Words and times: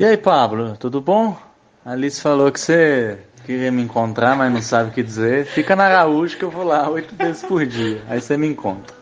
E 0.00 0.04
aí, 0.06 0.16
Pablo, 0.16 0.78
tudo 0.78 0.98
bom? 0.98 1.36
A 1.84 1.92
Alice 1.92 2.22
falou 2.22 2.50
que 2.50 2.58
você 2.58 3.18
queria 3.44 3.70
me 3.70 3.82
encontrar, 3.82 4.34
mas 4.34 4.50
não 4.50 4.62
sabe 4.62 4.88
o 4.88 4.92
que 4.94 5.02
dizer. 5.02 5.44
Fica 5.44 5.76
na 5.76 5.84
Araújo 5.84 6.38
que 6.38 6.42
eu 6.42 6.48
vou 6.48 6.64
lá 6.64 6.88
oito 6.88 7.14
vezes 7.16 7.42
por 7.42 7.66
dia. 7.66 8.00
Aí 8.08 8.18
você 8.18 8.34
me 8.38 8.46
encontra. 8.46 8.96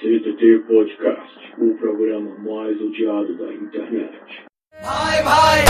CTT 0.00 0.62
Podcast, 0.68 1.54
o 1.58 1.74
programa 1.74 2.30
mais 2.38 2.80
odiado 2.80 3.36
da 3.36 3.52
internet. 3.52 4.12
Bye, 4.80 5.24
bye! 5.24 5.64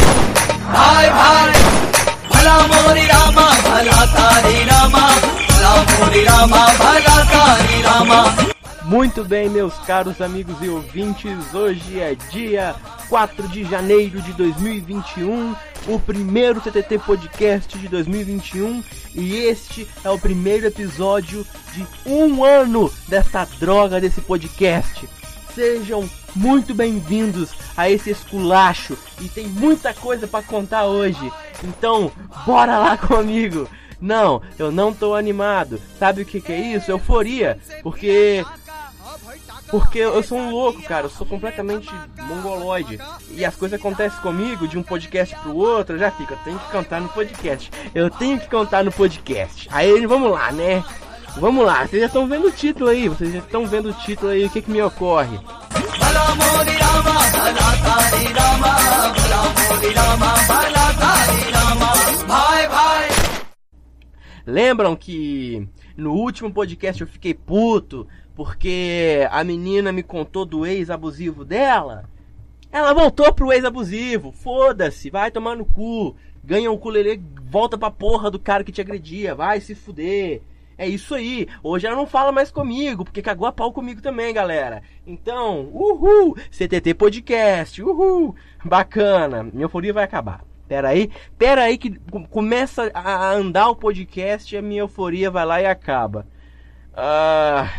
Bye, 0.69 1.09
bye! 1.09 1.53
Bhala 2.29 2.69
Mori 2.69 3.07
Rama, 3.07 3.49
Bhala 3.65 4.07
Tari 4.13 4.65
Rama, 4.69 5.09
Mori 5.99 6.25
Rama, 6.25 6.67
Tari 6.77 7.83
Rama. 7.85 8.52
Muito 8.93 9.25
bem, 9.25 9.49
meus 9.49 9.73
caros 9.87 10.21
amigos 10.21 10.55
e 10.61 10.69
ouvintes, 10.69 11.55
hoje 11.55 11.99
é 11.99 12.15
dia 12.15 12.77
4 13.09 13.49
de 13.49 13.65
janeiro 13.65 14.21
de 14.21 14.35
2021, 14.35 15.57
o 15.89 15.99
primeiro 15.99 16.61
TTT 16.61 16.99
Podcast 16.99 17.79
de 17.79 17.89
2021 17.89 18.85
e 19.15 19.37
este 19.47 19.89
é 20.05 20.11
o 20.11 20.19
primeiro 20.19 20.67
episódio 20.67 21.47
de 21.73 21.87
um 22.05 22.45
ano 22.45 22.93
dessa 23.09 23.49
droga 23.59 23.99
desse 23.99 24.21
podcast. 24.21 25.09
Sejam 25.55 26.07
muito 26.37 26.75
bem-vindos 26.75 27.55
a 27.75 27.89
esse 27.89 28.11
esculacho 28.11 28.99
e 29.23 29.27
tem 29.27 29.47
muita 29.47 29.95
coisa 29.95 30.29
para 30.29 30.45
contar 30.45 30.85
hoje. 30.85 31.33
Então, 31.65 32.13
bora 32.45 32.79
lá 32.79 32.99
comigo. 32.99 33.67
Não, 34.03 34.43
eu 34.59 34.73
não 34.73 34.93
tô 34.93 35.15
animado. 35.15 35.81
Sabe 35.97 36.23
o 36.23 36.27
que, 36.27 36.41
que 36.41 36.53
é 36.53 36.75
isso? 36.75 36.91
Euforia, 36.91 37.57
porque 37.85 38.45
porque 39.73 40.01
eu 40.01 40.23
sou 40.23 40.37
um 40.37 40.51
louco, 40.51 40.83
cara, 40.83 41.07
eu 41.07 41.11
sou 41.11 41.27
completamente 41.27 41.89
mongoloide. 42.29 42.99
E 43.31 43.43
as 43.43 43.57
coisas 43.57 43.81
acontecem 43.81 44.21
comigo 44.21 44.69
de 44.69 44.77
um 44.77 44.83
podcast 44.83 45.35
pro 45.37 45.57
outro, 45.57 45.97
eu 45.97 45.99
já 45.99 46.11
fica, 46.11 46.35
eu 46.35 46.39
tenho 46.45 46.59
que 46.59 46.71
cantar 46.71 47.01
no 47.01 47.09
podcast. 47.09 47.71
Eu 47.95 48.11
tenho 48.11 48.39
que 48.39 48.49
cantar 48.49 48.85
no 48.85 48.93
podcast. 48.93 49.67
Aí 49.73 50.05
vamos 50.05 50.31
lá, 50.31 50.53
né? 50.53 50.85
Vamos 51.39 51.65
lá, 51.65 51.87
vocês 51.87 52.03
já 52.03 52.07
estão 52.07 52.29
vendo 52.29 52.49
o 52.49 52.53
título 52.53 52.91
aí, 52.91 53.09
vocês 53.09 53.33
já 53.33 53.39
estão 53.39 53.67
vendo 53.67 53.89
o 53.89 53.95
título 53.95 54.31
aí, 54.31 54.45
o 54.45 54.51
que, 54.51 54.61
que 54.61 54.71
me 54.71 54.83
ocorre? 54.83 55.41
Lembram 64.45 64.95
que 64.95 65.67
no 65.97 66.13
último 66.13 66.53
podcast 66.53 67.01
eu 67.01 67.07
fiquei 67.07 67.33
puto 67.33 68.07
porque 68.43 69.25
a 69.31 69.45
menina 69.45 69.93
me 69.93 70.03
contou 70.03 70.45
do 70.45 70.67
ex 70.67 70.91
abusivo 70.91 71.45
dela? 71.45 72.05
Ela 72.73 72.93
voltou 72.93 73.33
pro 73.33 73.53
ex 73.53 73.65
abusivo. 73.65 74.33
Foda-se, 74.33 75.11
vai 75.11 75.31
tomar 75.31 75.55
no 75.55 75.65
cu. 75.65 76.17
Ganha 76.43 76.69
um 76.73 76.77
culelê, 76.77 77.21
volta 77.45 77.79
pra 77.79 77.89
porra 77.89 78.33
do 78.33 78.41
cara 78.41 78.65
que 78.65 78.73
te 78.73 78.81
agredia. 78.81 79.33
Vai 79.33 79.61
se 79.61 79.77
fuder. 79.77 80.43
É 80.77 80.89
isso 80.89 81.15
aí. 81.15 81.47
Hoje 81.63 81.87
ela 81.87 81.95
não 81.95 82.05
fala 82.05 82.33
mais 82.33 82.51
comigo, 82.51 83.05
porque 83.05 83.23
cagou 83.23 83.47
a 83.47 83.53
pau 83.53 83.73
comigo 83.73 84.03
também, 84.03 84.35
galera. 84.35 84.83
Então, 85.07 85.71
uhul! 85.73 86.37
CTT 86.51 86.95
Podcast, 86.95 87.81
uhul! 87.81 88.35
Bacana. 88.65 89.45
Minha 89.45 89.67
euforia 89.67 89.93
vai 89.93 90.03
acabar. 90.03 90.45
Pera 90.67 90.89
aí, 90.89 91.13
pera 91.39 91.63
aí 91.63 91.79
que 91.79 91.97
com- 92.11 92.27
começa 92.27 92.91
a 92.93 93.31
andar 93.35 93.69
o 93.69 93.77
podcast 93.77 94.53
e 94.53 94.59
a 94.59 94.63
minha 94.63 94.81
euforia 94.81 95.31
vai 95.31 95.47
lá 95.47 95.63
e 95.63 95.67
acaba. 95.67 96.27
Ah... 96.93 97.71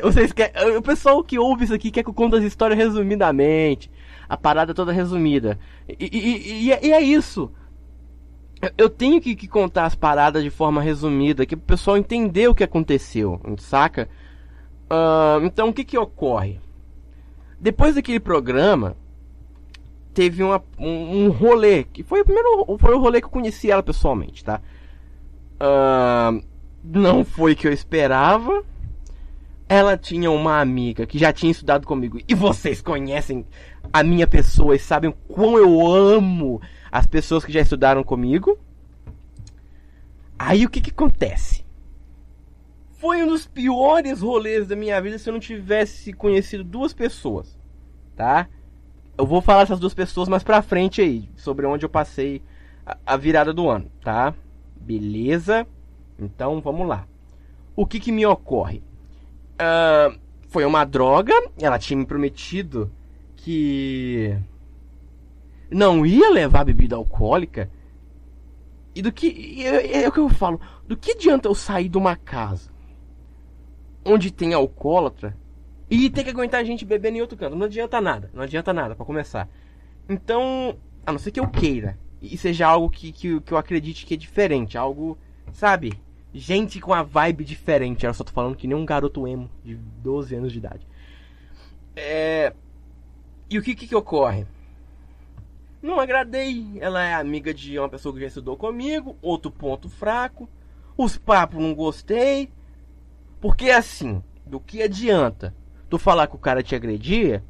Vocês 0.00 0.32
querem. 0.32 0.76
O 0.76 0.82
pessoal 0.82 1.22
que 1.22 1.38
ouve 1.38 1.64
isso 1.64 1.74
aqui 1.74 1.90
quer 1.90 2.02
que 2.02 2.08
eu 2.08 2.14
conte 2.14 2.36
as 2.36 2.44
histórias 2.44 2.78
resumidamente. 2.78 3.90
A 4.28 4.36
parada 4.36 4.72
toda 4.72 4.92
resumida. 4.92 5.58
E, 5.88 5.96
e- 6.00 6.18
e- 6.18 6.62
e 6.64 6.72
é- 6.72 6.86
é 6.92 7.00
isso. 7.00 7.50
Eu- 8.78 8.88
tenho 8.88 9.20
que, 9.20 9.34
que 9.34 9.48
contar 9.48 9.86
as 9.86 9.94
paradas 9.94 10.42
de 10.42 10.48
forma 10.50 10.80
resumida, 10.80 11.44
que 11.44 11.54
o 11.56 11.58
pessoal 11.58 11.96
entender 11.96 12.48
o 12.48 12.54
que 12.54 12.62
aconteceu, 12.62 13.40
saca? 13.58 14.08
Ah, 14.88 15.40
então 15.42 15.68
o 15.68 15.72
que 15.72 15.84
que 15.84 15.98
ocorre? 15.98 16.60
Depois 17.60 17.94
daquele 17.96 18.20
programa, 18.20 18.96
teve 20.14 20.42
uma, 20.42 20.62
um, 20.78 21.24
um 21.26 21.30
rolê, 21.30 21.84
que 21.84 22.02
foi 22.04 22.20
o 22.20 22.24
primeiro 22.24 22.76
foi 22.78 22.94
o 22.94 22.98
rolê 23.00 23.20
que 23.20 23.26
eu 23.26 23.30
conheci 23.30 23.70
ela 23.70 23.82
pessoalmente, 23.82 24.44
tá? 24.44 24.60
Ah, 25.58 26.32
não 26.84 27.24
foi 27.24 27.52
o 27.52 27.56
que 27.56 27.66
eu 27.66 27.72
esperava. 27.72 28.62
Ela 29.72 29.96
tinha 29.96 30.30
uma 30.30 30.60
amiga 30.60 31.06
que 31.06 31.18
já 31.18 31.32
tinha 31.32 31.50
estudado 31.50 31.86
comigo. 31.86 32.18
E 32.28 32.34
vocês 32.34 32.82
conhecem 32.82 33.46
a 33.90 34.02
minha 34.02 34.26
pessoa 34.26 34.76
e 34.76 34.78
sabem 34.78 35.08
o 35.08 35.14
quão 35.14 35.56
eu 35.56 35.86
amo 35.86 36.60
as 36.90 37.06
pessoas 37.06 37.42
que 37.42 37.50
já 37.50 37.62
estudaram 37.62 38.04
comigo. 38.04 38.58
Aí 40.38 40.66
o 40.66 40.68
que 40.68 40.78
que 40.78 40.90
acontece? 40.90 41.64
Foi 42.98 43.22
um 43.22 43.28
dos 43.28 43.46
piores 43.46 44.20
rolês 44.20 44.68
da 44.68 44.76
minha 44.76 45.00
vida 45.00 45.18
se 45.18 45.30
eu 45.30 45.32
não 45.32 45.40
tivesse 45.40 46.12
conhecido 46.12 46.62
duas 46.62 46.92
pessoas, 46.92 47.58
tá? 48.14 48.50
Eu 49.16 49.24
vou 49.24 49.40
falar 49.40 49.62
essas 49.62 49.80
duas 49.80 49.94
pessoas 49.94 50.28
mais 50.28 50.42
pra 50.42 50.60
frente 50.60 51.00
aí, 51.00 51.30
sobre 51.34 51.64
onde 51.64 51.86
eu 51.86 51.88
passei 51.88 52.42
a, 52.84 52.98
a 53.06 53.16
virada 53.16 53.54
do 53.54 53.70
ano, 53.70 53.90
tá? 54.02 54.34
Beleza? 54.76 55.66
Então 56.18 56.60
vamos 56.60 56.86
lá. 56.86 57.08
O 57.74 57.86
que 57.86 57.98
que 57.98 58.12
me 58.12 58.26
ocorre? 58.26 58.82
Ah, 59.62 60.12
foi 60.48 60.64
uma 60.64 60.84
droga, 60.84 61.32
ela 61.60 61.78
tinha 61.78 61.96
me 61.96 62.04
prometido 62.04 62.90
que 63.36 64.36
não 65.70 66.04
ia 66.04 66.30
levar 66.30 66.64
bebida 66.64 66.96
alcoólica. 66.96 67.70
E 68.94 69.00
do 69.00 69.12
que. 69.12 69.28
e 69.28 69.64
É, 69.64 70.02
é 70.02 70.08
o 70.08 70.12
que 70.12 70.18
eu 70.18 70.28
falo. 70.28 70.60
Do 70.86 70.96
que 70.96 71.12
adianta 71.12 71.48
eu 71.48 71.54
sair 71.54 71.88
de 71.88 71.96
uma 71.96 72.16
casa 72.16 72.70
onde 74.04 74.32
tem 74.32 74.52
alcoólatra 74.52 75.36
e 75.88 76.10
ter 76.10 76.24
que 76.24 76.30
aguentar 76.30 76.60
a 76.60 76.64
gente 76.64 76.84
bebendo 76.84 77.18
em 77.18 77.20
outro 77.20 77.38
canto? 77.38 77.54
Não 77.54 77.66
adianta 77.66 78.00
nada. 78.00 78.30
Não 78.34 78.42
adianta 78.42 78.72
nada 78.72 78.96
pra 78.96 79.06
começar. 79.06 79.48
Então, 80.08 80.76
a 81.06 81.12
não 81.12 81.20
ser 81.20 81.30
que 81.30 81.40
eu 81.40 81.48
queira. 81.48 81.96
E 82.20 82.36
seja 82.36 82.66
algo 82.66 82.90
que, 82.90 83.12
que, 83.12 83.40
que 83.40 83.52
eu 83.52 83.58
acredite 83.58 84.04
que 84.04 84.14
é 84.14 84.16
diferente. 84.16 84.76
Algo, 84.76 85.16
sabe? 85.52 85.92
Gente 86.34 86.80
com 86.80 86.94
a 86.94 87.02
vibe 87.02 87.44
diferente. 87.44 88.06
Eu 88.06 88.14
só 88.14 88.24
tô 88.24 88.32
falando 88.32 88.56
que 88.56 88.66
nem 88.66 88.76
um 88.76 88.86
garoto 88.86 89.26
emo 89.26 89.50
de 89.62 89.74
12 89.74 90.34
anos 90.34 90.52
de 90.52 90.58
idade. 90.58 90.86
É. 91.94 92.54
E 93.50 93.58
o 93.58 93.62
que 93.62 93.74
que, 93.74 93.86
que 93.86 93.94
ocorre? 93.94 94.46
Não 95.82 96.00
agradei. 96.00 96.78
Ela 96.80 97.04
é 97.04 97.14
amiga 97.14 97.52
de 97.52 97.78
uma 97.78 97.88
pessoa 97.88 98.14
que 98.14 98.20
já 98.20 98.28
estudou 98.28 98.56
comigo. 98.56 99.16
Outro 99.20 99.50
ponto 99.50 99.88
fraco. 99.88 100.48
Os 100.96 101.18
papos 101.18 101.60
não 101.60 101.74
gostei. 101.74 102.50
Porque 103.40 103.70
assim, 103.70 104.22
do 104.46 104.60
que 104.60 104.82
adianta 104.82 105.54
tu 105.90 105.98
falar 105.98 106.26
que 106.26 106.36
o 106.36 106.38
cara 106.38 106.62
te 106.62 106.74
agredia, 106.74 107.44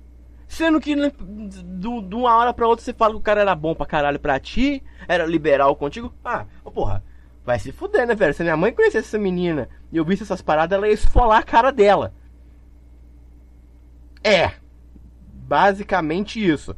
sendo 0.49 0.81
que 0.81 0.97
né, 0.97 1.13
de 1.79 1.87
uma 1.87 2.37
hora 2.37 2.53
pra 2.53 2.67
outra 2.67 2.85
você 2.85 2.93
fala 2.93 3.13
que 3.13 3.21
o 3.21 3.23
cara 3.23 3.41
era 3.41 3.55
bom 3.55 3.75
pra 3.75 3.87
caralho 3.87 4.19
pra 4.19 4.41
ti, 4.41 4.83
era 5.07 5.25
liberal 5.25 5.77
contigo. 5.77 6.13
Ah, 6.25 6.47
ô 6.65 6.71
porra, 6.71 7.05
vai 7.45 7.59
se 7.59 7.73
fuder, 7.73 8.07
né, 8.07 8.15
velho? 8.15 8.35
Se 8.35 8.43
minha 8.43 8.57
mãe 8.57 8.73
conhecesse 8.73 9.09
essa 9.09 9.19
menina 9.19 9.69
e 9.93 9.97
eu 9.97 10.05
visse 10.05 10.23
essas 10.23 10.43
paradas, 10.43 10.77
ela 10.77 10.89
ia 10.89 10.95
esfolar 10.95 11.39
a 11.41 11.43
cara 11.43 11.71
dela. 11.71 12.15
É, 14.25 14.53
basicamente 15.49 16.41
isso. 16.45 16.75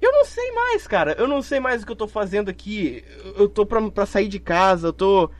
Eu 0.00 0.12
não 0.12 0.24
sei 0.24 0.50
mais, 0.52 0.86
cara. 0.86 1.12
Eu 1.18 1.26
não 1.26 1.40
sei 1.42 1.60
mais 1.60 1.82
o 1.82 1.86
que 1.86 1.92
eu 1.92 1.96
tô 1.96 2.06
fazendo 2.08 2.48
aqui. 2.50 3.02
Eu- 3.36 3.48
tô 3.48 3.64
pra, 3.66 3.80
pra 3.90 4.06
sair 4.06 4.28
de 4.28 4.38
casa, 4.38 4.88
eu 4.88 4.92
tô. 4.92 5.30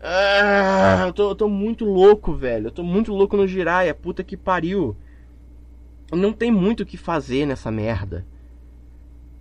Ah, 0.00 1.04
eu 1.06 1.12
tô, 1.12 1.30
eu 1.30 1.34
tô 1.34 1.48
muito 1.48 1.84
louco, 1.84 2.34
velho. 2.34 2.68
Eu 2.68 2.72
tô 2.72 2.82
muito 2.82 3.12
louco 3.14 3.36
no 3.36 3.46
Jiraya, 3.46 3.94
puta 3.94 4.24
que 4.24 4.36
pariu. 4.36 4.96
Não 6.12 6.32
tem 6.32 6.50
muito 6.52 6.82
o 6.82 6.86
que 6.86 6.96
fazer 6.96 7.46
nessa 7.46 7.70
merda. 7.70 8.24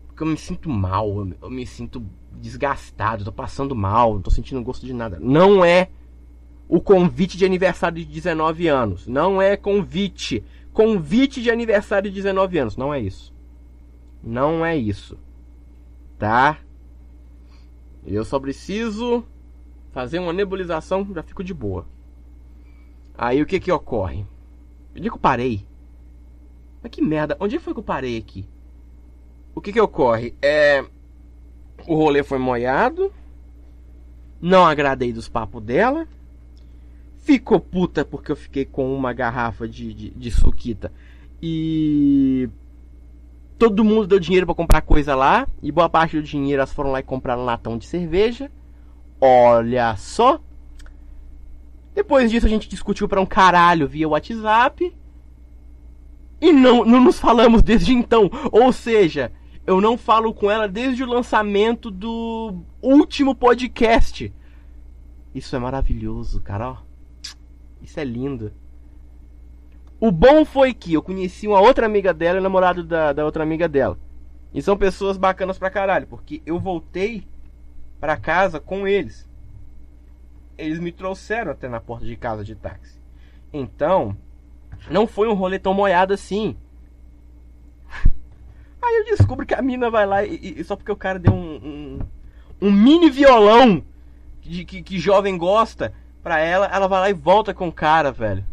Porque 0.07 0.23
eu 0.23 0.27
me 0.27 0.37
sinto 0.37 0.69
mal, 0.69 1.09
eu 1.41 1.49
me 1.49 1.65
sinto 1.65 2.03
desgastado, 2.39 3.25
tô 3.25 3.31
passando 3.31 3.75
mal, 3.75 4.15
não 4.15 4.21
tô 4.21 4.31
sentindo 4.31 4.63
gosto 4.63 4.85
de 4.85 4.93
nada. 4.93 5.19
Não 5.19 5.63
é 5.63 5.89
o 6.67 6.79
convite 6.79 7.37
de 7.37 7.45
aniversário 7.45 7.97
de 7.97 8.05
19 8.05 8.67
anos. 8.67 9.07
Não 9.07 9.41
é 9.41 9.57
convite. 9.57 10.43
Convite 10.71 11.41
de 11.41 11.49
aniversário 11.49 12.09
de 12.09 12.15
19 12.15 12.57
anos. 12.57 12.77
Não 12.77 12.93
é 12.93 12.99
isso. 12.99 13.33
Não 14.23 14.65
é 14.65 14.77
isso. 14.77 15.17
Tá? 16.17 16.59
Eu 18.05 18.23
só 18.23 18.39
preciso 18.39 19.25
fazer 19.91 20.19
uma 20.19 20.33
nebulização, 20.33 21.07
já 21.13 21.23
fico 21.23 21.43
de 21.43 21.53
boa. 21.53 21.85
Aí 23.17 23.41
o 23.41 23.45
que 23.45 23.59
que 23.59 23.71
ocorre? 23.71 24.25
Onde 24.95 25.07
é 25.07 25.09
que 25.09 25.15
eu 25.15 25.19
parei? 25.19 25.65
Mas 26.81 26.91
que 26.91 27.01
merda, 27.01 27.35
onde 27.39 27.59
foi 27.59 27.73
que 27.73 27.79
eu 27.79 27.83
parei 27.83 28.17
aqui? 28.17 28.47
O 29.53 29.61
que 29.61 29.73
que 29.73 29.81
ocorre? 29.81 30.33
É. 30.41 30.85
O 31.89 31.95
rolê 31.95 32.21
foi 32.21 32.37
moiado. 32.37 33.11
Não 34.39 34.63
agradei 34.63 35.11
dos 35.11 35.27
papos 35.27 35.63
dela. 35.63 36.07
Ficou 37.17 37.59
puta 37.59 38.05
porque 38.05 38.31
eu 38.31 38.35
fiquei 38.35 38.63
com 38.63 38.95
uma 38.95 39.11
garrafa 39.11 39.67
de, 39.67 39.91
de, 39.91 40.09
de 40.11 40.29
suquita. 40.29 40.91
E. 41.41 42.47
todo 43.57 43.83
mundo 43.83 44.05
deu 44.05 44.19
dinheiro 44.19 44.45
pra 44.45 44.53
comprar 44.53 44.81
coisa 44.81 45.15
lá. 45.15 45.47
E 45.63 45.71
boa 45.71 45.89
parte 45.89 46.15
do 46.15 46.21
dinheiro 46.21 46.59
elas 46.59 46.71
foram 46.71 46.91
lá 46.91 46.99
e 46.99 47.03
compraram 47.03 47.43
latão 47.43 47.75
de 47.75 47.87
cerveja. 47.87 48.51
Olha 49.19 49.95
só. 49.95 50.39
Depois 51.95 52.29
disso 52.29 52.45
a 52.45 52.49
gente 52.49 52.69
discutiu 52.69 53.09
pra 53.09 53.19
um 53.19 53.25
caralho 53.25 53.87
via 53.87 54.07
WhatsApp. 54.07 54.95
E 56.39 56.53
não, 56.53 56.85
não 56.85 57.03
nos 57.03 57.19
falamos 57.19 57.63
desde 57.63 57.93
então. 57.93 58.29
Ou 58.51 58.71
seja, 58.71 59.31
eu 59.69 59.79
não 59.79 59.95
falo 59.99 60.33
com 60.33 60.49
ela 60.49 60.67
desde 60.67 61.03
o 61.03 61.07
lançamento 61.07 61.91
do 61.91 62.63
último 62.81 63.35
podcast. 63.35 64.33
Isso 65.33 65.55
é 65.55 65.59
maravilhoso, 65.59 66.41
cara. 66.41 66.71
ó. 66.71 66.77
Isso 67.79 67.99
é 67.99 68.03
lindo. 68.03 68.51
O 69.99 70.11
bom 70.11 70.43
foi 70.43 70.73
que 70.73 70.95
eu 70.95 71.03
conheci 71.03 71.47
uma 71.47 71.61
outra 71.61 71.85
amiga 71.85 72.11
dela 72.11 72.37
e 72.37 72.39
o 72.39 72.43
namorado 72.43 72.83
da, 72.83 73.13
da 73.13 73.23
outra 73.23 73.43
amiga 73.43 73.69
dela. 73.69 73.95
E 74.51 74.59
são 74.59 74.75
pessoas 74.75 75.17
bacanas 75.17 75.59
pra 75.59 75.69
caralho, 75.69 76.07
porque 76.07 76.41
eu 76.47 76.59
voltei 76.59 77.27
pra 77.99 78.17
casa 78.17 78.59
com 78.59 78.87
eles. 78.87 79.29
Eles 80.57 80.79
me 80.79 80.91
trouxeram 80.91 81.51
até 81.51 81.69
na 81.69 81.79
porta 81.79 82.07
de 82.07 82.15
casa 82.15 82.43
de 82.43 82.55
táxi. 82.55 82.99
Então, 83.53 84.17
não 84.89 85.05
foi 85.05 85.27
um 85.27 85.35
rolê 85.35 85.59
tão 85.59 85.75
molhado 85.75 86.11
assim. 86.11 86.57
Aí 88.89 88.95
eu 88.97 89.05
descubro 89.05 89.45
que 89.45 89.53
a 89.53 89.61
mina 89.61 89.87
vai 89.91 90.05
lá 90.07 90.25
e, 90.25 90.55
e- 90.57 90.63
só 90.63 90.75
porque 90.75 90.91
o 90.91 90.95
cara 90.95 91.19
deu 91.19 91.31
um, 91.31 91.55
um, 91.55 91.99
um 92.67 92.71
mini 92.71 93.07
violão 93.07 93.83
de, 94.41 94.65
que, 94.65 94.81
que 94.81 94.97
jovem 94.97 95.37
gosta 95.37 95.93
pra 96.23 96.39
ela, 96.39 96.65
ela 96.65 96.87
vai 96.87 96.99
lá 97.01 97.09
e 97.11 97.13
volta 97.13 97.53
com 97.53 97.67
o 97.67 97.71
cara, 97.71 98.11
velho. 98.11 98.43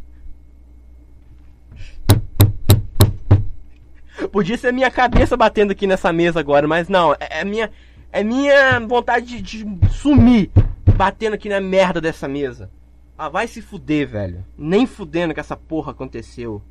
Podia 4.31 4.59
ser 4.59 4.73
minha 4.73 4.91
cabeça 4.91 5.37
batendo 5.39 5.71
aqui 5.73 5.87
nessa 5.87 6.13
mesa 6.13 6.39
agora, 6.39 6.69
mas 6.69 6.87
não, 6.89 7.15
é, 7.15 7.41
é 7.41 7.45
minha 7.45 7.71
é 8.13 8.23
minha 8.23 8.79
vontade 8.81 9.41
de, 9.41 9.65
de 9.65 9.89
sumir 9.91 10.51
batendo 10.97 11.35
aqui 11.35 11.49
na 11.49 11.61
merda 11.61 11.99
dessa 12.01 12.29
mesa. 12.29 12.71
Ah, 13.17 13.31
vai 13.31 13.47
se 13.49 13.63
fuder, 13.63 14.07
velho. 14.07 14.45
Nem 14.57 14.87
fudendo 14.87 15.33
que 15.33 15.41
essa 15.41 15.57
porra 15.57 15.93
aconteceu. 15.93 16.63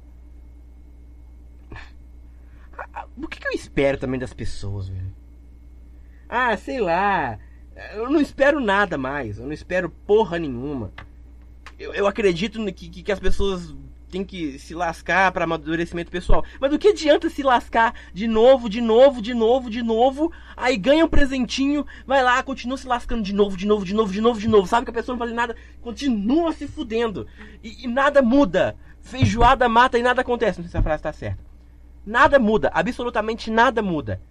Ah, 2.96 3.06
O 3.18 3.28
que, 3.28 3.40
que 3.42 3.48
eu 3.48 3.52
espero 3.52 3.98
também 3.98 4.20
das 4.20 4.34
pessoas, 4.34 4.88
velho? 4.88 5.14
Ah, 6.30 6.56
sei 6.56 6.80
lá. 6.80 7.38
Eu 7.94 8.10
não 8.10 8.22
espero 8.22 8.62
nada 8.62 8.98
mais. 8.98 9.38
Eu 9.38 9.46
não 9.46 9.52
espero 9.54 9.90
porra 9.90 10.40
nenhuma. 10.40 10.94
Eu, 11.78 11.94
eu 11.94 12.08
acredito 12.08 12.64
que, 12.74 12.88
que, 12.88 13.04
que 13.04 13.12
as 13.12 13.20
pessoas 13.20 13.76
têm 14.10 14.24
que 14.24 14.58
se 14.58 14.74
lascar 14.74 15.30
para 15.34 15.44
amadurecimento 15.44 16.10
pessoal. 16.10 16.46
Mas 16.60 16.72
do 16.72 16.80
que 16.80 16.88
adianta 16.88 17.30
se 17.30 17.44
lascar 17.44 17.94
de 18.14 18.28
novo, 18.28 18.70
de 18.70 18.80
novo, 18.80 19.22
de 19.22 19.34
novo, 19.34 19.70
de 19.70 19.84
novo? 19.84 20.32
Aí 20.56 20.78
ganha 20.78 21.04
um 21.04 21.10
presentinho, 21.10 21.86
vai 22.08 22.24
lá, 22.24 22.42
continua 22.42 22.78
se 22.78 22.88
lascando 22.88 23.24
de 23.24 23.34
novo, 23.34 23.58
de 23.58 23.68
novo, 23.68 23.84
de 23.84 23.94
novo, 23.94 24.14
de 24.14 24.22
novo, 24.22 24.40
de 24.40 24.48
novo. 24.48 24.68
Sabe 24.68 24.86
que 24.86 24.92
a 24.92 24.94
pessoa 24.94 25.14
não 25.14 25.20
vale 25.20 25.34
nada, 25.34 25.54
continua 25.82 26.54
se 26.54 26.66
fudendo. 26.66 27.28
E, 27.62 27.84
e 27.84 27.88
nada 27.88 28.22
muda. 28.22 28.78
Feijoada 29.02 29.68
mata 29.68 30.00
e 30.00 30.02
nada 30.02 30.22
acontece. 30.22 30.60
Não 30.60 30.64
sei 30.64 30.72
se 30.72 30.78
a 30.78 30.82
frase 30.82 31.04
tá 31.04 31.12
certa. 31.12 31.44
Nada 32.06 32.38
muda, 32.38 32.70
absolutamente 32.74 33.50
nada 33.50 33.82
muda. 33.82 34.22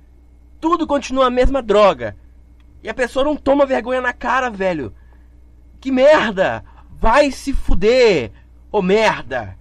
Tudo 0.61 0.87
continua 0.87 1.27
a 1.27 1.31
mesma 1.31 1.61
droga. 1.61 2.17
E 2.83 2.89
a 2.89 2.95
pessoa 2.95 3.25
não 3.25 3.37
toma 3.37 3.67
vergonha 3.67 4.01
na 4.01 4.13
cara, 4.13 4.49
velho. 4.51 4.95
Que 5.81 5.91
merda! 5.91 6.65
Vai 6.91 7.31
se 7.31 7.53
fuder! 7.53 8.31
Ô 8.71 8.81
merda! 8.81 9.59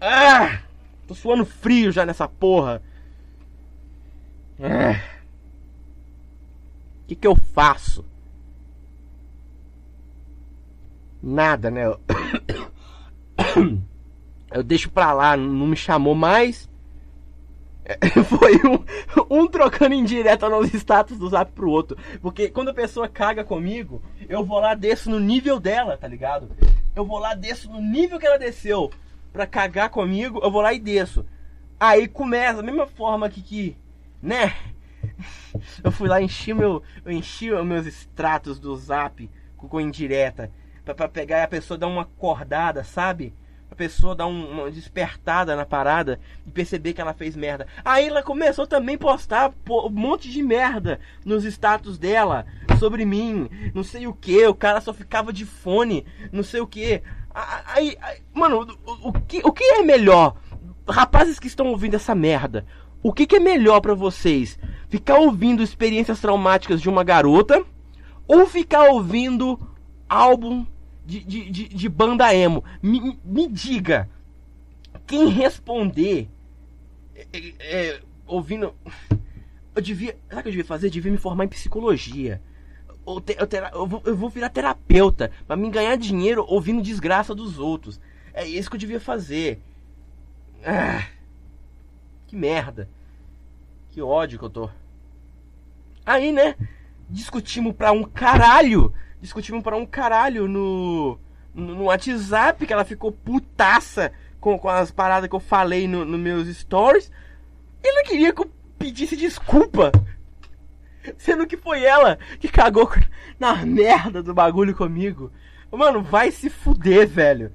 Ah! 0.00 0.60
Tô 1.06 1.14
suando 1.14 1.46
frio 1.46 1.90
já 1.90 2.04
nessa 2.04 2.28
porra. 2.28 2.82
O 4.58 4.66
que 7.06 7.14
que 7.16 7.26
eu 7.26 7.34
faço? 7.34 8.04
Nada, 11.22 11.70
né? 11.70 11.82
Eu 14.50 14.62
deixo 14.62 14.90
pra 14.90 15.12
lá, 15.12 15.36
não 15.36 15.66
me 15.66 15.76
chamou 15.76 16.14
mais. 16.14 16.68
Foi 18.24 18.56
um, 18.66 19.38
um 19.42 19.46
trocando 19.46 19.94
indireta 19.94 20.48
nos 20.48 20.72
status 20.74 21.18
do 21.18 21.28
zap 21.28 21.52
pro 21.52 21.70
outro. 21.70 21.96
Porque 22.20 22.48
quando 22.48 22.68
a 22.68 22.74
pessoa 22.74 23.08
caga 23.08 23.44
comigo, 23.44 24.02
eu 24.28 24.44
vou 24.44 24.60
lá, 24.60 24.74
desço 24.74 25.10
no 25.10 25.18
nível 25.18 25.58
dela, 25.58 25.96
tá 25.96 26.06
ligado? 26.06 26.50
Eu 26.94 27.04
vou 27.04 27.18
lá, 27.18 27.34
desço 27.34 27.70
no 27.70 27.80
nível 27.80 28.18
que 28.18 28.26
ela 28.26 28.38
desceu 28.38 28.90
pra 29.32 29.46
cagar 29.46 29.90
comigo, 29.90 30.40
eu 30.42 30.50
vou 30.50 30.60
lá 30.60 30.72
e 30.72 30.78
desço. 30.78 31.24
Aí 31.78 32.08
começa, 32.08 32.56
da 32.56 32.62
mesma 32.62 32.86
forma 32.86 33.28
que, 33.28 33.40
que 33.40 33.76
né? 34.20 34.54
Eu 35.82 35.90
fui 35.90 36.08
lá, 36.08 36.20
enchi 36.20 36.52
meu, 36.52 36.82
eu 37.04 37.12
enchi 37.12 37.50
meus 37.62 37.86
extratos 37.86 38.58
do 38.58 38.76
zap 38.76 39.28
com 39.56 39.80
indireta. 39.80 40.50
Pra, 40.84 40.94
pra 40.94 41.08
pegar 41.08 41.38
e 41.38 41.42
a 41.42 41.48
pessoa 41.48 41.78
dar 41.78 41.86
uma 41.86 42.02
acordada, 42.02 42.84
sabe? 42.84 43.34
Pessoa 43.78 44.12
dar 44.14 44.26
um- 44.26 44.50
uma 44.50 44.70
despertada 44.72 45.54
na 45.54 45.64
parada 45.64 46.18
e 46.44 46.50
perceber 46.50 46.92
que 46.92 47.00
ela 47.00 47.14
fez 47.14 47.36
merda. 47.36 47.64
Aí 47.84 48.08
ela 48.08 48.24
começou 48.24 48.66
também 48.66 48.96
a 48.96 48.98
postar 48.98 49.52
um 49.70 49.88
monte 49.88 50.28
de 50.28 50.42
merda 50.42 50.98
nos 51.24 51.44
status 51.44 51.96
dela 51.96 52.44
sobre 52.80 53.04
mim, 53.04 53.48
não 53.72 53.84
sei 53.84 54.08
o 54.08 54.12
que. 54.12 54.44
O 54.48 54.54
cara 54.54 54.80
só 54.80 54.92
ficava 54.92 55.32
de 55.32 55.46
fone, 55.46 56.04
não 56.32 56.42
sei 56.42 56.60
o 56.60 56.66
que. 56.66 57.00
Aí, 57.66 57.96
aí- 58.02 58.18
mano, 58.34 58.66
o, 58.84 59.08
o 59.10 59.12
que, 59.12 59.40
o 59.44 59.52
que 59.52 59.62
é 59.62 59.82
melhor? 59.82 60.34
Rapazes 60.88 61.38
que 61.38 61.46
estão 61.46 61.68
ouvindo 61.68 61.94
essa 61.94 62.16
merda, 62.16 62.66
o 63.00 63.12
que, 63.12 63.26
que 63.28 63.36
é 63.36 63.40
melhor 63.40 63.80
pra 63.80 63.94
vocês? 63.94 64.58
Ficar 64.88 65.18
ouvindo 65.20 65.62
experiências 65.62 66.18
traumáticas 66.20 66.80
de 66.82 66.88
uma 66.88 67.04
garota 67.04 67.64
ou 68.26 68.44
ficar 68.44 68.90
ouvindo 68.90 69.56
álbum 70.08 70.66
de, 71.08 71.24
de, 71.24 71.50
de, 71.50 71.68
de 71.68 71.88
banda 71.88 72.34
emo? 72.34 72.62
Me, 72.82 73.18
me- 73.24 73.48
diga. 73.48 74.08
Quem 75.06 75.28
responder 75.28 76.28
é, 77.14 77.26
é, 77.32 77.52
é, 77.60 78.00
ouvindo. 78.26 78.74
Eu 79.74 79.80
devia. 79.80 80.16
Sabe 80.28 80.40
o 80.40 80.42
que 80.42 80.48
eu 80.48 80.52
devia 80.52 80.64
fazer? 80.66 80.88
Eu 80.88 80.90
devia 80.90 81.10
me 81.10 81.16
formar 81.16 81.44
em 81.46 81.48
psicologia. 81.48 82.42
Eu, 83.06 83.20
te- 83.22 83.36
eu 83.38 83.48
eu 83.72 83.86
vou, 83.86 84.02
eu 84.04 84.14
vou 84.14 84.28
virar 84.28 84.50
terapeuta 84.50 85.30
pra 85.46 85.56
me 85.56 85.70
ganhar 85.70 85.96
dinheiro 85.96 86.44
ouvindo 86.46 86.82
desgraça 86.82 87.34
dos 87.34 87.58
outros. 87.58 87.98
É 88.34 88.46
isso 88.46 88.68
que 88.68 88.76
eu 88.76 88.80
devia 88.80 89.00
fazer. 89.00 89.62
Ah, 90.62 91.06
que 92.26 92.36
merda. 92.36 92.86
Que 93.88 94.02
ódio 94.02 94.38
que 94.38 94.44
eu 94.44 94.50
tô. 94.50 94.68
Aí, 96.04 96.32
né? 96.32 96.54
Discutimos 97.08 97.74
pra 97.74 97.92
um 97.92 98.04
caralho. 98.04 98.92
Discutimos 99.20 99.62
pra 99.62 99.76
um 99.76 99.84
caralho 99.84 100.46
no, 100.46 101.18
no, 101.54 101.84
WhatsApp, 101.84 102.66
que 102.66 102.72
ela 102.72 102.84
ficou 102.84 103.10
putaça 103.10 104.12
com, 104.40 104.58
com 104.58 104.68
as 104.68 104.90
paradas 104.90 105.28
que 105.28 105.34
eu 105.34 105.40
falei 105.40 105.88
no, 105.88 106.04
no 106.04 106.16
meus 106.16 106.48
stories. 106.56 107.10
Ela 107.82 108.04
queria 108.04 108.32
que 108.32 108.42
eu 108.42 108.50
pedisse 108.78 109.16
desculpa. 109.16 109.90
Sendo 111.16 111.46
que 111.46 111.56
foi 111.56 111.84
ela 111.84 112.18
que 112.38 112.48
cagou 112.48 112.90
na 113.40 113.54
merda 113.64 114.22
do 114.22 114.34
bagulho 114.34 114.74
comigo. 114.74 115.32
Mano, 115.70 116.02
vai 116.02 116.30
se 116.30 116.48
fuder, 116.48 117.06
velho. 117.08 117.52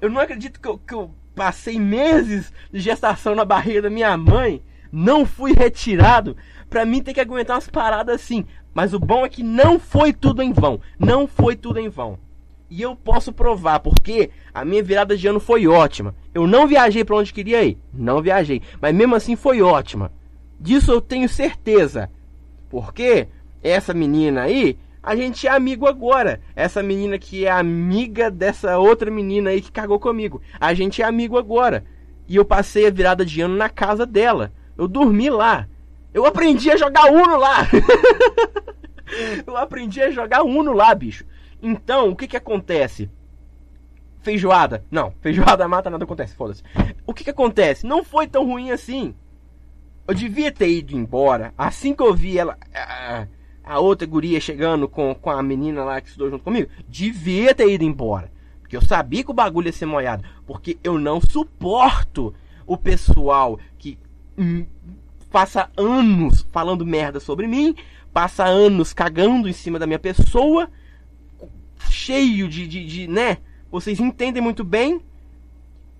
Eu 0.00 0.10
não 0.10 0.20
acredito 0.20 0.60
que 0.60 0.68
eu, 0.68 0.78
que 0.78 0.94
eu 0.94 1.14
passei 1.34 1.78
meses 1.78 2.52
de 2.72 2.80
gestação 2.80 3.34
na 3.34 3.44
barriga 3.44 3.82
da 3.82 3.90
minha 3.90 4.16
mãe, 4.16 4.62
não 4.90 5.26
fui 5.26 5.52
retirado, 5.52 6.36
pra 6.68 6.84
mim 6.84 7.02
ter 7.02 7.14
que 7.14 7.20
aguentar 7.20 7.56
umas 7.56 7.68
paradas 7.68 8.14
assim. 8.14 8.46
Mas 8.76 8.92
o 8.92 8.98
bom 8.98 9.24
é 9.24 9.28
que 9.30 9.42
não 9.42 9.80
foi 9.80 10.12
tudo 10.12 10.42
em 10.42 10.52
vão. 10.52 10.78
Não 10.98 11.26
foi 11.26 11.56
tudo 11.56 11.80
em 11.80 11.88
vão. 11.88 12.18
E 12.68 12.82
eu 12.82 12.94
posso 12.94 13.32
provar, 13.32 13.80
porque 13.80 14.28
a 14.52 14.66
minha 14.66 14.82
virada 14.82 15.16
de 15.16 15.26
ano 15.26 15.40
foi 15.40 15.66
ótima. 15.66 16.14
Eu 16.34 16.46
não 16.46 16.66
viajei 16.66 17.02
pra 17.02 17.16
onde 17.16 17.32
queria 17.32 17.64
ir. 17.64 17.78
Não 17.90 18.20
viajei. 18.20 18.60
Mas 18.78 18.94
mesmo 18.94 19.14
assim 19.14 19.34
foi 19.34 19.62
ótima. 19.62 20.12
Disso 20.60 20.92
eu 20.92 21.00
tenho 21.00 21.26
certeza. 21.26 22.10
Porque 22.68 23.28
essa 23.62 23.94
menina 23.94 24.42
aí, 24.42 24.78
a 25.02 25.16
gente 25.16 25.46
é 25.46 25.50
amigo 25.50 25.86
agora. 25.86 26.42
Essa 26.54 26.82
menina 26.82 27.18
que 27.18 27.46
é 27.46 27.50
amiga 27.50 28.30
dessa 28.30 28.76
outra 28.76 29.10
menina 29.10 29.48
aí 29.48 29.62
que 29.62 29.72
cagou 29.72 29.98
comigo. 29.98 30.42
A 30.60 30.74
gente 30.74 31.00
é 31.00 31.06
amigo 31.06 31.38
agora. 31.38 31.82
E 32.28 32.36
eu 32.36 32.44
passei 32.44 32.86
a 32.86 32.90
virada 32.90 33.24
de 33.24 33.40
ano 33.40 33.56
na 33.56 33.70
casa 33.70 34.04
dela. 34.04 34.52
Eu 34.76 34.86
dormi 34.86 35.30
lá. 35.30 35.66
Eu 36.16 36.24
aprendi 36.24 36.70
a 36.70 36.78
jogar 36.78 37.12
Uno 37.12 37.36
lá. 37.36 37.68
eu 39.46 39.54
aprendi 39.54 40.00
a 40.00 40.10
jogar 40.10 40.44
Uno 40.44 40.72
lá, 40.72 40.94
bicho. 40.94 41.26
Então, 41.62 42.08
o 42.08 42.16
que 42.16 42.26
que 42.26 42.38
acontece? 42.38 43.10
Feijoada. 44.22 44.82
Não, 44.90 45.12
feijoada 45.20 45.68
mata, 45.68 45.90
nada 45.90 46.04
acontece, 46.04 46.34
foda-se. 46.34 46.62
O 47.06 47.12
que 47.12 47.22
que 47.22 47.28
acontece? 47.28 47.86
Não 47.86 48.02
foi 48.02 48.26
tão 48.26 48.46
ruim 48.46 48.70
assim. 48.70 49.14
Eu 50.08 50.14
devia 50.14 50.50
ter 50.50 50.70
ido 50.70 50.96
embora. 50.96 51.52
Assim 51.58 51.94
que 51.94 52.02
eu 52.02 52.14
vi 52.14 52.38
ela. 52.38 52.56
A, 53.62 53.78
outra 53.78 54.06
guria 54.06 54.40
chegando 54.40 54.88
com, 54.88 55.14
com 55.14 55.28
a 55.28 55.42
menina 55.42 55.84
lá 55.84 56.00
que 56.00 56.08
estudou 56.08 56.30
junto 56.30 56.44
comigo. 56.44 56.70
Devia 56.88 57.54
ter 57.54 57.68
ido 57.68 57.84
embora. 57.84 58.32
Porque 58.62 58.74
eu 58.74 58.82
sabia 58.82 59.22
que 59.22 59.30
o 59.30 59.34
bagulho 59.34 59.66
ia 59.66 59.72
ser 59.72 59.84
molhado. 59.84 60.24
Porque 60.46 60.78
eu 60.82 60.98
não 60.98 61.20
suporto 61.20 62.32
o 62.66 62.78
pessoal 62.78 63.60
que 63.76 63.98
hum, 64.38 64.64
passa 65.30 65.70
anos 65.76 66.46
falando 66.50 66.86
merda 66.86 67.20
sobre 67.20 67.46
mim, 67.46 67.74
passa 68.12 68.44
anos 68.44 68.92
cagando 68.92 69.48
em 69.48 69.52
cima 69.52 69.78
da 69.78 69.86
minha 69.86 69.98
pessoa, 69.98 70.70
cheio 71.90 72.48
de, 72.48 72.66
de, 72.66 72.86
de 72.86 73.06
né? 73.06 73.38
Vocês 73.70 74.00
entendem 74.00 74.42
muito 74.42 74.64
bem. 74.64 75.00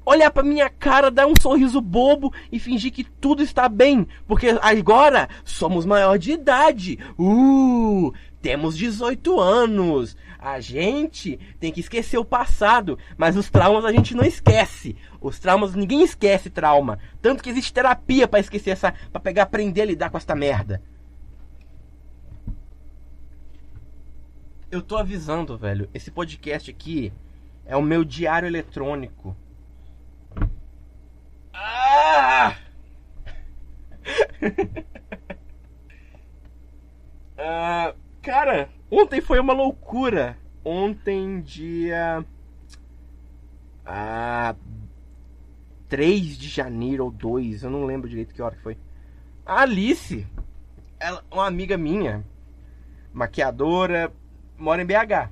Olhar 0.05 0.31
pra 0.31 0.45
minha 0.45 0.71
cara, 0.71 1.11
dar 1.11 1.27
um 1.27 1.35
sorriso 1.41 1.81
bobo 1.81 2.33
e 2.53 2.61
fingir 2.61 2.93
que 2.93 3.03
tudo 3.03 3.43
está 3.43 3.69
bem, 3.69 4.07
porque 4.25 4.57
agora 4.63 5.29
somos 5.45 5.85
maior 5.85 6.17
de 6.17 6.33
idade. 6.33 6.99
Uh, 7.19 8.13
temos 8.47 8.79
18 8.79 9.41
anos. 9.41 10.17
A 10.39 10.61
gente 10.61 11.37
tem 11.59 11.73
que 11.73 11.81
esquecer 11.81 12.17
o 12.17 12.25
passado, 12.25 12.97
mas 13.17 13.37
os 13.37 13.51
traumas 13.51 13.85
a 13.85 13.91
gente 13.91 14.15
não 14.15 14.23
esquece. 14.23 14.95
Os 15.21 15.41
traumas 15.41 15.75
ninguém 15.75 16.05
esquece 16.05 16.49
trauma, 16.49 17.01
tanto 17.21 17.43
que 17.43 17.51
existe 17.51 17.73
terapia 17.73 18.29
pra 18.29 18.39
esquecer 18.39 18.71
essa, 18.71 18.95
para 19.11 19.21
pegar, 19.21 19.43
aprender 19.43 19.83
a 19.83 19.87
lidar 19.87 20.11
com 20.11 20.17
essa 20.17 20.33
merda. 20.37 20.81
Eu 24.71 24.81
tô 24.81 24.97
avisando, 24.97 25.59
velho. 25.59 25.91
Esse 25.93 26.13
podcast 26.13 26.71
aqui 26.71 27.13
é 27.65 27.77
o 27.77 27.83
meu 27.83 28.05
diário 28.05 28.47
eletrônico. 28.47 29.37
Ah! 31.53 32.57
Ah, 37.39 37.95
cara, 38.27 38.69
ontem 38.91 39.21
foi 39.21 39.39
uma 39.39 39.53
loucura. 39.53 40.37
Ontem, 40.65 41.41
dia. 41.41 42.25
Ah. 43.87 44.57
3 45.89 46.37
de 46.37 46.49
janeiro 46.49 47.05
ou 47.05 47.11
2, 47.13 47.63
eu 47.63 47.71
não 47.71 47.85
lembro 47.85 48.09
direito 48.09 48.35
que 48.35 48.43
hora 48.43 48.57
que 48.57 48.63
foi. 48.63 48.77
A 49.47 49.61
Alice, 49.61 50.27
ela, 50.99 51.25
uma 51.31 51.47
amiga 51.47 51.77
minha, 51.77 52.25
maquiadora, 53.13 54.13
mora 54.59 54.83
em 54.83 54.85
BH. 54.85 55.31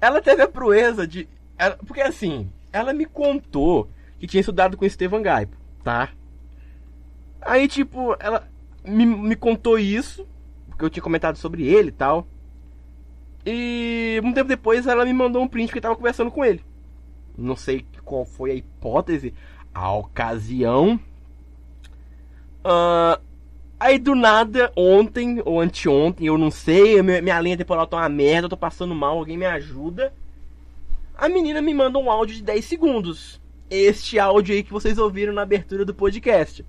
Ela 0.00 0.20
teve 0.20 0.42
a 0.42 0.48
proeza 0.48 1.06
de. 1.06 1.28
Ela, 1.56 1.76
porque 1.76 2.00
assim, 2.00 2.50
ela 2.72 2.92
me 2.92 3.06
contou 3.06 3.88
que 4.18 4.26
tinha 4.26 4.40
estudado 4.40 4.76
com 4.76 4.84
Estevan 4.84 5.22
Gaipo, 5.22 5.56
tá? 5.84 6.08
Aí, 7.40 7.68
tipo, 7.68 8.16
ela 8.18 8.48
me, 8.84 9.06
me 9.06 9.36
contou 9.36 9.78
isso, 9.78 10.26
porque 10.76 10.84
eu 10.84 10.90
tinha 10.90 11.02
comentado 11.02 11.36
sobre 11.36 11.66
ele 11.66 11.88
e 11.88 11.92
tal. 11.92 12.26
E 13.44 14.20
um 14.22 14.32
tempo 14.32 14.48
depois 14.48 14.86
ela 14.86 15.04
me 15.06 15.12
mandou 15.12 15.42
um 15.42 15.48
print 15.48 15.72
que 15.72 15.80
tava 15.80 15.96
conversando 15.96 16.30
com 16.30 16.44
ele. 16.44 16.62
Não 17.36 17.56
sei 17.56 17.86
qual 18.04 18.26
foi 18.26 18.50
a 18.50 18.54
hipótese, 18.54 19.32
a 19.74 19.90
ocasião. 19.92 21.00
Uh, 22.62 23.18
aí 23.80 23.98
do 23.98 24.14
nada, 24.14 24.70
ontem 24.76 25.40
ou 25.46 25.60
anteontem, 25.60 26.26
eu 26.26 26.36
não 26.36 26.50
sei, 26.50 27.00
minha, 27.02 27.22
minha 27.22 27.40
linha 27.40 27.56
temporal 27.56 27.86
tá 27.86 27.96
uma 27.96 28.08
merda, 28.08 28.46
eu 28.46 28.50
tô 28.50 28.56
passando 28.56 28.94
mal, 28.94 29.16
alguém 29.18 29.38
me 29.38 29.46
ajuda. 29.46 30.12
A 31.16 31.26
menina 31.26 31.62
me 31.62 31.72
manda 31.72 31.98
um 31.98 32.10
áudio 32.10 32.36
de 32.36 32.42
10 32.42 32.64
segundos. 32.64 33.40
Este 33.70 34.18
áudio 34.18 34.54
aí 34.54 34.62
que 34.62 34.72
vocês 34.72 34.98
ouviram 34.98 35.32
na 35.32 35.42
abertura 35.42 35.86
do 35.86 35.94
podcast. 35.94 36.66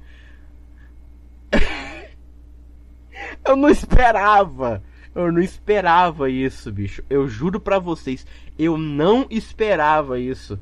Eu 3.45 3.55
não 3.55 3.69
esperava. 3.69 4.83
Eu 5.15 5.31
não 5.31 5.41
esperava 5.41 6.29
isso, 6.29 6.71
bicho. 6.71 7.03
Eu 7.09 7.27
juro 7.27 7.59
pra 7.59 7.79
vocês, 7.79 8.25
eu 8.57 8.77
não 8.77 9.25
esperava 9.29 10.19
isso. 10.19 10.59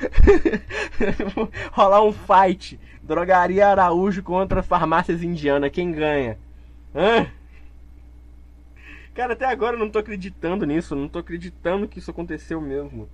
Rolar 1.72 2.02
um 2.02 2.12
fight. 2.12 2.80
Drogaria 3.02 3.68
Araújo 3.68 4.22
contra 4.22 4.62
farmácias 4.62 5.22
indiana. 5.22 5.70
Quem 5.70 5.92
ganha? 5.92 6.38
Hã? 6.94 7.26
Cara, 9.14 9.32
até 9.32 9.46
agora 9.46 9.76
eu 9.76 9.80
não 9.80 9.90
tô 9.90 9.98
acreditando 9.98 10.64
nisso. 10.64 10.94
Não 10.94 11.08
tô 11.08 11.18
acreditando 11.18 11.88
que 11.88 11.98
isso 11.98 12.10
aconteceu 12.10 12.60
mesmo. 12.60 13.08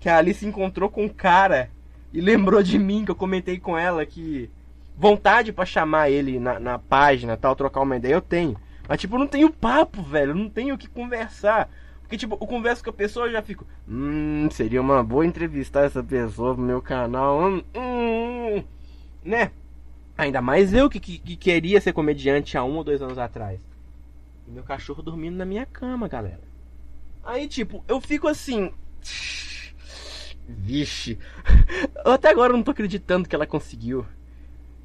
Que 0.00 0.08
a 0.08 0.18
Alice 0.18 0.46
encontrou 0.46 0.90
com 0.90 1.04
um 1.04 1.08
cara 1.08 1.70
e 2.12 2.20
lembrou 2.20 2.62
de 2.62 2.78
mim, 2.78 3.04
que 3.04 3.10
eu 3.10 3.16
comentei 3.16 3.58
com 3.58 3.76
ela 3.76 4.04
que 4.04 4.50
vontade 4.96 5.52
para 5.52 5.66
chamar 5.66 6.10
ele 6.10 6.38
na, 6.38 6.58
na 6.58 6.78
página, 6.78 7.36
tal, 7.36 7.56
trocar 7.56 7.80
uma 7.80 7.96
ideia, 7.96 8.14
eu 8.14 8.20
tenho. 8.20 8.56
Mas, 8.88 9.00
tipo, 9.00 9.14
eu 9.14 9.18
não 9.18 9.26
tenho 9.26 9.50
papo, 9.50 10.02
velho. 10.02 10.30
Eu 10.32 10.36
não 10.36 10.48
tenho 10.48 10.74
o 10.74 10.78
que 10.78 10.88
conversar. 10.88 11.70
Porque, 12.02 12.18
tipo, 12.18 12.34
eu 12.34 12.46
converso 12.46 12.84
com 12.84 12.90
a 12.90 12.92
pessoa 12.92 13.28
e 13.28 13.32
já 13.32 13.42
fico. 13.42 13.66
Hum, 13.88 14.48
seria 14.50 14.80
uma 14.80 15.02
boa 15.02 15.24
entrevistar 15.24 15.84
essa 15.84 16.02
pessoa 16.02 16.54
no 16.54 16.62
meu 16.62 16.82
canal. 16.82 17.40
Hum, 17.40 17.62
hum, 17.74 18.64
né? 19.24 19.50
Ainda 20.16 20.40
mais 20.42 20.72
eu 20.72 20.88
que, 20.88 21.00
que, 21.00 21.18
que, 21.18 21.36
queria 21.36 21.80
ser 21.80 21.92
comediante 21.92 22.56
há 22.56 22.62
um 22.62 22.76
ou 22.76 22.84
dois 22.84 23.00
anos 23.00 23.18
atrás. 23.18 23.58
E 24.46 24.50
meu 24.50 24.62
cachorro 24.62 25.02
dormindo 25.02 25.36
na 25.36 25.46
minha 25.46 25.64
cama, 25.66 26.06
galera. 26.06 26.42
Aí, 27.24 27.48
tipo, 27.48 27.82
eu 27.88 28.00
fico 28.00 28.28
assim. 28.28 28.70
Vixe. 30.46 31.18
Eu 32.04 32.12
até 32.12 32.28
agora 32.28 32.52
não 32.52 32.62
tô 32.62 32.70
acreditando 32.70 33.26
que 33.26 33.34
ela 33.34 33.46
conseguiu. 33.46 34.04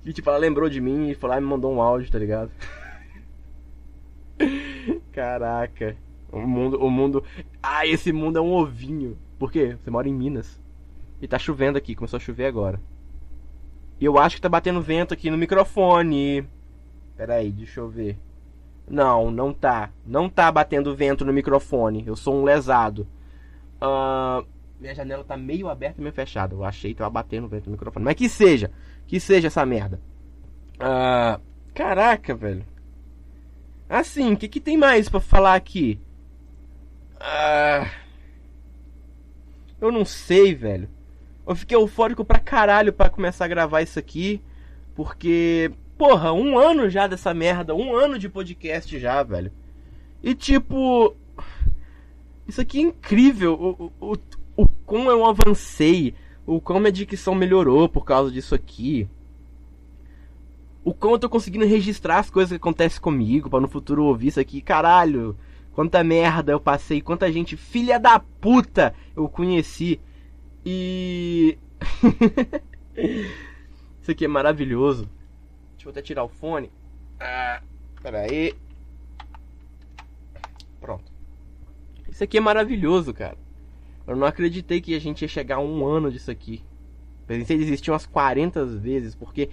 E 0.06 0.14
tipo, 0.14 0.30
ela 0.30 0.40
lembrou 0.40 0.70
de 0.70 0.80
mim 0.80 1.10
e 1.10 1.16
falou, 1.16 1.38
ah, 1.38 1.42
me 1.42 1.48
mandou 1.48 1.74
um 1.74 1.82
áudio, 1.82 2.12
tá 2.12 2.18
ligado? 2.18 2.52
Caraca. 5.12 5.96
O 6.32 6.40
mundo, 6.40 6.78
o 6.82 6.90
mundo. 6.90 7.24
Ah, 7.62 7.86
esse 7.86 8.12
mundo 8.14 8.38
é 8.38 8.42
um 8.42 8.54
ovinho. 8.54 9.18
Por 9.38 9.52
quê? 9.52 9.76
Você 9.76 9.90
mora 9.90 10.08
em 10.08 10.14
Minas. 10.14 10.60
E 11.22 11.28
tá 11.28 11.38
chovendo 11.38 11.78
aqui, 11.78 11.96
começou 11.96 12.18
a 12.18 12.22
chover 12.22 12.46
agora. 12.46 12.80
E 14.00 14.06
eu 14.06 14.18
acho 14.18 14.36
que 14.38 14.42
tá 14.42 14.48
batendo 14.48 14.82
vento 14.82 15.14
aqui 15.14 15.30
no 15.30 15.38
microfone. 15.38 16.48
Pera 17.18 17.36
aí, 17.36 17.52
deixa 17.52 17.82
eu 17.82 17.90
ver. 17.90 18.18
Não, 18.88 19.30
não 19.30 19.54
tá. 19.54 19.92
Não 20.06 20.30
tá 20.30 20.50
batendo 20.52 20.96
vento 20.96 21.26
no 21.26 21.34
microfone. 21.34 22.04
Eu 22.08 22.16
sou 22.16 22.36
um 22.36 22.44
lesado. 22.44 23.06
Uh, 23.82 24.46
minha 24.80 24.96
janela 24.96 25.24
tá 25.24 25.36
meio 25.36 25.68
aberta 25.68 26.00
e 26.00 26.02
meio 26.02 26.14
fechada. 26.14 26.56
Eu 26.56 26.64
achei 26.64 26.92
que 26.92 26.98
tava 26.98 27.10
batendo 27.10 27.48
vento 27.48 27.66
no 27.66 27.74
microfone. 27.74 28.06
Mas 28.06 28.16
que 28.16 28.30
seja. 28.30 28.72
Que 29.10 29.20
seja 29.20 29.48
essa 29.48 29.66
merda. 29.66 30.00
Uh, 30.76 31.42
caraca, 31.74 32.36
velho. 32.36 32.64
Assim, 33.90 34.34
o 34.34 34.38
que, 34.38 34.48
que 34.48 34.60
tem 34.60 34.78
mais 34.78 35.10
para 35.10 35.20
falar 35.20 35.56
aqui? 35.56 36.00
Ah, 37.20 37.90
eu 39.82 39.92
não 39.92 40.06
sei, 40.06 40.54
velho. 40.54 40.88
Eu 41.48 41.56
fiquei 41.56 41.76
eufórico 41.76 42.24
pra 42.24 42.38
caralho 42.38 42.94
pra 42.94 43.10
começar 43.10 43.46
a 43.46 43.48
gravar 43.48 43.82
isso 43.82 43.98
aqui. 43.98 44.44
Porque, 44.94 45.72
porra, 45.98 46.32
um 46.32 46.60
ano 46.60 46.88
já 46.88 47.08
dessa 47.08 47.34
merda. 47.34 47.74
Um 47.74 47.96
ano 47.96 48.20
de 48.20 48.30
podcast 48.30 49.00
já, 49.00 49.24
velho. 49.24 49.52
E 50.22 50.36
tipo. 50.36 51.16
Isso 52.48 52.62
aqui 52.62 52.78
é 52.78 52.82
incrível. 52.82 53.54
O, 53.60 53.92
o, 54.06 54.14
o, 54.14 54.18
o 54.56 54.68
como 54.86 55.10
eu 55.10 55.26
avancei. 55.26 56.14
O 56.50 56.60
como 56.60 56.88
a 56.88 56.90
dicção 56.90 57.36
melhorou 57.36 57.88
por 57.88 58.04
causa 58.04 58.32
disso 58.32 58.56
aqui. 58.56 59.08
O 60.84 60.96
como 60.96 61.14
eu 61.14 61.20
tô 61.20 61.30
conseguindo 61.30 61.64
registrar 61.64 62.18
as 62.18 62.32
coisas 62.32 62.50
que 62.50 62.56
acontecem 62.56 63.00
comigo. 63.00 63.52
para 63.52 63.60
no 63.60 63.68
futuro 63.68 64.06
ouvir 64.06 64.30
isso 64.30 64.40
aqui. 64.40 64.60
Caralho. 64.60 65.38
Quanta 65.74 66.04
merda 66.04 66.52
eu 66.52 66.60
passei, 66.60 67.02
quanta 67.02 67.32
gente 67.32 67.56
filha 67.56 68.00
da 68.00 68.20
puta 68.20 68.96
eu 69.16 69.30
conheci. 69.30 70.02
E. 70.66 71.56
Isso 74.02 74.10
aqui 74.10 74.26
é 74.26 74.28
maravilhoso. 74.28 75.08
Deixa 75.76 75.88
eu 75.88 75.92
até 75.92 76.02
tirar 76.02 76.24
o 76.24 76.28
fone. 76.28 76.72
Ah, 77.20 77.62
pera 78.02 78.22
aí. 78.22 78.56
Pronto. 80.82 81.12
Isso 82.10 82.24
aqui 82.24 82.38
é 82.38 82.42
maravilhoso, 82.42 83.14
cara. 83.14 83.38
Eu 84.10 84.16
não 84.16 84.28
acreditei 84.28 84.82
que 84.82 84.96
a 84.96 85.00
gente 85.00 85.22
ia 85.22 85.28
chegar 85.28 85.58
a 85.58 85.62
um 85.62 85.86
ano 85.86 86.12
disso 86.12 86.32
aqui. 86.32 86.64
Pensei 87.28 87.58
existiam 87.58 87.94
umas 87.94 88.06
40 88.06 88.66
vezes, 88.66 89.14
porque 89.14 89.50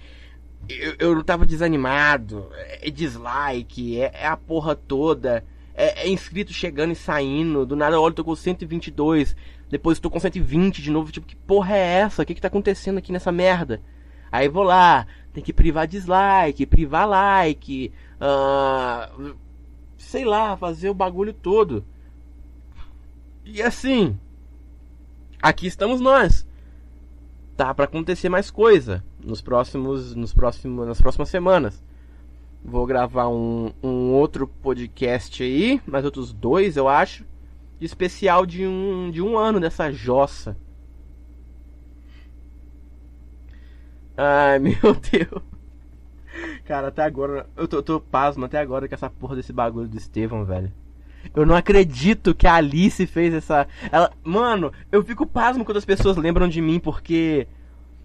eu, 0.67 0.95
eu 0.97 1.23
tava 1.23 1.45
desanimado. 1.45 2.49
É 2.81 2.89
dislike, 2.89 4.01
é, 4.01 4.11
é 4.13 4.27
a 4.27 4.35
porra 4.35 4.75
toda 4.75 5.43
é, 5.77 6.07
é 6.07 6.09
inscrito 6.09 6.51
chegando 6.51 6.91
e 6.91 6.95
saindo. 6.95 7.65
Do 7.65 7.75
nada 7.75 7.95
eu 7.95 8.01
olho, 8.01 8.15
tô 8.15 8.23
com 8.23 8.35
122. 8.35 9.35
Depois 9.69 9.99
tô 9.99 10.09
com 10.09 10.19
120 10.19 10.81
de 10.81 10.89
novo. 10.89 11.11
Tipo, 11.11 11.27
que 11.27 11.35
porra 11.35 11.75
é 11.77 11.99
essa? 11.99 12.23
O 12.23 12.25
que 12.25 12.33
que 12.33 12.41
tá 12.41 12.47
acontecendo 12.47 12.97
aqui 12.97 13.11
nessa 13.11 13.31
merda? 13.31 13.79
Aí 14.31 14.49
vou 14.49 14.63
lá, 14.63 15.07
tem 15.31 15.43
que 15.43 15.53
privar 15.53 15.87
dislike, 15.87 16.65
privar 16.65 17.07
like. 17.07 17.93
Uh, 18.19 19.35
sei 19.95 20.25
lá, 20.25 20.57
fazer 20.57 20.89
o 20.89 20.95
bagulho 20.95 21.31
todo. 21.31 21.85
E 23.45 23.61
assim, 23.61 24.19
aqui 25.41 25.67
estamos 25.67 25.99
nós. 25.99 26.45
Tá 27.55 27.73
para 27.73 27.85
acontecer 27.85 28.29
mais 28.29 28.51
coisa 28.51 29.03
nos 29.19 29.41
próximos, 29.41 30.15
nos 30.15 30.33
próximos, 30.33 30.87
nas 30.87 31.01
próximas 31.01 31.29
semanas. 31.29 31.83
Vou 32.63 32.85
gravar 32.85 33.27
um, 33.29 33.71
um 33.81 34.11
outro 34.11 34.47
podcast 34.47 35.41
aí, 35.41 35.81
mais 35.87 36.05
outros 36.05 36.33
dois, 36.33 36.77
eu 36.77 36.87
acho. 36.87 37.25
De 37.79 37.85
especial 37.85 38.45
de 38.45 38.65
um, 38.65 39.09
de 39.11 39.21
um 39.21 39.37
ano 39.37 39.59
dessa 39.59 39.91
jossa. 39.91 40.57
Ai, 44.15 44.57
meu 44.59 44.73
Deus. 45.11 45.43
Cara, 46.65 46.87
até 46.89 47.03
agora. 47.03 47.47
Eu 47.55 47.67
tô, 47.67 47.81
tô 47.81 47.99
pasmo 48.01 48.45
até 48.45 48.59
agora 48.59 48.87
com 48.87 48.95
essa 48.95 49.09
porra 49.09 49.35
desse 49.35 49.53
bagulho 49.53 49.87
do 49.87 49.97
Estevão, 49.97 50.43
velho. 50.43 50.71
Eu 51.35 51.45
não 51.45 51.55
acredito 51.55 52.33
que 52.33 52.47
a 52.47 52.55
Alice 52.55 53.05
fez 53.05 53.33
essa. 53.33 53.67
Ela... 53.91 54.11
Mano, 54.23 54.71
eu 54.91 55.03
fico 55.03 55.25
pasmo 55.25 55.63
quando 55.65 55.77
as 55.77 55.85
pessoas 55.85 56.17
lembram 56.17 56.47
de 56.47 56.61
mim, 56.61 56.79
porque. 56.79 57.47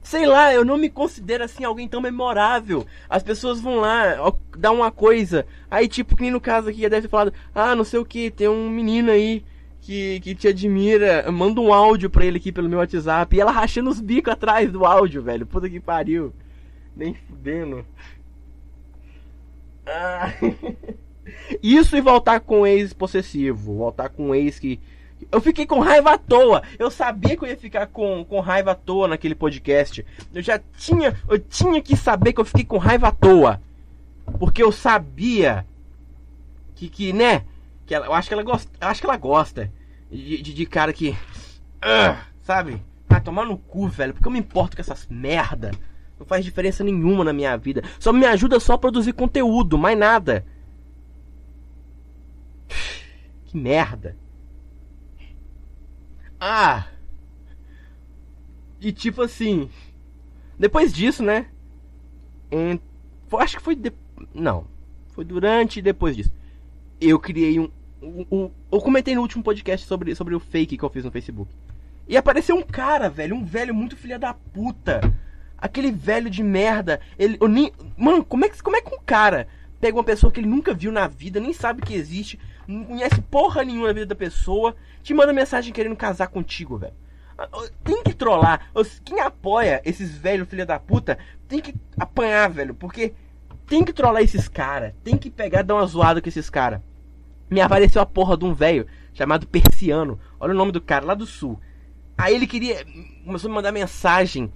Sei 0.02 0.26
lá, 0.26 0.52
eu 0.52 0.64
não 0.64 0.76
me 0.76 0.90
considero 0.90 1.44
assim 1.44 1.62
alguém 1.62 1.86
tão 1.86 2.00
memorável. 2.00 2.84
As 3.08 3.22
pessoas 3.22 3.60
vão 3.60 3.76
lá, 3.76 4.16
ó, 4.18 4.32
dar 4.58 4.72
uma 4.72 4.90
coisa. 4.90 5.46
Aí, 5.70 5.86
tipo, 5.86 6.16
que 6.16 6.28
no 6.28 6.40
caso 6.40 6.68
aqui, 6.68 6.88
deve 6.88 7.02
ter 7.02 7.08
falado: 7.08 7.32
Ah, 7.54 7.76
não 7.76 7.84
sei 7.84 8.00
o 8.00 8.04
que, 8.04 8.30
tem 8.30 8.48
um 8.48 8.68
menino 8.68 9.12
aí 9.12 9.44
que, 9.80 10.20
que 10.20 10.34
te 10.34 10.48
admira. 10.48 11.30
Manda 11.30 11.60
um 11.60 11.72
áudio 11.72 12.10
pra 12.10 12.24
ele 12.24 12.38
aqui 12.38 12.50
pelo 12.50 12.68
meu 12.68 12.78
WhatsApp. 12.80 13.36
E 13.36 13.40
ela 13.40 13.52
rachando 13.52 13.90
os 13.90 14.00
bicos 14.00 14.32
atrás 14.32 14.72
do 14.72 14.84
áudio, 14.84 15.22
velho. 15.22 15.46
Puta 15.46 15.70
que 15.70 15.80
pariu. 15.80 16.32
Nem 16.96 17.14
fudendo. 17.14 17.84
Ah. 19.86 20.32
Isso 21.62 21.96
e 21.96 22.00
voltar 22.00 22.40
com 22.40 22.66
ex 22.66 22.92
possessivo. 22.92 23.76
Voltar 23.76 24.08
com 24.08 24.28
um 24.28 24.34
ex 24.34 24.58
que. 24.58 24.80
Eu 25.30 25.40
fiquei 25.40 25.64
com 25.64 25.78
raiva 25.78 26.14
à 26.14 26.18
toa. 26.18 26.62
Eu 26.78 26.90
sabia 26.90 27.36
que 27.36 27.44
eu 27.44 27.48
ia 27.48 27.56
ficar 27.56 27.86
com, 27.86 28.24
com 28.24 28.40
raiva 28.40 28.72
à 28.72 28.74
toa 28.74 29.06
naquele 29.06 29.34
podcast. 29.34 30.04
Eu 30.34 30.42
já 30.42 30.60
tinha. 30.76 31.16
Eu 31.28 31.38
tinha 31.38 31.80
que 31.80 31.96
saber 31.96 32.32
que 32.32 32.40
eu 32.40 32.44
fiquei 32.44 32.64
com 32.64 32.78
raiva 32.78 33.08
à 33.08 33.12
toa. 33.12 33.60
Porque 34.38 34.62
eu 34.62 34.72
sabia 34.72 35.64
que, 36.74 36.88
que 36.88 37.12
né? 37.12 37.44
Que 37.86 37.94
ela, 37.94 38.06
eu 38.06 38.12
acho 38.12 38.28
que 38.28 38.34
ela 38.34 38.42
gosta. 38.42 38.70
Acho 38.80 39.00
que 39.00 39.06
ela 39.06 39.16
gosta 39.16 39.72
de, 40.10 40.42
de, 40.42 40.54
de 40.54 40.66
cara 40.66 40.92
que. 40.92 41.10
Uh, 41.10 42.16
sabe? 42.42 42.82
Ah, 43.08 43.20
tomar 43.20 43.44
no 43.44 43.58
cu, 43.58 43.86
velho. 43.88 44.14
Porque 44.14 44.26
eu 44.26 44.32
me 44.32 44.38
importo 44.38 44.74
com 44.74 44.80
essas 44.80 45.06
merda. 45.10 45.70
Não 46.18 46.26
faz 46.26 46.44
diferença 46.44 46.82
nenhuma 46.82 47.24
na 47.24 47.32
minha 47.32 47.56
vida. 47.56 47.82
Só 47.98 48.12
me 48.12 48.24
ajuda 48.24 48.58
só 48.58 48.74
a 48.74 48.78
produzir 48.78 49.12
conteúdo, 49.12 49.76
mais 49.76 49.98
nada. 49.98 50.44
Que 53.46 53.58
merda. 53.58 54.16
Ah. 56.40 56.86
E 58.80 58.90
tipo 58.90 59.22
assim. 59.22 59.68
Depois 60.58 60.92
disso, 60.92 61.22
né? 61.22 61.46
Em, 62.50 62.80
acho 63.38 63.58
que 63.58 63.62
foi. 63.62 63.76
De, 63.76 63.92
não. 64.34 64.66
Foi 65.08 65.24
durante 65.24 65.78
e 65.78 65.82
depois 65.82 66.16
disso. 66.16 66.32
Eu 67.00 67.18
criei 67.18 67.60
um, 67.60 67.70
um, 68.02 68.26
um. 68.32 68.50
Eu 68.70 68.80
comentei 68.80 69.14
no 69.14 69.20
último 69.20 69.44
podcast 69.44 69.86
sobre, 69.86 70.14
sobre 70.14 70.34
o 70.34 70.40
fake 70.40 70.78
que 70.78 70.82
eu 70.82 70.90
fiz 70.90 71.04
no 71.04 71.10
Facebook. 71.10 71.52
E 72.08 72.16
apareceu 72.16 72.56
um 72.56 72.62
cara, 72.62 73.08
velho. 73.10 73.36
Um 73.36 73.44
velho 73.44 73.74
muito 73.74 73.96
filha 73.96 74.18
da 74.18 74.32
puta. 74.32 75.00
Aquele 75.58 75.92
velho 75.92 76.30
de 76.30 76.42
merda. 76.42 77.00
Ele. 77.18 77.36
Eu 77.40 77.48
nem, 77.48 77.70
mano, 77.96 78.24
como 78.24 78.44
é, 78.44 78.48
que, 78.48 78.62
como 78.62 78.76
é 78.76 78.80
que 78.80 78.94
um 78.94 79.00
cara 79.04 79.46
pega 79.82 79.96
uma 79.96 80.04
pessoa 80.04 80.32
que 80.32 80.38
ele 80.38 80.48
nunca 80.48 80.72
viu 80.72 80.92
na 80.92 81.08
vida, 81.08 81.40
nem 81.40 81.52
sabe 81.52 81.82
que 81.82 81.92
existe, 81.92 82.38
não 82.66 82.84
conhece 82.84 83.20
porra 83.22 83.64
nenhuma 83.64 83.88
na 83.88 83.92
vida 83.92 84.06
da 84.06 84.14
pessoa, 84.14 84.74
te 85.02 85.12
manda 85.12 85.32
mensagem 85.32 85.72
querendo 85.72 85.96
casar 85.96 86.28
contigo, 86.28 86.78
velho. 86.78 86.94
Ah, 87.38 87.48
tem 87.82 88.02
que 88.02 88.14
trollar. 88.14 88.70
Quem 89.04 89.20
apoia 89.20 89.80
esses 89.84 90.16
velhos 90.16 90.48
filha 90.48 90.66
da 90.66 90.78
puta 90.78 91.18
tem 91.48 91.60
que 91.60 91.74
apanhar, 91.98 92.50
velho. 92.50 92.74
Porque 92.74 93.14
tem 93.66 93.84
que 93.84 93.92
trollar 93.92 94.22
esses 94.22 94.48
caras. 94.48 94.92
Tem 95.02 95.16
que 95.16 95.30
pegar 95.30 95.62
dar 95.62 95.74
uma 95.74 95.86
zoada 95.86 96.20
com 96.20 96.28
esses 96.28 96.48
caras. 96.48 96.80
Me 97.50 97.60
apareceu 97.60 98.00
a 98.00 98.06
porra 98.06 98.36
de 98.36 98.44
um 98.44 98.54
velho 98.54 98.86
chamado 99.12 99.46
Persiano. 99.46 100.18
Olha 100.38 100.52
o 100.52 100.56
nome 100.56 100.72
do 100.72 100.80
cara, 100.80 101.04
lá 101.04 101.14
do 101.14 101.26
sul. 101.26 101.58
Aí 102.16 102.34
ele 102.34 102.46
queria. 102.46 102.84
Começou 103.24 103.48
a 103.48 103.50
me 103.50 103.54
mandar 103.56 103.72
mensagem. 103.72 104.52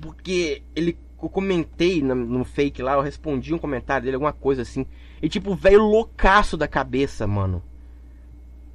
Porque 0.00 0.62
ele 0.76 0.98
eu 1.22 1.28
comentei 1.28 2.00
no, 2.00 2.14
no, 2.14 2.44
fake 2.44 2.80
lá, 2.80 2.94
eu 2.94 3.00
respondi 3.00 3.52
um 3.52 3.58
comentário 3.58 4.04
dele, 4.04 4.14
alguma 4.14 4.32
coisa 4.32 4.62
assim. 4.62 4.86
E 5.22 5.28
tipo, 5.28 5.54
velho 5.54 5.82
loucaço 5.82 6.56
da 6.56 6.68
cabeça, 6.68 7.26
mano. 7.26 7.62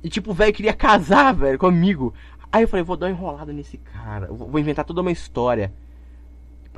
E 0.03 0.10
tipo, 0.10 0.34
velho 0.34 0.53
queria 0.53 0.73
casar, 0.73 1.34
velho, 1.34 1.58
comigo. 1.58 2.13
Aí 2.51 2.63
eu 2.63 2.67
falei, 2.67 2.84
vou 2.84 2.97
dar 2.97 3.08
uma 3.08 3.12
enrolada 3.12 3.53
nesse 3.53 3.77
cara. 3.77 4.27
Vou 4.27 4.60
inventar 4.60 4.86
toda 4.86 5.01
uma 5.01 5.12
história. 5.12 5.73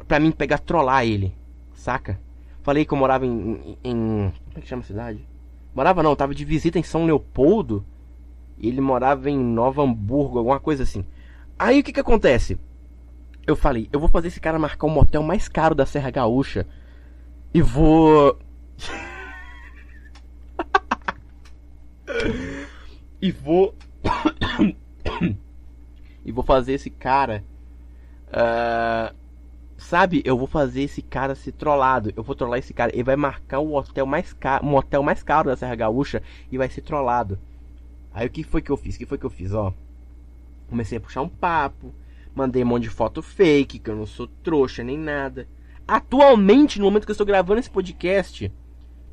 Pra 0.08 0.19
mim 0.19 0.32
pegar, 0.32 0.60
trollar 0.60 1.06
ele. 1.06 1.36
Saca? 1.73 2.19
Falei 2.62 2.86
que 2.86 2.93
eu 2.93 2.97
morava 2.97 3.25
em, 3.25 3.78
em. 3.84 4.32
Como 4.45 4.58
é 4.58 4.62
que 4.62 4.67
chama 4.67 4.82
a 4.82 4.86
cidade? 4.86 5.28
Morava 5.73 6.01
não, 6.01 6.15
tava 6.15 6.34
de 6.34 6.45
visita 6.45 6.80
em 6.80 6.84
São 6.84 7.06
Leopoldo. 7.06 7.86
E 8.58 8.67
ele 8.67 8.82
morava 8.82 9.30
em 9.30 9.38
Nova 9.38 9.82
Hamburgo, 9.82 10.38
alguma 10.38 10.60
coisa 10.60 10.84
assim. 10.84 11.06
Aí 11.60 11.80
o 11.80 11.84
que 11.84 11.91
que 11.91 11.99
acontece? 11.99 12.58
eu 13.47 13.56
falei, 13.56 13.88
eu 13.91 13.99
vou 13.99 14.10
fazer 14.10 14.30
esse 14.30 14.39
cara 14.39 14.58
marcar 14.58 14.88
o 14.88 14.89
motel 14.89 15.21
mais 15.21 15.47
caro 15.47 15.75
da 15.75 15.86
Serra 15.86 16.10
Gaúcha. 16.10 16.65
E 17.54 17.62
vou. 17.62 18.38
e 23.28 23.32
vou. 23.32 23.76
e 26.24 26.32
vou 26.32 26.44
fazer 26.44 26.74
esse 26.74 26.90
cara. 26.90 27.44
Uh, 28.28 29.16
sabe, 29.78 30.22
eu 30.26 30.38
vou 30.38 30.48
fazer 30.48 30.84
esse 30.84 31.02
cara 31.02 31.36
ser 31.36 31.54
trollado. 31.54 32.14
Eu 32.16 32.24
vou 32.24 32.36
trollar 32.36 32.60
esse 32.60 32.74
cara. 32.74 32.94
Ele 32.94 33.04
vai 33.04 33.16
marcar 33.16 33.60
o 33.60 33.74
hotel 33.76 34.06
mais 34.06 34.34
caro, 34.34 34.66
um 34.66 34.76
hotel 34.76 35.02
mais 35.02 35.24
caro 35.24 35.50
da 35.50 35.58
Serra 35.58 35.76
Gaúcha 35.76 36.22
e 36.52 36.58
vai 36.58 36.70
ser 36.70 36.82
trollado. 36.82 37.40
Aí 38.14 38.28
o 38.28 38.30
que 38.30 38.44
foi 38.44 38.62
que 38.62 38.72
eu 38.72 38.78
fiz? 38.78 38.96
O 38.96 39.00
que 39.00 39.06
foi 39.06 39.18
que 39.18 39.26
eu 39.26 39.30
fiz, 39.30 39.54
ó? 39.54 39.74
Comecei 40.68 40.98
a 40.98 41.02
puxar 41.02 41.22
um 41.22 41.30
papo 41.30 41.94
Mandei 42.36 42.64
um 42.64 42.68
monte 42.68 42.84
de 42.84 42.90
foto 42.90 43.22
fake, 43.22 43.80
que 43.80 43.90
eu 43.90 43.96
não 43.96 44.06
sou 44.06 44.28
trouxa 44.28 44.84
nem 44.84 44.98
nada. 44.98 45.48
Atualmente, 45.88 46.80
no 46.80 46.86
momento 46.86 47.06
que 47.06 47.12
eu 47.12 47.14
estou 47.14 47.26
gravando 47.26 47.62
esse 47.62 47.70
podcast, 47.70 48.52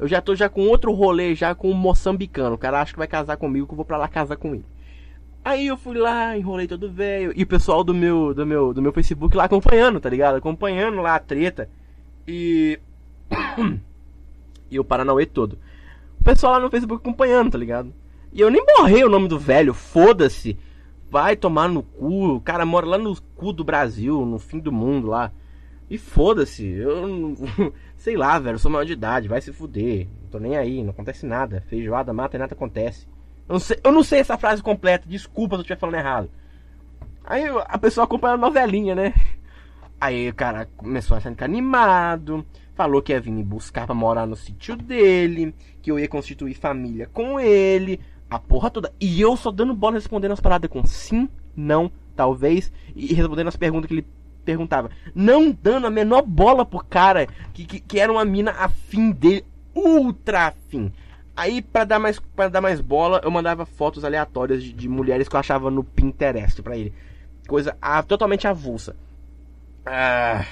eu 0.02 0.08
já 0.08 0.20
tô 0.20 0.34
já 0.34 0.48
com 0.48 0.66
outro 0.66 0.92
rolê, 0.92 1.32
já 1.32 1.54
com 1.54 1.70
um 1.70 1.74
moçambicano. 1.74 2.56
O 2.56 2.58
cara 2.58 2.80
acha 2.80 2.92
que 2.92 2.98
vai 2.98 3.06
casar 3.06 3.36
comigo, 3.36 3.68
que 3.68 3.72
eu 3.72 3.76
vou 3.76 3.84
pra 3.84 3.96
lá 3.96 4.08
casar 4.08 4.36
com 4.36 4.52
ele. 4.52 4.64
Aí 5.44 5.68
eu 5.68 5.76
fui 5.76 5.96
lá, 5.96 6.36
enrolei 6.36 6.66
todo 6.66 6.90
velho. 6.90 7.32
E 7.36 7.44
o 7.44 7.46
pessoal 7.46 7.84
do 7.84 7.94
meu, 7.94 8.34
do 8.34 8.44
meu, 8.44 8.74
do 8.74 8.82
meu 8.82 8.92
Facebook 8.92 9.36
lá 9.36 9.44
acompanhando, 9.44 10.00
tá 10.00 10.10
ligado? 10.10 10.34
Acompanhando 10.34 11.00
lá 11.00 11.14
a 11.14 11.20
treta. 11.20 11.70
E. 12.26 12.80
e 14.68 14.80
o 14.80 14.84
Paranauê 14.84 15.24
todo. 15.24 15.56
O 16.20 16.24
pessoal 16.24 16.54
lá 16.54 16.58
no 16.58 16.68
Facebook 16.68 17.00
acompanhando, 17.00 17.52
tá 17.52 17.58
ligado? 17.58 17.94
E 18.32 18.40
eu 18.40 18.50
nem 18.50 18.66
borrei 18.66 19.04
o 19.04 19.08
nome 19.08 19.28
do 19.28 19.38
velho, 19.38 19.72
foda-se. 19.72 20.58
Vai 21.08 21.36
tomar 21.36 21.68
no 21.68 21.84
cu. 21.84 22.34
O 22.34 22.40
cara 22.40 22.66
mora 22.66 22.86
lá 22.86 22.98
no 22.98 23.16
cu 23.36 23.52
do 23.52 23.62
Brasil, 23.62 24.26
no 24.26 24.40
fim 24.40 24.58
do 24.58 24.72
mundo 24.72 25.06
lá. 25.06 25.30
E 25.88 25.96
foda-se. 25.96 26.66
Eu. 26.66 27.36
Sei 28.02 28.16
lá, 28.16 28.36
velho. 28.36 28.56
Eu 28.56 28.58
sou 28.58 28.68
maior 28.68 28.84
de 28.84 28.94
idade. 28.94 29.28
Vai 29.28 29.40
se 29.40 29.52
fuder. 29.52 30.08
Não 30.22 30.28
tô 30.28 30.40
nem 30.40 30.56
aí. 30.56 30.82
Não 30.82 30.90
acontece 30.90 31.24
nada. 31.24 31.62
Feijoada 31.68 32.12
mata 32.12 32.36
e 32.36 32.40
nada 32.40 32.52
acontece. 32.52 33.06
Eu 33.48 33.52
não 33.52 33.60
sei, 33.60 33.78
eu 33.84 33.92
não 33.92 34.02
sei 34.02 34.18
essa 34.18 34.36
frase 34.36 34.60
completa. 34.60 35.08
Desculpa 35.08 35.54
se 35.54 35.60
eu 35.60 35.62
estiver 35.62 35.78
falando 35.78 35.94
errado. 35.94 36.30
Aí 37.24 37.44
a 37.64 37.78
pessoa 37.78 38.04
acompanha 38.04 38.34
a 38.34 38.36
novelinha, 38.36 38.96
né? 38.96 39.14
Aí 40.00 40.28
o 40.28 40.34
cara 40.34 40.68
começou 40.76 41.16
achando 41.16 41.36
que 41.36 41.44
animado. 41.44 42.44
Falou 42.74 43.00
que 43.00 43.12
ia 43.12 43.20
vir 43.20 43.30
me 43.30 43.44
buscar 43.44 43.86
pra 43.86 43.94
morar 43.94 44.26
no 44.26 44.34
sítio 44.34 44.74
dele. 44.74 45.54
Que 45.80 45.92
eu 45.92 45.96
ia 45.96 46.08
constituir 46.08 46.54
família 46.54 47.06
com 47.06 47.38
ele 47.38 48.00
a 48.28 48.36
porra 48.36 48.68
toda. 48.68 48.92
E 49.00 49.20
eu 49.20 49.36
só 49.36 49.52
dando 49.52 49.76
bola 49.76 49.94
respondendo 49.94 50.32
as 50.32 50.40
paradas 50.40 50.68
com 50.68 50.84
sim, 50.84 51.28
não, 51.54 51.88
talvez. 52.16 52.72
E 52.96 53.14
respondendo 53.14 53.46
as 53.46 53.56
perguntas 53.56 53.86
que 53.86 53.94
ele 53.94 54.06
perguntava. 54.44 54.90
Não 55.14 55.50
dando 55.50 55.87
a 55.87 55.90
menor 55.90 56.22
bola 56.22 56.64
pro 56.64 56.85
cara 56.85 57.26
que, 57.52 57.64
que, 57.64 57.81
que 57.81 57.98
era 57.98 58.12
uma 58.12 58.24
mina 58.24 58.52
afim 58.52 59.11
dele. 59.11 59.44
Ultra 59.74 60.48
afim. 60.48 60.92
Aí, 61.35 61.62
para 61.62 61.85
dar 61.85 61.98
mais 61.98 62.18
para 62.18 62.50
dar 62.50 62.61
mais 62.61 62.81
bola, 62.81 63.20
eu 63.24 63.31
mandava 63.31 63.64
fotos 63.64 64.05
aleatórias 64.05 64.62
de, 64.62 64.72
de, 64.72 64.88
mulheres 64.88 65.28
que 65.28 65.35
eu 65.35 65.40
achava 65.40 65.70
no 65.70 65.83
Pinterest 65.83 66.61
para 66.62 66.76
ele. 66.76 66.92
Coisa 67.48 67.76
ah, 67.81 68.02
totalmente 68.02 68.46
avulsa. 68.46 68.94
Ah, 69.87 70.44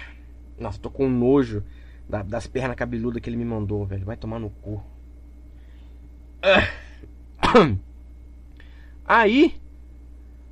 nossa, 0.59 0.79
tô 0.79 0.91
com 0.91 1.09
nojo 1.09 1.63
da, 2.09 2.23
das 2.23 2.47
pernas 2.47 2.77
cabeludas 2.77 3.21
que 3.23 3.29
ele 3.29 3.37
me 3.37 3.45
mandou, 3.45 3.85
velho. 3.85 4.07
Vai 4.07 4.17
tomar 4.17 4.39
no 4.39 4.49
cu. 4.51 4.83
Ah. 6.43 6.67
Aí, 9.05 9.61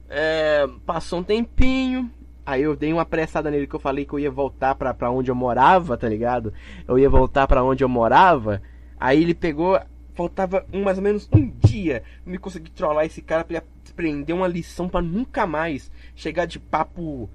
é, 0.09 0.67
passou 0.85 1.21
um 1.21 1.23
tempinho. 1.23 2.11
Aí 2.49 2.63
eu 2.63 2.75
dei 2.75 2.91
uma 2.95 3.03
apressada 3.03 3.51
nele 3.51 3.67
que 3.67 3.75
eu 3.75 3.79
falei 3.79 4.07
que 4.07 4.15
eu 4.15 4.19
ia 4.19 4.31
voltar 4.31 4.75
pra, 4.75 4.95
pra 4.95 5.11
onde 5.11 5.31
eu 5.31 5.35
morava, 5.35 5.99
tá 5.99 6.09
ligado? 6.09 6.51
Eu 6.87 6.99
ia 6.99 7.11
voltar 7.11 7.47
pra 7.47 7.63
onde 7.63 7.85
eu 7.85 7.89
morava. 7.91 8.63
Aí 8.99 9.21
ele 9.21 9.35
pegou. 9.35 9.79
Faltava 10.15 10.65
um, 10.73 10.83
mais 10.83 10.97
ou 10.97 11.05
menos 11.05 11.29
um 11.31 11.47
dia. 11.47 12.03
Me 12.25 12.39
consegui 12.39 12.71
trollar 12.71 13.05
esse 13.05 13.21
cara 13.21 13.45
pra 13.45 13.59
ele 13.59 13.67
aprender 13.91 14.33
uma 14.33 14.49
lição 14.49 14.89
para 14.89 15.03
nunca 15.03 15.47
mais 15.47 15.93
chegar 16.17 16.47
de 16.47 16.59
papo. 16.59 17.29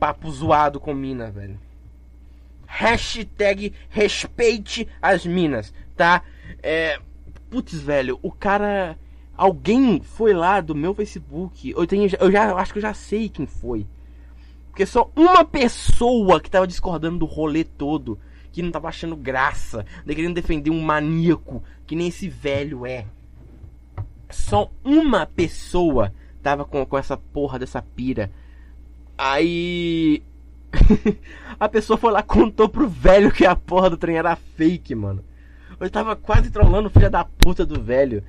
Papo 0.00 0.28
zoado 0.32 0.80
com 0.80 0.92
mina, 0.92 1.30
velho. 1.30 1.60
Hashtag 2.66 3.72
respeite 3.88 4.88
as 5.00 5.24
minas, 5.24 5.72
tá? 5.96 6.22
É. 6.60 6.98
Putz, 7.48 7.78
velho, 7.78 8.18
o 8.20 8.32
cara 8.32 8.98
Alguém 9.36 10.00
foi 10.00 10.34
lá 10.34 10.60
do 10.60 10.74
meu 10.74 10.92
Facebook. 10.92 11.70
Eu, 11.70 11.86
tenho, 11.86 12.10
eu 12.18 12.32
já 12.32 12.48
eu 12.48 12.58
acho 12.58 12.72
que 12.72 12.78
eu 12.80 12.82
já 12.82 12.94
sei 12.94 13.28
quem 13.28 13.46
foi. 13.46 13.86
Porque 14.76 14.84
só 14.84 15.10
uma 15.16 15.42
pessoa 15.42 16.38
que 16.38 16.50
tava 16.50 16.66
discordando 16.66 17.20
do 17.20 17.24
rolê 17.24 17.64
todo, 17.64 18.18
que 18.52 18.60
não 18.60 18.70
tava 18.70 18.88
achando 18.88 19.16
graça, 19.16 19.86
de 20.04 20.14
querendo 20.14 20.34
defender 20.34 20.68
um 20.68 20.82
maníaco, 20.82 21.64
que 21.86 21.96
nem 21.96 22.08
esse 22.08 22.28
velho 22.28 22.84
é. 22.84 23.06
Só 24.28 24.70
uma 24.84 25.24
pessoa 25.24 26.12
tava 26.42 26.66
com, 26.66 26.84
com 26.84 26.98
essa 26.98 27.16
porra 27.16 27.58
dessa 27.58 27.80
pira. 27.80 28.30
Aí. 29.16 30.22
a 31.58 31.70
pessoa 31.70 31.96
foi 31.96 32.12
lá 32.12 32.22
contou 32.22 32.68
pro 32.68 32.86
velho 32.86 33.32
que 33.32 33.46
a 33.46 33.56
porra 33.56 33.88
do 33.88 33.96
trem 33.96 34.18
era 34.18 34.36
fake, 34.36 34.94
mano. 34.94 35.24
Eu 35.80 35.88
tava 35.88 36.14
quase 36.14 36.50
trollando 36.50 36.88
o 36.88 36.90
filho 36.90 37.08
da 37.08 37.24
puta 37.24 37.64
do 37.64 37.80
velho. 37.80 38.22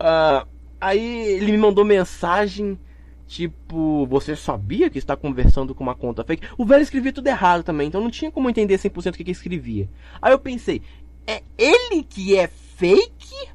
Ah, 0.00 0.46
aí 0.80 1.32
ele 1.32 1.52
me 1.52 1.58
mandou 1.58 1.84
mensagem. 1.84 2.78
Tipo, 3.26 4.06
você 4.06 4.36
sabia 4.36 4.90
que 4.90 4.98
está 4.98 5.16
conversando 5.16 5.74
com 5.74 5.82
uma 5.82 5.94
conta 5.94 6.24
fake? 6.24 6.46
O 6.58 6.64
velho 6.64 6.82
escrevia 6.82 7.12
tudo 7.12 7.26
errado 7.26 7.62
também, 7.62 7.88
então 7.88 8.00
não 8.00 8.10
tinha 8.10 8.30
como 8.30 8.50
entender 8.50 8.78
100% 8.78 9.14
o 9.14 9.16
que, 9.16 9.24
que 9.24 9.30
escrevia. 9.30 9.88
Aí 10.20 10.32
eu 10.32 10.38
pensei, 10.38 10.82
é 11.26 11.42
ele 11.56 12.02
que 12.02 12.36
é 12.36 12.46
fake? 12.46 13.48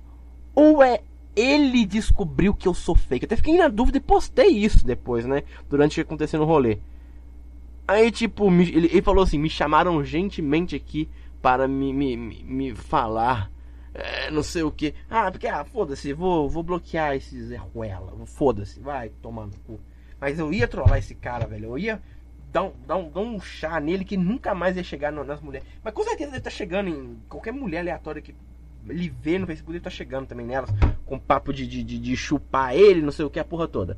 Ou 0.55 0.81
é 0.81 1.01
ele 1.35 1.85
descobriu 1.85 2.53
que 2.53 2.67
eu 2.67 2.73
sou 2.73 2.95
fake? 2.95 3.23
Eu 3.23 3.27
até 3.27 3.35
fiquei 3.35 3.57
na 3.57 3.67
dúvida 3.67 3.99
e 3.99 4.01
postei 4.01 4.47
isso 4.47 4.83
depois, 4.83 5.25
né? 5.25 5.43
Durante 5.69 5.91
o 5.91 5.95
que 5.95 6.01
aconteceu 6.01 6.39
no 6.39 6.45
rolê. 6.45 6.79
Aí, 7.87 8.11
tipo, 8.11 8.49
me, 8.49 8.67
ele, 8.67 8.87
ele, 8.87 9.01
falou 9.01 9.23
assim: 9.23 9.37
me 9.37 9.49
chamaram 9.49 10.03
gentilmente 10.03 10.75
aqui 10.75 11.07
para 11.41 11.67
me, 11.67 11.93
me, 11.93 12.17
me, 12.17 12.43
me 12.43 12.75
falar. 12.75 13.51
É, 13.97 14.29
não 14.29 14.43
sei 14.43 14.61
o 14.61 14.71
que. 14.71 14.93
Ah, 15.09 15.31
porque, 15.31 15.47
ah, 15.47 15.65
foda-se, 15.65 16.13
vou, 16.13 16.47
vou 16.47 16.61
bloquear 16.61 17.15
esses 17.15 17.49
erruela. 17.49 18.13
Foda-se, 18.27 18.79
vai 18.79 19.09
tomando 19.09 19.57
cu. 19.65 19.79
Mas 20.21 20.37
eu 20.37 20.53
ia 20.53 20.67
trollar 20.67 20.99
esse 20.99 21.15
cara, 21.15 21.47
velho. 21.47 21.65
Eu 21.69 21.79
ia 21.79 22.01
dar 22.51 22.63
um, 22.63 22.73
dar 22.85 22.95
um, 22.95 23.09
dar 23.09 23.21
um 23.21 23.39
chá 23.39 23.79
nele 23.79 24.05
que 24.05 24.15
nunca 24.15 24.53
mais 24.53 24.77
ia 24.77 24.83
chegar 24.83 25.11
nas 25.11 25.41
mulheres. 25.41 25.67
Mas 25.83 25.95
com 25.95 26.03
certeza 26.03 26.35
ele 26.35 26.41
tá 26.41 26.49
chegando 26.51 26.89
em 26.89 27.17
qualquer 27.27 27.51
mulher 27.51 27.79
aleatória 27.79 28.21
que 28.21 28.35
ele 28.87 29.09
vê 29.09 29.39
no 29.39 29.47
Facebook, 29.47 29.75
ele 29.75 29.83
tá 29.83 29.89
chegando 29.89 30.27
também 30.27 30.45
nelas. 30.45 30.69
Com 31.03 31.17
papo 31.17 31.51
de, 31.51 31.65
de, 31.65 31.83
de, 31.83 31.97
de 31.97 32.15
chupar 32.15 32.75
ele, 32.75 33.01
não 33.01 33.11
sei 33.11 33.25
o 33.25 33.31
que, 33.31 33.39
a 33.39 33.45
porra 33.45 33.67
toda. 33.67 33.97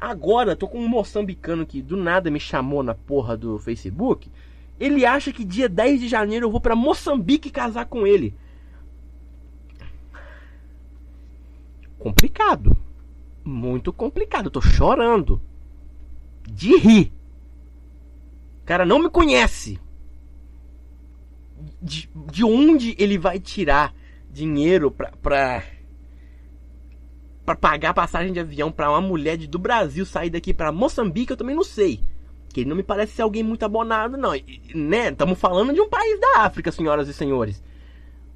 Agora, 0.00 0.56
tô 0.56 0.66
com 0.66 0.78
um 0.78 0.88
moçambicano 0.88 1.66
que 1.66 1.82
do 1.82 1.98
nada 1.98 2.30
me 2.30 2.40
chamou 2.40 2.82
na 2.82 2.94
porra 2.94 3.36
do 3.36 3.58
Facebook. 3.58 4.30
Ele 4.80 5.04
acha 5.04 5.32
que 5.32 5.44
dia 5.44 5.68
10 5.68 6.00
de 6.00 6.08
janeiro 6.08 6.46
eu 6.46 6.50
vou 6.50 6.60
para 6.60 6.74
Moçambique 6.74 7.50
casar 7.50 7.84
com 7.84 8.06
ele. 8.06 8.34
Complicado. 12.04 12.76
Muito 13.42 13.90
complicado. 13.90 14.48
Eu 14.48 14.50
tô 14.50 14.60
chorando. 14.60 15.40
De 16.46 16.76
rir. 16.76 17.10
O 18.60 18.66
cara 18.66 18.84
não 18.84 18.98
me 18.98 19.08
conhece. 19.08 19.80
De, 21.80 22.10
de 22.30 22.44
onde 22.44 22.94
ele 22.98 23.16
vai 23.16 23.40
tirar 23.40 23.94
dinheiro 24.30 24.90
pra, 24.90 25.12
pra, 25.12 25.62
pra 27.46 27.56
pagar 27.56 27.94
passagem 27.94 28.34
de 28.34 28.40
avião 28.40 28.70
pra 28.70 28.90
uma 28.90 29.00
mulher 29.00 29.38
de, 29.38 29.46
do 29.46 29.58
Brasil 29.58 30.04
sair 30.04 30.28
daqui 30.28 30.52
pra 30.52 30.70
Moçambique? 30.70 31.30
Eu 31.30 31.38
também 31.38 31.56
não 31.56 31.64
sei. 31.64 32.02
Que 32.52 32.60
ele 32.60 32.68
não 32.68 32.76
me 32.76 32.82
parece 32.82 33.14
ser 33.14 33.22
alguém 33.22 33.42
muito 33.42 33.64
abonado, 33.64 34.18
não. 34.18 34.36
E, 34.36 34.60
né? 34.74 35.08
Estamos 35.08 35.40
falando 35.40 35.72
de 35.72 35.80
um 35.80 35.88
país 35.88 36.20
da 36.20 36.40
África, 36.40 36.70
senhoras 36.70 37.08
e 37.08 37.14
senhores. 37.14 37.62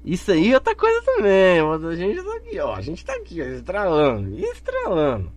Isso 0.03 0.31
aí 0.31 0.51
é 0.51 0.55
outra 0.55 0.75
coisa 0.75 1.01
também, 1.03 1.61
mas 1.61 1.83
a 1.83 1.95
gente 1.95 2.23
tá 2.23 2.35
aqui, 2.35 2.59
ó. 2.59 2.73
A 2.73 2.81
gente 2.81 3.05
tá 3.05 3.13
aqui, 3.13 3.41
ó, 3.41 3.45
estralando, 3.45 4.39
estralando. 4.39 5.31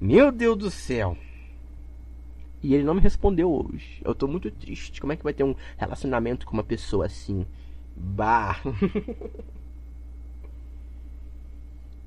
Meu 0.00 0.32
Deus 0.32 0.56
do 0.56 0.70
céu. 0.70 1.16
E 2.62 2.74
ele 2.74 2.84
não 2.84 2.94
me 2.94 3.00
respondeu 3.00 3.50
hoje. 3.50 4.00
Eu 4.04 4.14
tô 4.14 4.26
muito 4.26 4.50
triste. 4.50 5.00
Como 5.00 5.12
é 5.12 5.16
que 5.16 5.22
vai 5.22 5.32
ter 5.32 5.44
um 5.44 5.54
relacionamento 5.76 6.46
com 6.46 6.54
uma 6.54 6.64
pessoa 6.64 7.06
assim? 7.06 7.46
Bah. 7.96 8.60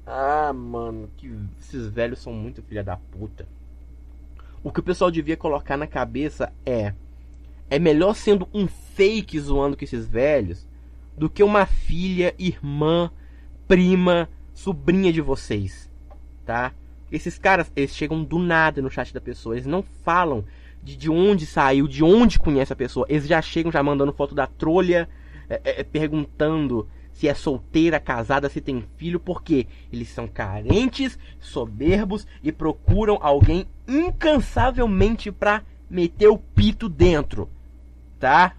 ah, 0.05 0.51
mano, 0.53 1.09
que 1.15 1.33
esses 1.59 1.87
velhos 1.87 2.19
são 2.19 2.33
muito 2.33 2.61
filha 2.61 2.83
da 2.83 2.97
puta. 2.97 3.47
O 4.61 4.71
que 4.71 4.81
o 4.81 4.83
pessoal 4.83 5.09
devia 5.09 5.37
colocar 5.37 5.77
na 5.77 5.87
cabeça 5.87 6.51
é 6.65 6.93
é 7.69 7.79
melhor 7.79 8.13
sendo 8.13 8.49
um 8.53 8.67
fake 8.67 9.39
zoando 9.39 9.77
com 9.77 9.85
esses 9.85 10.05
velhos 10.05 10.67
do 11.17 11.29
que 11.29 11.43
uma 11.43 11.65
filha, 11.65 12.33
irmã, 12.37 13.11
prima, 13.67 14.29
sobrinha 14.53 15.11
de 15.11 15.21
vocês, 15.21 15.91
tá? 16.45 16.73
Esses 17.11 17.37
caras, 17.37 17.71
eles 17.75 17.95
chegam 17.95 18.23
do 18.23 18.39
nada 18.39 18.81
no 18.81 18.89
chat 18.89 19.13
da 19.13 19.21
pessoa, 19.21 19.55
eles 19.55 19.65
não 19.65 19.83
falam 20.03 20.45
de, 20.81 20.95
de 20.95 21.09
onde 21.09 21.45
saiu, 21.45 21.87
de 21.87 22.03
onde 22.03 22.39
conhece 22.39 22.73
a 22.73 22.75
pessoa, 22.75 23.05
eles 23.09 23.27
já 23.27 23.41
chegam 23.41 23.71
já 23.71 23.83
mandando 23.83 24.13
foto 24.13 24.33
da 24.33 24.47
trolha, 24.47 25.09
é, 25.49 25.61
é, 25.63 25.81
é 25.81 25.83
perguntando 25.83 26.87
se 27.13 27.27
é 27.27 27.33
solteira, 27.33 27.99
casada, 27.99 28.49
se 28.49 28.61
tem 28.61 28.83
filho, 28.95 29.19
porque 29.19 29.67
eles 29.91 30.09
são 30.09 30.27
carentes, 30.27 31.19
soberbos 31.39 32.25
e 32.41 32.51
procuram 32.51 33.19
alguém 33.21 33.67
incansavelmente 33.87 35.31
para 35.31 35.63
meter 35.89 36.29
o 36.29 36.37
pito 36.37 36.87
dentro, 36.87 37.49
tá? 38.17 38.55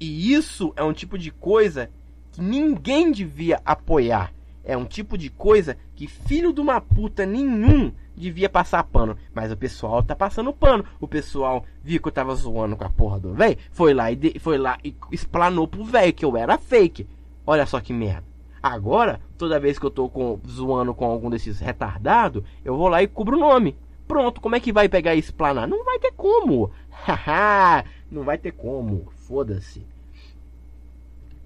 E 0.00 0.32
isso 0.32 0.72
é 0.76 0.82
um 0.82 0.92
tipo 0.92 1.18
de 1.18 1.30
coisa 1.30 1.90
que 2.32 2.40
ninguém 2.40 3.10
devia 3.10 3.60
apoiar. 3.64 4.32
É 4.64 4.76
um 4.76 4.84
tipo 4.84 5.16
de 5.16 5.30
coisa 5.30 5.76
que 5.94 6.06
filho 6.06 6.52
de 6.52 6.60
uma 6.60 6.80
puta 6.80 7.24
nenhum 7.24 7.90
devia 8.14 8.48
passar 8.48 8.82
pano. 8.84 9.16
Mas 9.34 9.50
o 9.50 9.56
pessoal 9.56 10.02
tá 10.02 10.14
passando 10.14 10.52
pano. 10.52 10.84
O 11.00 11.08
pessoal 11.08 11.64
viu 11.82 12.00
que 12.00 12.08
eu 12.08 12.12
tava 12.12 12.34
zoando 12.34 12.76
com 12.76 12.84
a 12.84 12.90
porra 12.90 13.18
do 13.18 13.32
velho. 13.32 13.56
Foi 13.70 13.94
lá 13.94 14.12
e 14.12 14.16
de, 14.16 14.38
foi 14.38 14.58
lá 14.58 14.78
e 14.84 14.94
explanou 15.10 15.66
pro 15.66 15.84
velho 15.84 16.12
que 16.12 16.24
eu 16.24 16.36
era 16.36 16.58
fake. 16.58 17.08
Olha 17.46 17.64
só 17.64 17.80
que 17.80 17.92
merda. 17.92 18.24
Agora, 18.62 19.20
toda 19.38 19.60
vez 19.60 19.78
que 19.78 19.86
eu 19.86 19.90
tô 19.90 20.08
com, 20.08 20.38
zoando 20.46 20.92
com 20.92 21.06
algum 21.06 21.30
desses 21.30 21.60
retardados, 21.60 22.42
eu 22.64 22.76
vou 22.76 22.88
lá 22.88 23.02
e 23.02 23.06
cubro 23.06 23.36
o 23.36 23.40
nome. 23.40 23.76
Pronto, 24.06 24.40
como 24.40 24.56
é 24.56 24.60
que 24.60 24.72
vai 24.72 24.88
pegar 24.88 25.14
e 25.14 25.18
explanar? 25.18 25.68
Não 25.68 25.84
vai 25.84 25.98
ter 25.98 26.12
como. 26.12 26.70
Haha, 26.90 27.84
não 28.10 28.24
vai 28.24 28.36
ter 28.36 28.52
como. 28.52 29.12
Foda-se. 29.28 29.86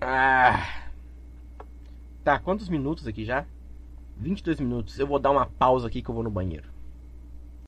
Ah. 0.01 0.85
Tá, 2.23 2.39
quantos 2.39 2.69
minutos 2.69 3.09
aqui 3.09 3.25
já? 3.25 3.45
22 4.17 4.61
minutos. 4.61 5.01
Eu 5.01 5.07
vou 5.09 5.19
dar 5.19 5.33
uma 5.33 5.47
pausa 5.47 5.89
aqui 5.89 6.01
que 6.01 6.09
eu 6.09 6.15
vou 6.15 6.23
no 6.23 6.31
banheiro. 6.31 6.69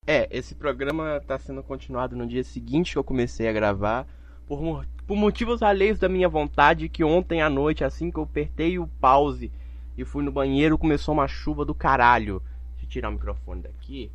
É, 0.07 0.29
esse 0.31 0.55
programa 0.55 1.21
tá 1.27 1.37
sendo 1.37 1.65
continuado 1.65 2.15
no 2.15 2.29
dia 2.29 2.45
seguinte 2.45 2.93
que 2.93 2.99
eu 2.99 3.03
comecei 3.03 3.49
a 3.49 3.53
gravar. 3.53 4.07
Por, 4.47 4.87
por 5.05 5.17
motivos 5.17 5.65
alheios 5.65 5.99
da 5.99 6.09
minha 6.09 6.29
vontade, 6.29 6.89
que 6.89 7.03
ontem 7.03 7.43
à 7.43 7.51
noite, 7.51 7.83
assim 7.83 8.09
que 8.09 8.19
eu 8.19 8.23
apertei 8.23 8.79
o 8.79 8.87
pause 8.87 9.51
e 9.99 10.05
fui 10.05 10.23
no 10.23 10.31
banheiro, 10.31 10.79
começou 10.79 11.13
uma 11.13 11.27
chuva 11.27 11.65
do 11.65 11.75
caralho. 11.75 12.41
Deixa 12.75 12.87
eu 12.87 12.89
tirar 12.89 13.09
o 13.09 13.13
microfone 13.13 13.63
daqui. 13.63 14.13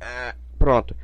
Ah, 0.00 0.36
pronto. 0.56 0.94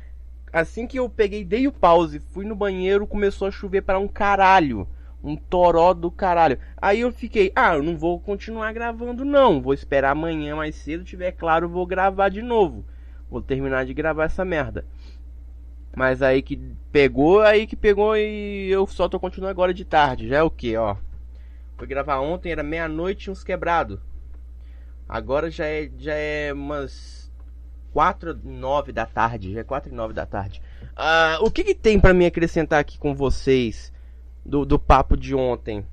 Assim 0.51 0.87
que 0.87 0.97
eu 0.97 1.09
peguei, 1.09 1.45
dei 1.45 1.67
o 1.67 1.71
pause, 1.71 2.19
fui 2.19 2.45
no 2.45 2.55
banheiro, 2.55 3.05
começou 3.05 3.47
a 3.47 3.51
chover 3.51 3.81
para 3.81 3.99
um 3.99 4.07
caralho. 4.07 4.87
Um 5.23 5.35
toró 5.35 5.93
do 5.93 6.09
caralho. 6.09 6.57
Aí 6.77 7.01
eu 7.01 7.11
fiquei, 7.11 7.51
ah, 7.55 7.75
eu 7.75 7.83
não 7.83 7.97
vou 7.97 8.19
continuar 8.19 8.71
gravando 8.71 9.25
não. 9.25 9.61
Vou 9.61 9.73
esperar 9.73 10.11
amanhã 10.11 10.55
mais 10.55 10.75
cedo, 10.75 11.03
tiver 11.03 11.33
claro, 11.33 11.67
vou 11.67 11.85
gravar 11.85 12.29
de 12.29 12.41
novo. 12.41 12.85
Vou 13.29 13.41
terminar 13.41 13.85
de 13.85 13.93
gravar 13.93 14.25
essa 14.25 14.45
merda. 14.45 14.85
Mas 15.95 16.21
aí 16.21 16.41
que 16.41 16.57
pegou, 16.91 17.41
aí 17.41 17.67
que 17.67 17.75
pegou 17.75 18.15
e 18.15 18.69
eu 18.69 18.87
só 18.87 19.09
tô 19.09 19.19
continuando 19.19 19.51
agora 19.51 19.73
de 19.73 19.83
tarde. 19.83 20.29
Já 20.29 20.37
é 20.37 20.43
o 20.43 20.49
que, 20.49 20.75
ó. 20.77 20.95
Fui 21.77 21.87
gravar 21.87 22.19
ontem, 22.19 22.51
era 22.51 22.63
meia-noite 22.63 23.29
uns 23.29 23.43
quebrados. 23.43 23.99
Agora 25.07 25.49
já 25.49 25.65
é, 25.65 25.89
já 25.97 26.13
é 26.13 26.53
umas 26.53 27.18
4 27.93 28.39
9 28.43 28.91
da 28.91 29.05
tarde. 29.05 29.53
Já 29.53 29.61
é 29.61 29.63
4 29.63 29.91
e 29.91 29.95
9 29.95 30.13
da 30.13 30.25
tarde. 30.25 30.61
Ah, 30.95 31.37
o 31.41 31.49
que, 31.49 31.63
que 31.63 31.75
tem 31.75 31.99
para 31.99 32.13
me 32.13 32.25
acrescentar 32.25 32.79
aqui 32.79 32.97
com 32.97 33.15
vocês 33.15 33.91
do, 34.45 34.65
do 34.65 34.77
papo 34.77 35.15
de 35.15 35.33
ontem? 35.33 35.85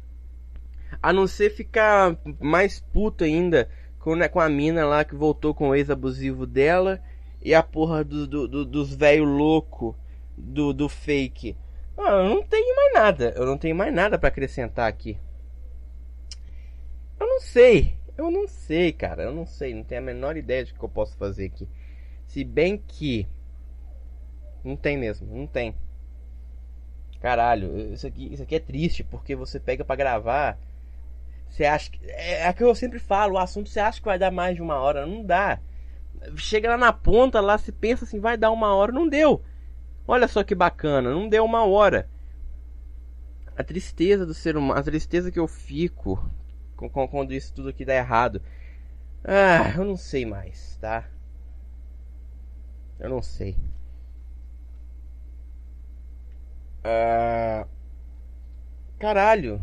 A 1.03 1.13
não 1.13 1.27
ser 1.27 1.51
ficar 1.51 2.17
mais 2.41 2.81
puto 2.81 3.25
ainda 3.25 3.69
com, 3.99 4.15
né, 4.15 4.29
com 4.29 4.41
a 4.41 4.49
mina 4.49 4.87
lá 4.87 5.05
que 5.05 5.15
voltou 5.15 5.55
com 5.55 5.69
o 5.69 5.75
ex-abusivo 5.75 6.47
dela 6.47 7.01
e 7.43 7.55
a 7.55 7.63
porra 7.63 8.03
do, 8.03 8.27
do, 8.27 8.49
do 8.49 8.65
dos 8.65 8.95
velho 8.95 9.25
louco 9.25 9.97
do, 10.37 10.73
do 10.73 10.89
fake. 10.89 11.57
Ah, 11.97 12.23
eu 12.23 12.25
não 12.29 12.43
tenho 12.43 12.77
mais 12.77 12.93
nada. 12.95 13.33
Eu 13.37 13.47
não 13.47 13.57
tenho 13.57 13.75
mais 13.75 13.93
nada 13.93 14.19
para 14.19 14.29
acrescentar 14.29 14.89
aqui. 14.89 15.19
Eu 17.19 17.27
não 17.27 17.41
sei. 17.41 17.95
Eu 18.17 18.31
não 18.31 18.47
sei, 18.47 18.93
cara. 18.93 19.23
Eu 19.23 19.33
não 19.33 19.47
sei. 19.47 19.75
Não 19.75 19.83
tenho 19.83 20.01
a 20.01 20.05
menor 20.05 20.37
ideia 20.37 20.65
de 20.65 20.75
que 20.75 20.83
eu 20.83 20.89
posso 20.89 21.17
fazer 21.17 21.47
aqui. 21.47 21.69
Se 22.27 22.45
bem 22.45 22.77
que. 22.79 23.27
Não 24.65 24.77
tem 24.77 24.97
mesmo. 24.97 25.27
Não 25.35 25.47
tem. 25.47 25.75
Caralho, 27.21 27.93
isso 27.93 28.07
aqui, 28.07 28.33
isso 28.33 28.43
aqui 28.43 28.57
é 28.57 28.61
triste 28.61 29.03
porque 29.03 29.35
você 29.35 29.59
pega 29.59 29.85
para 29.85 29.97
gravar. 29.97 30.59
Você 31.49 31.65
acha 31.65 31.91
que. 31.91 31.99
É, 32.05 32.47
é 32.47 32.53
que 32.53 32.63
eu 32.63 32.75
sempre 32.75 32.99
falo, 32.99 33.35
o 33.35 33.39
assunto 33.39 33.69
você 33.69 33.81
acha 33.81 33.99
que 33.99 34.05
vai 34.07 34.19
dar 34.19 34.31
mais 34.31 34.57
de 34.57 34.63
uma 34.63 34.77
hora. 34.79 35.07
Não 35.07 35.25
dá. 35.25 35.59
Chega 36.37 36.71
lá 36.71 36.77
na 36.77 36.93
ponta, 36.93 37.41
lá 37.41 37.59
se 37.59 37.73
pensa 37.73 38.05
assim, 38.05 38.21
vai 38.21 38.37
dar 38.37 38.51
uma 38.51 38.75
hora, 38.75 38.93
não 38.93 39.09
deu. 39.09 39.43
Olha 40.09 40.29
só 40.29 40.43
que 40.45 40.55
bacana, 40.55 41.11
não 41.11 41.29
deu 41.29 41.45
uma 41.45 41.65
hora. 41.65 42.09
A 43.57 43.65
tristeza 43.65 44.27
do 44.27 44.35
ser 44.35 44.57
humano, 44.57 44.79
a 44.79 44.83
tristeza 44.83 45.31
que 45.31 45.39
eu 45.39 45.49
fico 45.49 46.31
quando 47.11 47.33
isso 47.33 47.55
tudo 47.55 47.71
aqui 47.71 47.85
dá 47.85 47.95
errado. 47.95 48.43
Ah, 49.25 49.73
eu 49.77 49.85
não 49.85 49.97
sei 49.97 50.25
mais, 50.27 50.77
tá? 50.81 51.05
Eu 52.99 53.11
não 53.11 53.23
sei. 53.23 53.57
Ah, 56.83 57.67
caralho. 58.99 59.63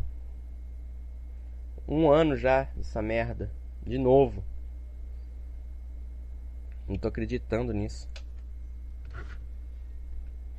Um 1.87 2.09
ano 2.09 2.35
já 2.35 2.63
dessa 2.75 3.01
merda. 3.01 3.51
De 3.85 3.97
novo. 3.97 4.43
Não 6.87 6.97
tô 6.97 7.07
acreditando 7.07 7.73
nisso. 7.73 8.09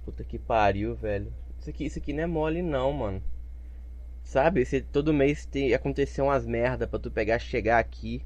Puta 0.05 0.25
que 0.25 0.39
pariu, 0.39 0.95
velho. 0.95 1.33
Isso 1.59 1.71
aqui, 1.71 1.85
isso 1.85 1.99
aqui 1.99 2.13
não 2.13 2.23
é 2.23 2.27
mole 2.27 2.63
não, 2.63 2.93
mano. 2.93 3.23
Sabe? 4.23 4.65
Se 4.65 4.81
todo 4.81 5.15
mês 5.15 5.47
tem, 5.47 5.73
acontecer 5.75 6.23
umas 6.23 6.47
merda 6.47 6.87
pra 6.87 6.99
tu 6.99 7.11
pegar, 7.11 7.39
chegar 7.39 7.79
aqui. 7.79 8.23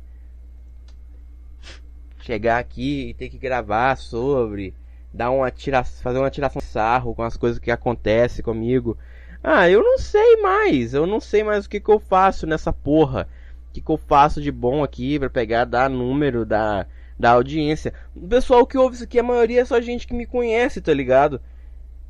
Chegar 2.29 2.59
aqui 2.59 3.09
e 3.09 3.15
ter 3.15 3.31
que 3.31 3.39
gravar 3.39 3.97
sobre. 3.97 4.75
Dar 5.11 5.31
uma 5.31 5.51
tira, 5.51 5.83
fazer 5.83 6.19
uma 6.19 6.31
tiração 6.31 6.61
de 6.61 6.67
sarro 6.67 7.15
com 7.15 7.23
as 7.23 7.39
coisas 7.39 7.59
que 7.59 7.71
acontecem 7.71 8.45
comigo. 8.45 8.99
Ah, 9.43 9.67
eu 9.71 9.83
não 9.83 9.97
sei 9.97 10.37
mais. 10.37 10.93
Eu 10.93 11.07
não 11.07 11.21
sei 11.21 11.43
mais 11.43 11.65
o 11.65 11.71
que, 11.71 11.81
que 11.81 11.89
eu 11.89 11.99
faço 11.99 12.47
nessa 12.47 12.71
porra. 12.71 13.27
O 13.71 13.73
que, 13.73 13.81
que 13.81 13.91
eu 13.91 13.97
faço 13.97 14.43
de 14.43 14.53
bom 14.53 14.85
aqui 14.85 15.19
pra 15.19 15.31
pegar, 15.31 15.65
dar 15.65 15.89
número, 15.89 16.45
dar, 16.45 16.87
dar 17.19 17.31
audiência. 17.31 17.95
O 18.15 18.29
pessoal 18.29 18.67
que 18.67 18.77
ouve 18.77 18.97
isso 18.97 19.05
aqui, 19.05 19.19
a 19.19 19.23
maioria 19.23 19.63
é 19.63 19.65
só 19.65 19.81
gente 19.81 20.07
que 20.07 20.13
me 20.13 20.27
conhece, 20.27 20.83
tá 20.83 20.93
ligado? 20.93 21.41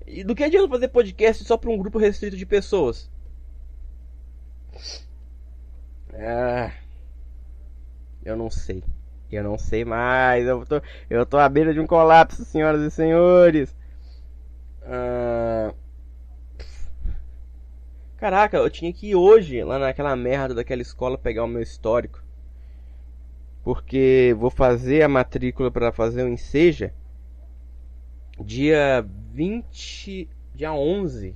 E 0.05 0.25
do 0.25 0.35
que 0.35 0.43
adianta 0.43 0.69
fazer 0.69 0.89
podcast 0.89 1.45
só 1.45 1.57
pra 1.57 1.71
um 1.71 1.79
grupo 1.79 1.97
restrito 1.97 2.37
de 2.37 2.45
pessoas? 2.45 3.09
Ah, 6.13 6.73
eu 8.25 8.37
não 8.37 8.51
sei. 8.51 8.83
Eu 9.31 9.45
não 9.45 9.59
sei 9.59 9.85
mais. 9.85 10.47
Eu 10.47 10.65
tô, 10.67 10.81
eu 11.11 11.27
tô 11.27 11.39
à 11.39 11.49
beira 11.49 11.73
de 11.73 11.81
um 11.81 11.87
colapso, 11.87 12.45
senhoras 12.45 12.83
e 12.83 12.91
senhores. 12.91 13.75
Ah, 14.83 15.75
caraca, 18.17 18.57
eu 18.57 18.71
tinha 18.71 18.93
que 18.93 19.09
ir 19.11 19.15
hoje 19.15 19.63
lá 19.63 19.79
naquela 19.79 20.17
merda 20.17 20.55
daquela 20.55 20.83
escola 20.83 21.19
pegar 21.19 21.45
o 21.45 21.49
meu 21.49 21.63
histórico. 21.63 22.23
Porque 23.63 24.35
vou 24.39 24.51
fazer 24.51 25.03
a 25.03 25.09
matrícula 25.09 25.71
para 25.71 25.93
fazer 25.93 26.23
o 26.23 26.29
enseja 26.29 26.93
dia 28.41 29.05
20, 29.33 30.29
dia 30.55 30.73
11 30.73 31.35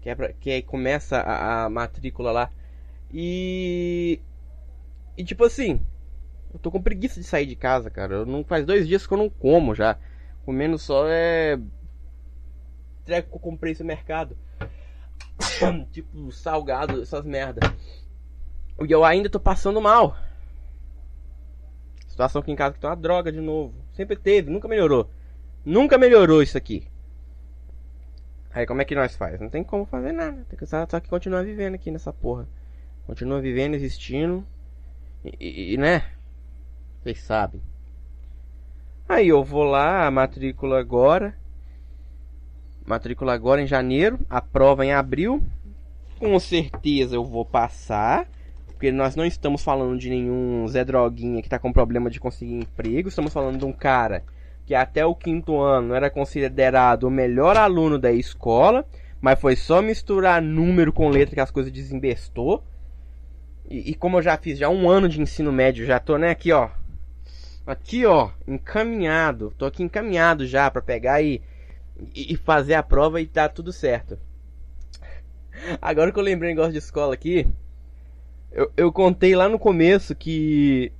que 0.00 0.08
é, 0.08 0.14
pra, 0.14 0.32
que 0.32 0.50
é, 0.50 0.62
começa 0.62 1.18
a, 1.18 1.64
a, 1.64 1.70
matrícula 1.70 2.32
lá. 2.32 2.50
E. 3.12 4.20
E 5.16 5.24
tipo 5.24 5.44
assim, 5.44 5.80
eu 6.52 6.58
tô 6.58 6.70
com 6.70 6.82
preguiça 6.82 7.20
de 7.20 7.26
sair 7.26 7.46
de 7.46 7.56
casa, 7.56 7.90
cara. 7.90 8.14
Eu 8.14 8.26
não 8.26 8.44
faz 8.44 8.64
dois 8.64 8.86
dias 8.86 9.06
que 9.06 9.12
eu 9.12 9.18
não 9.18 9.28
como 9.28 9.74
já. 9.74 9.98
Comendo 10.44 10.78
só 10.78 11.06
é. 11.08 11.58
Treco 13.04 13.30
que 13.30 13.36
eu 13.36 13.40
comprei 13.40 13.72
esse 13.72 13.84
mercado. 13.84 14.36
tipo, 15.92 16.32
salgado, 16.32 17.02
essas 17.02 17.24
merda. 17.24 17.60
E 18.80 18.90
eu 18.90 19.04
ainda 19.04 19.28
tô 19.28 19.40
passando 19.40 19.80
mal. 19.80 20.16
Situação 22.06 22.40
aqui 22.40 22.50
em 22.50 22.56
casa 22.56 22.74
que 22.74 22.80
tá 22.80 22.88
uma 22.88 22.96
droga 22.96 23.30
de 23.30 23.40
novo. 23.40 23.74
Sempre 23.92 24.16
teve, 24.16 24.50
nunca 24.50 24.68
melhorou. 24.68 25.10
Nunca 25.64 25.98
melhorou 25.98 26.42
isso 26.42 26.56
aqui. 26.56 26.88
Aí 28.50 28.66
como 28.66 28.80
é 28.80 28.84
que 28.84 28.94
nós 28.94 29.14
faz? 29.14 29.40
Não 29.40 29.50
tem 29.50 29.62
como 29.62 29.84
fazer 29.84 30.12
nada. 30.12 30.44
Tem 30.48 30.58
que 30.58 30.66
só, 30.66 30.86
só 30.88 30.98
que 30.98 31.08
continuar 31.08 31.42
vivendo 31.44 31.74
aqui 31.74 31.90
nessa 31.90 32.12
porra. 32.12 32.48
Continua 33.06 33.40
vivendo, 33.40 33.74
existindo. 33.74 34.46
E, 35.24 35.74
e 35.74 35.76
né? 35.76 36.04
Vocês 37.02 37.20
sabem. 37.20 37.60
Aí 39.08 39.28
eu 39.28 39.42
vou 39.42 39.64
lá, 39.64 40.06
a 40.06 40.10
matrícula 40.10 40.78
agora. 40.78 41.34
Matrícula 42.84 43.32
agora 43.32 43.62
em 43.62 43.66
janeiro. 43.66 44.18
A 44.28 44.40
prova 44.40 44.84
em 44.84 44.92
abril. 44.92 45.42
Com 46.18 46.38
certeza 46.38 47.14
eu 47.14 47.24
vou 47.24 47.44
passar. 47.44 48.28
Porque 48.66 48.92
nós 48.92 49.16
não 49.16 49.24
estamos 49.24 49.62
falando 49.62 49.98
de 49.98 50.10
nenhum 50.10 50.66
Zé 50.68 50.84
Droguinha 50.84 51.42
que 51.42 51.48
tá 51.48 51.58
com 51.58 51.72
problema 51.72 52.10
de 52.10 52.20
conseguir 52.20 52.54
emprego. 52.54 53.08
Estamos 53.08 53.32
falando 53.32 53.58
de 53.58 53.64
um 53.64 53.72
cara 53.72 54.22
que 54.68 54.74
até 54.74 55.04
o 55.06 55.14
quinto 55.14 55.58
ano 55.58 55.94
era 55.94 56.10
considerado 56.10 57.04
o 57.04 57.10
melhor 57.10 57.56
aluno 57.56 57.98
da 57.98 58.12
escola, 58.12 58.84
mas 59.18 59.40
foi 59.40 59.56
só 59.56 59.80
misturar 59.80 60.42
número 60.42 60.92
com 60.92 61.08
letra 61.08 61.34
que 61.34 61.40
as 61.40 61.50
coisas 61.50 61.72
desembestou. 61.72 62.62
E, 63.66 63.92
e, 63.92 63.94
como 63.94 64.18
eu 64.18 64.22
já 64.22 64.36
fiz 64.36 64.58
já 64.58 64.68
um 64.68 64.90
ano 64.90 65.08
de 65.08 65.22
ensino 65.22 65.50
médio, 65.50 65.86
já 65.86 65.98
tô 65.98 66.18
né 66.18 66.28
aqui 66.28 66.52
ó, 66.52 66.68
aqui 67.68 68.06
ó, 68.06 68.30
encaminhado, 68.46 69.52
tô 69.56 69.66
aqui 69.66 69.82
encaminhado 69.82 70.46
já 70.46 70.70
para 70.70 70.80
pegar 70.80 71.20
e, 71.22 71.42
e 72.14 72.36
fazer 72.36 72.74
a 72.74 72.82
prova 72.82 73.20
e 73.20 73.26
tá 73.26 73.48
tudo 73.48 73.72
certo. 73.72 74.18
Agora 75.80 76.10
que 76.10 76.18
eu 76.18 76.22
lembrei 76.22 76.50
um 76.50 76.54
negócio 76.54 76.72
de 76.72 76.78
escola 76.78 77.12
aqui, 77.12 77.46
eu, 78.50 78.72
eu 78.76 78.92
contei 78.92 79.36
lá 79.36 79.48
no 79.48 79.58
começo 79.58 80.14
que 80.14 80.92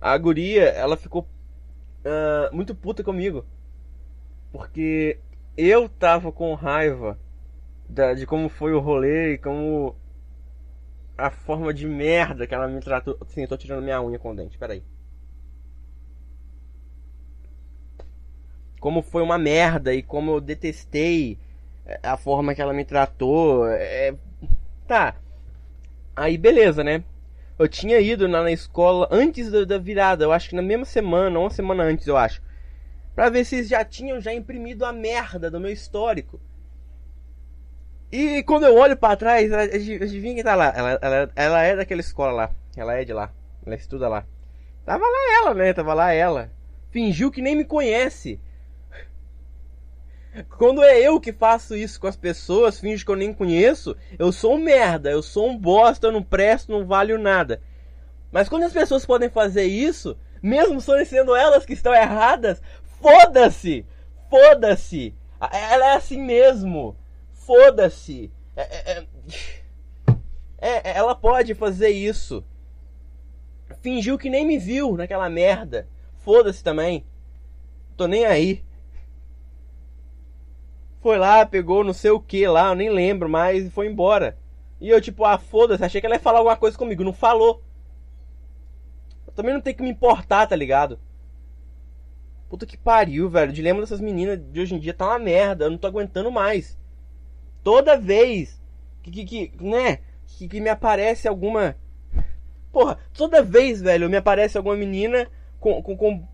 a 0.00 0.16
guria, 0.18 0.64
ela 0.64 0.96
ficou 0.96 1.22
uh, 2.04 2.54
muito 2.54 2.74
puta 2.74 3.02
comigo. 3.02 3.44
Porque 4.52 5.18
eu 5.56 5.88
tava 5.88 6.30
com 6.30 6.54
raiva 6.54 7.18
da, 7.88 8.12
de 8.12 8.26
como 8.26 8.48
foi 8.48 8.72
o 8.74 8.80
rolê 8.80 9.34
e 9.34 9.38
como 9.38 9.96
a 11.16 11.30
forma 11.30 11.72
de 11.72 11.86
merda 11.86 12.46
que 12.46 12.54
ela 12.54 12.68
me 12.68 12.80
tratou. 12.80 13.18
Sim, 13.28 13.42
eu 13.42 13.48
tô 13.48 13.56
tirando 13.56 13.82
minha 13.82 14.02
unha 14.02 14.18
com 14.18 14.32
o 14.32 14.36
dente, 14.36 14.58
peraí. 14.58 14.82
Como 18.86 19.02
foi 19.02 19.20
uma 19.20 19.36
merda 19.36 19.92
e 19.92 20.00
como 20.00 20.30
eu 20.30 20.40
detestei 20.40 21.36
a 22.04 22.16
forma 22.16 22.54
que 22.54 22.62
ela 22.62 22.72
me 22.72 22.84
tratou. 22.84 23.66
É... 23.66 24.14
Tá. 24.86 25.16
Aí 26.14 26.38
beleza, 26.38 26.84
né? 26.84 27.02
Eu 27.58 27.66
tinha 27.66 27.98
ido 27.98 28.28
na, 28.28 28.44
na 28.44 28.52
escola 28.52 29.08
antes 29.10 29.50
da, 29.50 29.64
da, 29.64 29.76
virada, 29.76 30.22
eu 30.22 30.30
acho 30.30 30.50
que 30.50 30.54
na 30.54 30.62
mesma 30.62 30.84
semana, 30.84 31.36
uma 31.36 31.50
semana 31.50 31.82
antes, 31.82 32.06
eu 32.06 32.16
acho. 32.16 32.40
Pra 33.12 33.28
ver 33.28 33.44
se 33.44 33.56
eles 33.56 33.68
já 33.68 33.84
tinham 33.84 34.20
já 34.20 34.32
imprimido 34.32 34.84
a 34.84 34.92
merda 34.92 35.50
do 35.50 35.58
meu 35.58 35.72
histórico. 35.72 36.40
E 38.12 38.40
quando 38.44 38.66
eu 38.66 38.76
olho 38.76 38.96
para 38.96 39.16
trás, 39.16 39.52
adivinha 39.52 40.36
quem 40.36 40.44
tá 40.44 40.54
lá? 40.54 40.72
Ela, 40.72 40.98
ela, 41.02 41.32
ela 41.34 41.62
é 41.64 41.74
daquela 41.74 42.00
escola 42.00 42.30
lá. 42.30 42.50
Ela 42.76 42.94
é 42.94 43.04
de 43.04 43.12
lá. 43.12 43.32
Ela 43.66 43.74
estuda 43.74 44.08
lá. 44.08 44.24
Tava 44.84 45.02
lá 45.02 45.42
ela, 45.42 45.54
né? 45.54 45.72
Tava 45.72 45.92
lá 45.92 46.12
ela. 46.12 46.52
Fingiu 46.92 47.32
que 47.32 47.42
nem 47.42 47.56
me 47.56 47.64
conhece. 47.64 48.38
Quando 50.58 50.82
é 50.82 51.00
eu 51.00 51.20
que 51.20 51.32
faço 51.32 51.74
isso 51.74 52.00
com 52.00 52.06
as 52.06 52.16
pessoas, 52.16 52.78
finge 52.78 53.04
que 53.04 53.10
eu 53.10 53.16
nem 53.16 53.32
conheço, 53.32 53.96
eu 54.18 54.30
sou 54.30 54.54
um 54.54 54.58
merda, 54.58 55.10
eu 55.10 55.22
sou 55.22 55.48
um 55.48 55.56
bosta, 55.56 56.06
eu 56.06 56.12
não 56.12 56.22
presto, 56.22 56.72
não 56.72 56.84
valho 56.84 57.18
nada. 57.18 57.60
Mas 58.30 58.48
quando 58.48 58.64
as 58.64 58.72
pessoas 58.72 59.06
podem 59.06 59.30
fazer 59.30 59.64
isso, 59.64 60.16
mesmo 60.42 60.80
sendo 60.80 61.34
elas 61.34 61.64
que 61.64 61.72
estão 61.72 61.94
erradas, 61.94 62.60
foda-se! 63.00 63.86
Foda-se! 64.28 65.14
Ela 65.40 65.92
é 65.92 65.96
assim 65.96 66.20
mesmo! 66.20 66.96
Foda-se! 67.32 68.30
É, 68.56 68.62
é, 68.62 69.06
é, 70.58 70.90
é, 70.90 70.96
ela 70.96 71.14
pode 71.14 71.54
fazer 71.54 71.90
isso. 71.90 72.44
Fingiu 73.80 74.18
que 74.18 74.30
nem 74.30 74.46
me 74.46 74.58
viu 74.58 74.96
naquela 74.96 75.28
merda. 75.28 75.86
Foda-se 76.18 76.62
também. 76.62 77.04
Tô 77.96 78.06
nem 78.06 78.24
aí 78.24 78.64
foi 81.06 81.18
lá, 81.18 81.46
pegou 81.46 81.84
não 81.84 81.92
sei 81.92 82.10
o 82.10 82.18
que 82.18 82.48
lá, 82.48 82.70
eu 82.70 82.74
nem 82.74 82.90
lembro 82.90 83.28
mais, 83.28 83.64
e 83.64 83.70
foi 83.70 83.86
embora. 83.86 84.36
E 84.80 84.88
eu, 84.88 85.00
tipo, 85.00 85.24
ah, 85.24 85.38
foda-se, 85.38 85.84
achei 85.84 86.00
que 86.00 86.06
ela 86.06 86.16
ia 86.16 86.20
falar 86.20 86.38
alguma 86.38 86.56
coisa 86.56 86.76
comigo, 86.76 87.04
não 87.04 87.12
falou. 87.12 87.62
Eu 89.24 89.32
também 89.32 89.54
não 89.54 89.60
tenho 89.60 89.76
que 89.76 89.84
me 89.84 89.90
importar, 89.90 90.48
tá 90.48 90.56
ligado? 90.56 90.98
Puta 92.50 92.66
que 92.66 92.76
pariu, 92.76 93.30
velho. 93.30 93.52
O 93.52 93.54
dilema 93.54 93.78
dessas 93.78 94.00
meninas 94.00 94.40
de 94.50 94.60
hoje 94.60 94.74
em 94.74 94.80
dia 94.80 94.92
tá 94.92 95.06
uma 95.06 95.18
merda, 95.20 95.66
eu 95.66 95.70
não 95.70 95.78
tô 95.78 95.86
aguentando 95.86 96.28
mais. 96.28 96.76
Toda 97.62 97.96
vez 97.96 98.60
que, 99.00 99.12
que, 99.12 99.24
que 99.24 99.64
né, 99.64 100.00
que, 100.26 100.48
que 100.48 100.60
me 100.60 100.68
aparece 100.68 101.28
alguma. 101.28 101.76
Porra, 102.72 102.98
toda 103.14 103.44
vez, 103.44 103.80
velho, 103.80 104.10
me 104.10 104.16
aparece 104.16 104.58
alguma 104.58 104.74
menina 104.74 105.28
com, 105.60 105.80
com, 105.84 105.96
com 105.96 106.26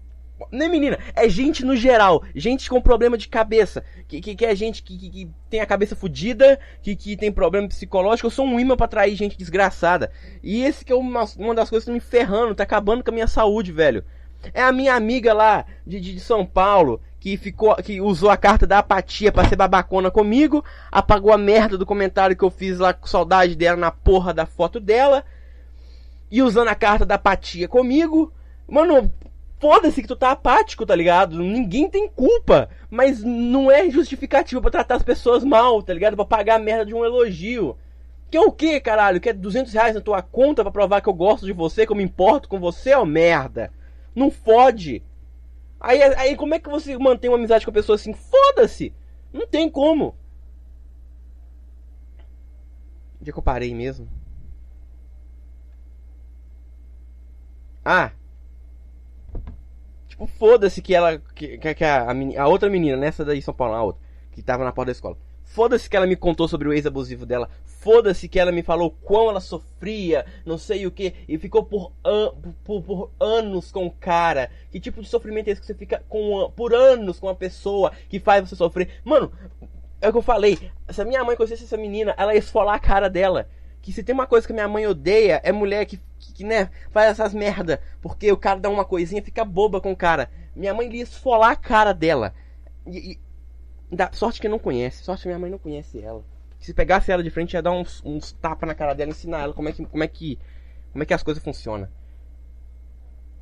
nem 0.51 0.69
menina, 0.69 0.99
é 1.15 1.29
gente 1.29 1.65
no 1.65 1.77
geral. 1.77 2.23
Gente 2.35 2.69
com 2.69 2.81
problema 2.81 3.17
de 3.17 3.29
cabeça. 3.29 3.85
Que, 4.09 4.21
que, 4.21 4.35
que 4.35 4.45
é 4.45 4.55
gente 4.55 4.83
que, 4.83 4.99
que, 4.99 5.11
que, 5.11 5.31
tem 5.49 5.61
a 5.61 5.67
cabeça 5.67 5.95
fodida, 5.95 6.59
que, 6.83 6.97
que 6.97 7.17
tem 7.17 7.31
problema 7.31 7.69
psicológico. 7.69 8.27
Eu 8.27 8.31
sou 8.31 8.47
um 8.47 8.59
imã 8.59 8.77
pra 8.77 8.87
atrair 8.87 9.15
gente 9.15 9.37
desgraçada. 9.37 10.11
E 10.43 10.65
esse 10.65 10.85
que 10.85 10.93
é 10.93 10.97
uma, 10.97 11.25
uma 11.37 11.55
das 11.55 11.69
coisas 11.71 11.85
que 11.85 11.91
tá 11.91 11.95
me 11.95 12.01
ferrando, 12.01 12.55
tá 12.55 12.63
acabando 12.63 13.05
com 13.05 13.11
a 13.11 13.15
minha 13.15 13.27
saúde, 13.27 13.73
velho. 13.73 14.05
É 14.53 14.63
a 14.63 14.73
minha 14.73 14.95
amiga 14.95 15.33
lá 15.33 15.65
de, 15.87 16.01
de, 16.01 16.15
de 16.15 16.21
São 16.21 16.45
Paulo 16.45 17.01
que 17.23 17.37
ficou 17.37 17.77
que 17.77 18.01
usou 18.01 18.31
a 18.31 18.37
carta 18.37 18.67
da 18.67 18.79
apatia 18.81 19.31
para 19.31 19.49
ser 19.49 19.55
babacona 19.55 20.11
comigo, 20.11 20.65
apagou 20.91 21.33
a 21.33 21.39
merda 21.39 21.79
do 21.79 21.87
comentário 21.87 22.35
que 22.37 22.43
eu 22.43 22.51
fiz 22.51 22.81
lá 22.81 22.93
com 22.93 23.07
saudade 23.07 23.55
dela 23.55 23.77
na 23.77 23.93
porra 23.93 24.35
da 24.35 24.45
foto 24.45 24.81
dela. 24.81 25.25
E 26.29 26.43
usando 26.43 26.67
a 26.67 26.75
carta 26.75 27.07
da 27.07 27.15
apatia 27.15 27.69
comigo. 27.69 28.33
Mano, 28.67 29.13
foda-se 29.63 30.03
que 30.03 30.09
tu 30.09 30.17
tá 30.17 30.33
apático, 30.33 30.85
tá 30.85 30.93
ligado? 30.93 31.39
Ninguém 31.39 31.89
tem 31.89 32.09
culpa, 32.09 32.69
mas 32.91 33.23
não 33.23 33.71
é 33.71 33.89
justificativo 33.89 34.61
para 34.61 34.73
tratar 34.73 34.97
as 34.97 35.05
pessoas 35.05 35.45
mal, 35.45 35.81
tá 35.81 35.95
ligado? 35.95 36.17
Pra 36.17 36.25
pagar 36.25 36.57
a 36.57 36.59
merda 36.59 36.85
de 36.85 36.93
um 36.93 37.05
elogio. 37.05 37.79
Que 38.29 38.37
é 38.37 38.41
o 38.41 38.51
que, 38.51 38.81
caralho? 38.81 39.21
Que 39.21 39.29
é 39.29 39.33
200 39.33 39.73
reais 39.73 39.95
na 39.95 40.01
tua 40.01 40.21
conta 40.21 40.65
para 40.65 40.73
provar 40.73 41.01
que 41.01 41.09
eu 41.09 41.15
gosto 41.15 41.47
de 41.47 41.53
você, 41.53 41.87
que 41.87 41.93
eu 41.93 41.97
me 41.97 42.03
importo 42.03 42.49
com 42.49 42.59
você, 42.59 42.93
ó 42.93 43.05
merda. 43.05 43.73
Não 44.17 44.33
fode. 44.33 45.01
Aí, 45.81 46.03
aí 46.03 46.35
como 46.35 46.55
é 46.55 46.59
que 46.59 46.69
você 46.69 46.99
mantém 46.99 47.31
uma 47.31 47.39
amizade 47.39 47.65
com 47.65 47.71
a 47.71 47.75
pessoa 47.75 47.95
assim? 47.95 48.13
Foda-se! 48.13 48.93
Não 49.33 49.47
tem 49.47 49.71
como. 49.71 50.17
Onde 53.21 53.31
é 53.31 53.33
que 53.33 53.39
eu 53.39 53.43
parei 53.45 53.73
mesmo? 53.73 54.09
Ah! 57.85 58.11
Tipo, 60.23 60.27
foda-se 60.27 60.81
que 60.81 60.95
ela. 60.95 61.19
Que, 61.35 61.59
que 61.59 61.85
a, 61.85 62.05
a, 62.05 62.43
a, 62.43 62.49
outra 62.49 62.69
menina, 62.69 62.97
nessa 62.97 63.25
daí 63.25 63.43
São 63.43 63.55
Paulo, 63.55 63.75
a 63.75 63.83
outra, 63.83 64.01
que 64.33 64.43
tava 64.43 64.65
na 64.65 64.73
porta 64.73 64.87
da 64.87 64.93
escola. 64.93 65.17
Foda-se 65.45 65.89
que 65.89 65.97
ela 65.97 66.07
me 66.07 66.17
contou 66.17 66.49
sobre 66.49 66.69
o 66.69 66.73
ex-abusivo 66.73 67.27
dela. 67.27 67.49
Foda-se 67.65 68.29
que 68.29 68.39
ela 68.39 68.53
me 68.53 68.63
falou 68.63 68.91
quão 69.03 69.29
ela 69.29 69.41
sofria, 69.41 70.25
não 70.47 70.57
sei 70.57 70.87
o 70.87 70.91
que, 70.91 71.15
e 71.29 71.37
ficou 71.37 71.65
por, 71.65 71.93
an 72.05 72.33
por, 72.65 72.83
por, 72.83 73.11
anos 73.21 73.71
com 73.71 73.87
o 73.87 73.91
cara. 73.91 74.51
Que 74.71 74.81
tipo 74.81 75.03
de 75.03 75.09
sofrimento 75.09 75.49
é 75.49 75.51
esse 75.51 75.61
que 75.61 75.67
você 75.67 75.75
fica 75.75 76.03
com, 76.09 76.51
por 76.57 76.73
anos 76.73 77.19
com 77.19 77.27
uma 77.27 77.35
pessoa 77.35 77.93
que 78.09 78.21
faz 78.21 78.49
você 78.49 78.57
sofrer? 78.57 79.01
Mano, 79.05 79.31
é 80.01 80.09
o 80.09 80.13
que 80.13 80.19
eu 80.19 80.23
falei. 80.23 80.71
Se 80.89 81.03
a 81.03 81.05
minha 81.05 81.25
mãe 81.25 81.37
conhecesse 81.37 81.65
essa 81.65 81.77
menina, 81.77 82.15
ela 82.17 82.33
ia 82.33 82.39
esfolar 82.39 82.77
a 82.77 82.81
cara 82.81 83.11
dela. 83.11 83.49
Que 83.83 83.93
se 83.93 84.03
tem 84.03 84.15
uma 84.15 84.27
coisa 84.27 84.47
que 84.47 84.53
minha 84.53 84.69
mãe 84.69 84.87
odeia, 84.87 85.41
é 85.45 85.51
mulher 85.51 85.85
que, 85.85 85.99
que, 86.19 86.33
que 86.33 86.45
né, 86.45 86.71
faz 86.93 87.11
essas 87.11 87.35
merda. 87.35 87.83
Porque 88.01 88.31
o 88.31 88.37
cara 88.37 88.61
dá 88.61 88.71
uma 88.71 88.85
coisinha 88.85 89.21
fica 89.23 89.45
boba 89.45 89.81
com 89.81 89.93
o 89.93 89.97
cara. 89.97 90.31
Minha 90.55 90.73
mãe 90.73 90.91
ia 90.95 91.03
esfolar 91.03 91.51
a 91.51 91.57
cara 91.57 91.93
dela. 91.93 92.33
E, 92.87 93.19
e 93.91 93.97
sorte 94.13 94.41
que 94.41 94.49
não 94.49 94.59
conhece, 94.59 95.03
sorte 95.03 95.23
que 95.23 95.29
minha 95.29 95.39
mãe 95.39 95.51
não 95.51 95.59
conhece 95.59 96.01
ela. 96.01 96.25
Se 96.61 96.73
pegasse 96.73 97.11
ela 97.11 97.25
de 97.25 97.31
frente, 97.31 97.55
ia 97.55 97.63
dar 97.63 97.73
uns, 97.73 98.01
uns 98.05 98.31
tapas 98.33 98.69
na 98.69 98.75
cara 98.75 98.95
dela 98.95 99.11
e 99.11 99.13
ensinar 99.13 99.41
ela 99.41 99.53
como 99.53 99.69
é 99.69 99.73
que, 99.73 99.85
como 99.85 100.05
é 100.05 100.07
que, 100.07 100.39
como 100.93 101.03
é 101.03 101.07
que 101.07 101.13
as 101.13 101.23
coisas 101.23 101.43
funcionam. 101.43 101.89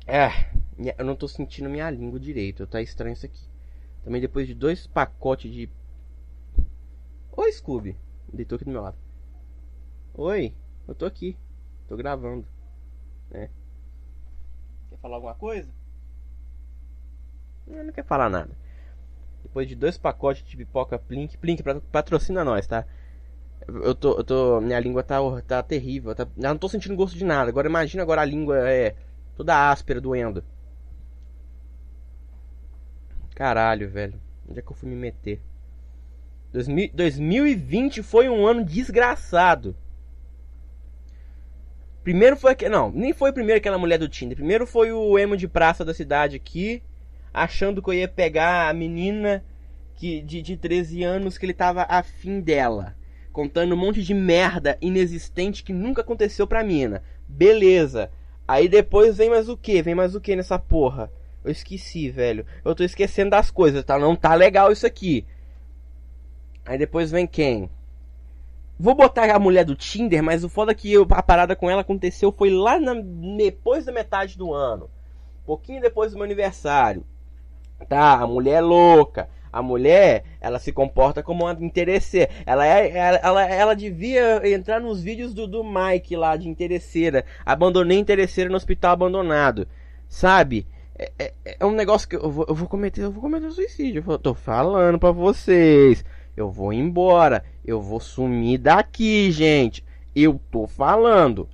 É, 0.07 0.49
eu 0.97 1.05
não 1.05 1.15
tô 1.15 1.27
sentindo 1.27 1.69
minha 1.69 1.89
língua 1.91 2.19
direito, 2.19 2.65
tá 2.65 2.81
estranho 2.81 3.13
isso 3.13 3.27
aqui. 3.27 3.41
Também 4.03 4.19
depois 4.19 4.47
de 4.47 4.55
dois 4.55 4.87
pacotes 4.87 5.51
de. 5.51 5.69
Oi, 7.37 7.51
Scooby. 7.51 7.95
Deitou 8.33 8.55
aqui 8.55 8.65
do 8.65 8.71
meu 8.71 8.81
lado. 8.81 8.97
Oi, 10.13 10.53
eu 10.87 10.93
tô 10.93 11.05
aqui. 11.05 11.37
Tô 11.87 11.95
gravando. 11.95 12.45
Né? 13.29 13.49
Quer 14.89 14.97
falar 14.97 15.15
alguma 15.15 15.35
coisa? 15.35 15.69
Não, 17.65 17.83
não 17.83 17.93
quer 17.93 18.03
falar 18.03 18.29
nada. 18.29 18.51
Depois 19.41 19.67
de 19.67 19.75
dois 19.75 19.97
pacotes 19.97 20.43
de 20.43 20.57
pipoca 20.57 20.99
Plink. 20.99 21.37
Plink, 21.37 21.63
patrocina 21.91 22.43
nós, 22.43 22.67
tá? 22.67 22.85
Eu 23.67 23.95
tô, 23.95 24.17
eu 24.17 24.23
tô. 24.23 24.61
Minha 24.61 24.79
língua 24.79 25.01
tá, 25.01 25.17
tá 25.47 25.63
terrível. 25.63 26.13
Tá, 26.13 26.23
eu 26.23 26.29
não 26.43 26.57
tô 26.57 26.67
sentindo 26.67 26.95
gosto 26.95 27.17
de 27.17 27.23
nada. 27.23 27.49
Agora 27.49 27.67
imagina 27.67 28.03
agora 28.03 28.21
a 28.21 28.25
língua 28.25 28.69
é 28.69 28.95
toda 29.35 29.71
áspera, 29.71 30.01
doendo. 30.01 30.43
Caralho, 33.33 33.89
velho. 33.89 34.19
Onde 34.47 34.59
é 34.59 34.61
que 34.61 34.71
eu 34.71 34.75
fui 34.75 34.89
me 34.89 34.95
meter? 34.95 35.41
2020 36.51 38.03
foi 38.03 38.27
um 38.27 38.45
ano 38.45 38.65
desgraçado. 38.65 39.75
Primeiro 42.03 42.35
foi. 42.35 42.55
Não, 42.69 42.91
nem 42.91 43.13
foi 43.13 43.31
primeiro 43.31 43.59
aquela 43.59 43.77
mulher 43.77 43.97
do 43.97 44.09
Tinder. 44.09 44.35
Primeiro 44.35 44.65
foi 44.65 44.91
o 44.91 45.17
emo 45.17 45.37
de 45.37 45.47
praça 45.47 45.85
da 45.85 45.93
cidade 45.93 46.35
aqui 46.35 46.81
achando 47.33 47.81
que 47.81 47.89
eu 47.89 47.93
ia 47.93 48.07
pegar 48.07 48.69
a 48.69 48.73
menina 48.73 49.43
que, 49.95 50.21
de, 50.21 50.41
de 50.41 50.57
13 50.57 51.03
anos 51.03 51.37
que 51.37 51.45
ele 51.45 51.53
tava 51.53 51.83
afim 51.83 52.39
dela. 52.39 52.95
Contando 53.31 53.73
um 53.73 53.77
monte 53.77 54.03
de 54.03 54.13
merda 54.13 54.77
inexistente 54.81 55.63
que 55.63 55.71
nunca 55.71 56.01
aconteceu 56.01 56.45
pra 56.45 56.63
mina. 56.63 57.01
Beleza. 57.27 58.11
Aí 58.47 58.67
depois 58.67 59.17
vem 59.17 59.29
mais 59.29 59.47
o 59.47 59.55
que? 59.55 59.81
Vem 59.81 59.95
mais 59.95 60.15
o 60.15 60.19
que 60.19 60.35
nessa 60.35 60.59
porra? 60.59 61.09
Eu 61.43 61.51
esqueci, 61.51 62.09
velho. 62.09 62.45
Eu 62.65 62.75
tô 62.75 62.83
esquecendo 62.83 63.29
das 63.31 63.49
coisas, 63.49 63.83
tá? 63.85 63.97
Não 63.97 64.15
tá 64.15 64.35
legal 64.35 64.71
isso 64.71 64.85
aqui. 64.85 65.25
Aí 66.65 66.77
depois 66.77 67.09
vem 67.09 67.25
quem? 67.25 67.69
Vou 68.81 68.95
botar 68.95 69.29
a 69.29 69.37
mulher 69.37 69.63
do 69.63 69.75
Tinder, 69.75 70.23
mas 70.23 70.43
o 70.43 70.49
foda 70.49 70.71
é 70.71 70.75
que 70.75 70.91
eu, 70.91 71.05
a 71.11 71.21
parada 71.21 71.55
com 71.55 71.69
ela 71.69 71.81
aconteceu 71.81 72.31
foi 72.31 72.49
lá 72.49 72.79
na, 72.79 72.95
depois 73.37 73.85
da 73.85 73.91
metade 73.91 74.35
do 74.35 74.51
ano. 74.51 74.89
Pouquinho 75.45 75.79
depois 75.79 76.11
do 76.11 76.15
meu 76.15 76.25
aniversário. 76.25 77.05
Tá, 77.87 78.13
a 78.13 78.25
mulher 78.25 78.55
é 78.55 78.61
louca. 78.61 79.29
A 79.53 79.61
mulher, 79.61 80.23
ela 80.41 80.57
se 80.57 80.71
comporta 80.71 81.21
como 81.21 81.43
uma 81.43 81.53
interesseira. 81.63 82.31
Ela, 82.43 82.65
é, 82.65 82.89
ela, 82.97 83.17
ela, 83.17 83.45
ela 83.45 83.75
devia 83.75 84.41
entrar 84.51 84.81
nos 84.81 85.03
vídeos 85.03 85.31
do, 85.31 85.45
do 85.45 85.63
Mike 85.63 86.15
lá 86.15 86.35
de 86.35 86.49
interesseira. 86.49 87.23
Abandonei 87.45 87.99
interesseira 87.99 88.49
no 88.49 88.55
hospital 88.55 88.93
abandonado. 88.93 89.67
Sabe? 90.09 90.65
É, 90.97 91.11
é, 91.19 91.33
é 91.59 91.65
um 91.67 91.71
negócio 91.71 92.09
que 92.09 92.15
eu 92.15 92.31
vou, 92.31 92.45
eu 92.49 92.55
vou 92.55 92.67
cometer, 92.67 93.03
eu 93.03 93.11
vou 93.11 93.21
cometer 93.21 93.51
suicídio. 93.51 94.03
Eu 94.07 94.17
tô 94.17 94.33
falando 94.33 94.97
pra 94.97 95.11
vocês. 95.11 96.03
Eu 96.35 96.49
vou 96.49 96.71
embora. 96.73 97.43
Eu 97.63 97.81
vou 97.81 97.99
sumir 97.99 98.57
daqui, 98.57 99.31
gente. 99.31 99.83
Eu 100.15 100.39
tô 100.51 100.67
falando. 100.67 101.47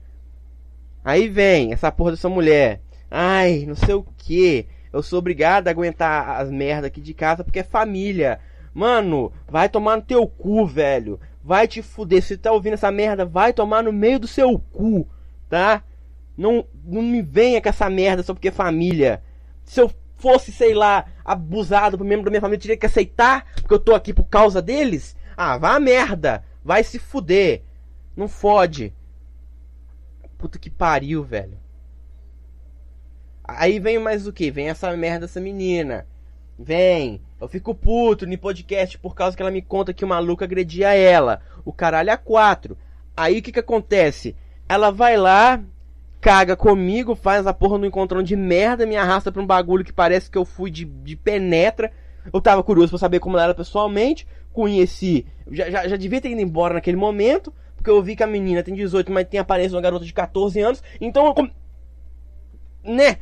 Aí 1.03 1.27
vem 1.27 1.73
essa 1.73 1.91
porra 1.91 2.11
dessa 2.11 2.29
mulher. 2.29 2.81
Ai, 3.09 3.65
não 3.67 3.75
sei 3.75 3.95
o 3.95 4.05
que 4.17 4.67
eu 4.91 5.03
sou 5.03 5.19
obrigado 5.19 5.67
a 5.67 5.71
aguentar 5.71 6.41
as 6.41 6.49
merdas 6.49 6.85
aqui 6.85 7.01
de 7.01 7.13
casa 7.13 7.43
porque 7.43 7.59
é 7.59 7.63
família. 7.63 8.39
Mano, 8.73 9.31
vai 9.47 9.69
tomar 9.69 9.97
no 9.97 10.01
teu 10.01 10.27
cu, 10.27 10.65
velho. 10.65 11.19
Vai 11.43 11.67
te 11.67 11.81
fuder. 11.81 12.23
Se 12.23 12.37
tá 12.37 12.51
ouvindo 12.51 12.73
essa 12.73 12.91
merda, 12.91 13.25
vai 13.25 13.53
tomar 13.53 13.83
no 13.83 13.93
meio 13.93 14.19
do 14.19 14.27
seu 14.27 14.59
cu, 14.71 15.07
tá? 15.49 15.83
Não, 16.35 16.65
não 16.83 17.01
me 17.01 17.21
venha 17.21 17.61
com 17.61 17.69
essa 17.69 17.89
merda 17.89 18.23
só 18.23 18.33
porque 18.33 18.49
é 18.49 18.51
família. 18.51 19.21
Se 19.63 19.81
eu 19.81 19.91
fosse, 20.17 20.51
sei 20.51 20.73
lá, 20.73 21.05
abusado 21.23 21.97
por 21.97 22.03
membro 22.03 22.25
da 22.25 22.31
minha 22.31 22.41
família, 22.41 22.57
eu 22.57 22.61
teria 22.61 22.77
que 22.77 22.85
aceitar 22.85 23.45
porque 23.55 23.73
eu 23.73 23.79
tô 23.79 23.93
aqui 23.93 24.13
por 24.13 24.25
causa 24.25 24.61
deles? 24.61 25.15
Ah, 25.35 25.57
vá 25.57 25.75
a 25.75 25.79
merda. 25.79 26.43
Vai 26.63 26.83
se 26.83 26.99
fuder. 26.99 27.61
Não 28.15 28.27
fode. 28.27 28.93
Puta 30.37 30.59
que 30.59 30.69
pariu, 30.69 31.23
velho. 31.23 31.57
Aí 33.43 33.79
vem 33.79 33.97
mais 33.97 34.27
o 34.27 34.33
que? 34.33 34.51
Vem 34.51 34.69
essa 34.69 34.95
merda 34.97 35.21
dessa 35.21 35.39
menina. 35.39 36.05
Vem. 36.59 37.21
Eu 37.39 37.47
fico 37.47 37.73
puto 37.73 38.25
no 38.25 38.37
podcast 38.37 38.97
por 38.97 39.15
causa 39.15 39.37
que 39.37 39.41
ela 39.41 39.51
me 39.51 39.61
conta 39.61 39.93
que 39.93 40.03
o 40.03 40.07
maluco 40.07 40.43
agredia 40.43 40.93
ela. 40.93 41.41
O 41.63 41.71
caralho 41.71 42.11
a 42.11 42.17
quatro. 42.17 42.77
Aí 43.15 43.39
o 43.39 43.41
que 43.41 43.51
que 43.51 43.59
acontece? 43.59 44.35
Ela 44.67 44.91
vai 44.91 45.15
lá, 45.15 45.61
caga 46.19 46.55
comigo, 46.55 47.15
faz 47.15 47.45
a 47.47 47.53
porra 47.53 47.77
no 47.77 47.85
encontrão 47.85 48.21
de 48.23 48.35
merda, 48.35 48.85
me 48.85 48.95
arrasta 48.95 49.31
pra 49.31 49.41
um 49.41 49.45
bagulho 49.45 49.85
que 49.85 49.93
parece 49.93 50.29
que 50.29 50.37
eu 50.37 50.45
fui 50.45 50.69
de, 50.71 50.85
de 50.85 51.15
penetra. 51.15 51.91
Eu 52.31 52.41
tava 52.41 52.63
curioso 52.63 52.89
pra 52.89 52.99
saber 52.99 53.19
como 53.19 53.37
ela 53.37 53.45
era 53.45 53.53
pessoalmente. 53.53 54.27
Conheci. 54.51 55.25
Já, 55.49 55.69
já, 55.69 55.87
já 55.87 55.95
devia 55.95 56.19
ter 56.19 56.29
ido 56.29 56.41
embora 56.41 56.73
naquele 56.73 56.97
momento. 56.97 57.53
Porque 57.75 57.89
eu 57.89 58.01
vi 58.01 58.15
que 58.15 58.23
a 58.23 58.27
menina 58.27 58.63
tem 58.63 58.73
18, 58.73 59.11
mas 59.11 59.27
tem 59.27 59.39
aparência 59.39 59.69
de 59.69 59.75
uma 59.75 59.81
garota 59.81 60.03
de 60.03 60.11
14 60.11 60.59
anos. 60.59 60.83
Então 60.99 61.25
eu 61.27 61.33
né? 62.83 63.17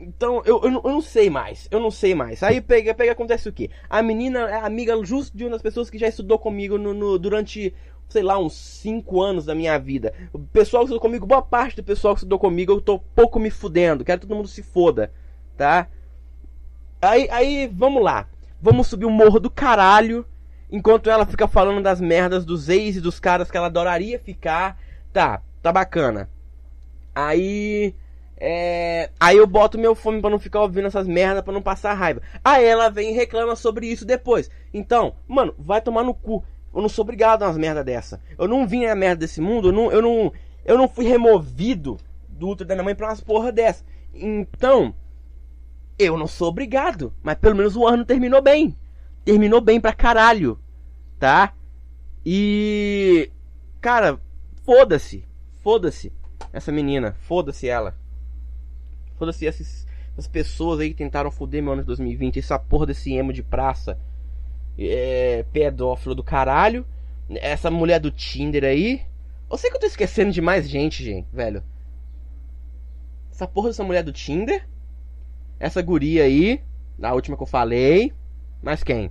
Então, 0.00 0.42
eu, 0.44 0.60
eu, 0.62 0.72
eu, 0.72 0.80
não 0.82 1.00
sei 1.00 1.28
mais. 1.28 1.66
Eu 1.70 1.80
não 1.80 1.90
sei 1.90 2.14
mais. 2.14 2.42
Aí 2.42 2.60
pega, 2.60 2.94
pega 2.94 3.12
acontece 3.12 3.48
o 3.48 3.52
quê? 3.52 3.68
A 3.90 4.00
menina 4.00 4.48
é 4.48 4.54
amiga 4.60 4.94
justo 5.04 5.36
de 5.36 5.44
uma 5.44 5.50
das 5.50 5.62
pessoas 5.62 5.90
que 5.90 5.98
já 5.98 6.06
estudou 6.06 6.38
comigo 6.38 6.78
no, 6.78 6.94
no 6.94 7.18
durante, 7.18 7.74
sei 8.08 8.22
lá, 8.22 8.38
uns 8.38 8.54
5 8.54 9.20
anos 9.20 9.44
da 9.44 9.54
minha 9.54 9.78
vida. 9.78 10.14
O 10.32 10.38
pessoal 10.38 10.82
que 10.82 10.86
estudou 10.86 11.00
comigo, 11.00 11.26
boa 11.26 11.42
parte 11.42 11.76
do 11.76 11.84
pessoal 11.84 12.14
que 12.14 12.20
estudou 12.20 12.38
comigo, 12.38 12.72
eu 12.72 12.80
tô 12.80 12.98
pouco 12.98 13.38
me 13.38 13.50
fudendo. 13.50 14.04
Quero 14.04 14.20
que 14.20 14.26
todo 14.26 14.36
mundo 14.36 14.48
se 14.48 14.62
foda, 14.62 15.12
tá? 15.56 15.88
Aí, 17.00 17.28
aí, 17.30 17.70
vamos 17.72 18.02
lá. 18.02 18.26
Vamos 18.60 18.88
subir 18.88 19.04
o 19.04 19.10
morro 19.10 19.38
do 19.38 19.50
caralho. 19.50 20.26
Enquanto 20.70 21.08
ela 21.08 21.24
fica 21.24 21.46
falando 21.46 21.82
das 21.82 22.00
merdas 22.00 22.44
dos 22.44 22.68
ex 22.68 22.96
e 22.96 23.00
dos 23.00 23.20
caras 23.20 23.50
que 23.50 23.56
ela 23.56 23.66
adoraria 23.68 24.18
ficar. 24.18 24.78
Tá, 25.12 25.42
tá 25.62 25.72
bacana. 25.72 26.28
Aí. 27.14 27.94
É... 28.40 29.10
Aí 29.18 29.36
eu 29.36 29.46
boto 29.46 29.78
meu 29.78 29.94
fone 29.94 30.20
para 30.20 30.30
não 30.30 30.38
ficar 30.38 30.60
ouvindo 30.60 30.86
essas 30.86 31.06
merdas, 31.06 31.42
para 31.42 31.52
não 31.52 31.62
passar 31.62 31.94
raiva. 31.94 32.22
Aí 32.44 32.64
ela 32.64 32.88
vem 32.88 33.10
e 33.10 33.14
reclama 33.14 33.54
sobre 33.54 33.86
isso 33.86 34.04
depois. 34.04 34.50
Então, 34.72 35.14
mano, 35.26 35.54
vai 35.58 35.80
tomar 35.80 36.02
no 36.02 36.14
cu. 36.14 36.44
Eu 36.78 36.82
não 36.82 36.88
sou 36.88 37.02
obrigado 37.02 37.42
a 37.42 37.46
umas 37.46 37.56
merda 37.56 37.82
dessa. 37.82 38.20
Eu 38.38 38.46
não 38.46 38.64
vim 38.64 38.86
na 38.86 38.94
merda 38.94 39.22
desse 39.22 39.40
mundo, 39.40 39.68
eu 39.68 39.72
não, 39.72 39.90
eu 39.90 40.00
não, 40.00 40.32
eu 40.64 40.78
não 40.78 40.88
fui 40.88 41.06
removido 41.06 41.98
do 42.28 42.48
útero 42.48 42.68
da 42.68 42.76
minha 42.76 42.84
mãe 42.84 42.94
pra 42.94 43.08
umas 43.08 43.20
porra 43.20 43.50
dessa. 43.50 43.84
Então, 44.14 44.94
Eu 45.98 46.16
não 46.16 46.28
sou 46.28 46.48
obrigado, 46.48 47.12
mas 47.20 47.36
pelo 47.36 47.56
menos 47.56 47.74
o 47.74 47.84
ano 47.84 48.04
terminou 48.04 48.40
bem. 48.40 48.76
Terminou 49.24 49.60
bem 49.60 49.80
pra 49.80 49.92
caralho, 49.92 50.56
tá? 51.18 51.52
E. 52.24 53.28
Cara, 53.80 54.20
foda-se. 54.64 55.26
Foda-se 55.64 56.12
essa 56.52 56.70
menina. 56.70 57.16
Foda-se 57.22 57.68
ela. 57.68 57.96
Foda-se 59.16 59.48
essas, 59.48 59.84
essas 60.12 60.28
pessoas 60.28 60.78
aí 60.78 60.90
que 60.90 60.96
tentaram 60.96 61.32
foder 61.32 61.60
meu 61.60 61.72
ano 61.72 61.82
de 61.82 61.88
2020. 61.88 62.38
Essa 62.38 62.56
porra 62.56 62.86
desse 62.86 63.12
emo 63.12 63.32
de 63.32 63.42
praça. 63.42 63.98
É, 64.78 65.44
pedófilo 65.52 66.14
do 66.14 66.22
caralho. 66.22 66.86
Essa 67.28 67.70
mulher 67.70 67.98
do 67.98 68.10
Tinder 68.10 68.64
aí. 68.64 69.02
Eu 69.50 69.56
sei 69.56 69.70
que 69.70 69.76
eu 69.76 69.80
tô 69.80 69.86
esquecendo 69.86 70.30
de 70.30 70.40
mais 70.40 70.68
gente, 70.68 71.02
gente, 71.02 71.26
velho. 71.32 71.62
Essa 73.32 73.46
porra 73.46 73.68
dessa 73.68 73.84
mulher 73.84 74.02
do 74.02 74.12
Tinder. 74.12 74.66
Essa 75.58 75.82
guria 75.82 76.24
aí. 76.24 76.62
A 77.02 77.12
última 77.14 77.36
que 77.36 77.42
eu 77.42 77.46
falei. 77.46 78.12
Mas 78.62 78.82
quem? 78.82 79.10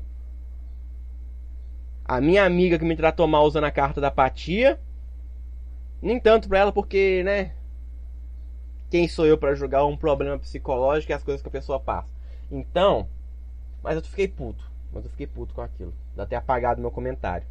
A 2.06 2.22
minha 2.22 2.46
amiga 2.46 2.80
que 2.80 2.86
me 2.86 2.96
tratou 2.96 3.28
mal 3.28 3.46
usando 3.46 3.66
a 3.66 3.72
carta 3.72 4.00
da 4.00 4.08
apatia. 4.08 4.80
Nem 6.02 6.20
tanto 6.20 6.48
pra 6.48 6.60
ela, 6.60 6.72
porque, 6.72 7.24
né? 7.24 7.54
Quem 8.90 9.08
sou 9.08 9.26
eu 9.26 9.38
para 9.38 9.56
julgar 9.56 9.86
um 9.86 9.98
problema 9.98 10.40
psicológico 10.40 11.12
e 11.12 11.16
as 11.16 11.24
coisas 11.24 11.42
que 11.42 11.50
a 11.50 11.52
pessoa 11.52 11.80
passa? 11.80 12.14
Então. 12.50 13.10
Mas 13.84 13.96
eu 13.96 14.04
fiquei 14.04 14.28
puto. 14.28 14.64
Mas 14.92 15.04
eu 15.04 15.12
fiquei 15.12 15.28
puto 15.28 15.54
com 15.54 15.62
aquilo. 15.62 15.94
Dá 16.16 16.24
até 16.24 16.36
apagado 16.36 16.82
meu 16.82 16.92
comentário. 16.92 17.46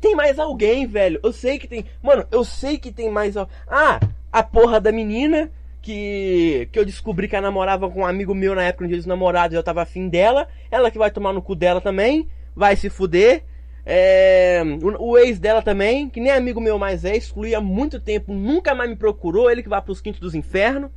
Tem 0.00 0.16
mais 0.16 0.38
alguém, 0.38 0.86
velho. 0.86 1.20
Eu 1.22 1.32
sei 1.32 1.58
que 1.58 1.68
tem. 1.68 1.84
Mano, 2.02 2.26
eu 2.30 2.44
sei 2.44 2.78
que 2.78 2.90
tem 2.90 3.10
mais. 3.10 3.36
Ah, 3.36 4.00
a 4.32 4.42
porra 4.42 4.80
da 4.80 4.90
menina 4.90 5.50
que, 5.80 6.68
que 6.72 6.78
eu 6.78 6.84
descobri 6.84 7.28
que 7.28 7.36
ela 7.36 7.46
namorava 7.46 7.90
com 7.90 8.00
um 8.00 8.06
amigo 8.06 8.34
meu 8.34 8.54
na 8.54 8.62
época 8.62 8.84
onde 8.84 8.94
eles 8.94 9.06
namorados 9.06 9.54
eu 9.54 9.62
tava 9.62 9.82
afim 9.82 10.08
dela. 10.08 10.48
Ela 10.70 10.90
que 10.90 10.98
vai 10.98 11.10
tomar 11.10 11.32
no 11.32 11.42
cu 11.42 11.54
dela 11.54 11.80
também. 11.80 12.28
Vai 12.54 12.76
se 12.76 12.88
fuder. 12.88 13.44
É, 13.84 14.62
o, 14.82 15.10
o, 15.10 15.18
ex 15.18 15.40
dela 15.40 15.60
também, 15.60 16.08
que 16.08 16.20
nem 16.20 16.30
amigo 16.30 16.60
meu 16.60 16.78
mais 16.78 17.04
é, 17.04 17.16
excluía 17.16 17.58
há 17.58 17.60
muito 17.60 17.98
tempo, 17.98 18.32
nunca 18.32 18.76
mais 18.76 18.88
me 18.88 18.96
procurou. 18.96 19.50
Ele 19.50 19.62
que 19.62 19.68
vai 19.68 19.82
pros 19.82 20.00
quintos 20.00 20.20
dos 20.20 20.34
infernos. 20.34 20.90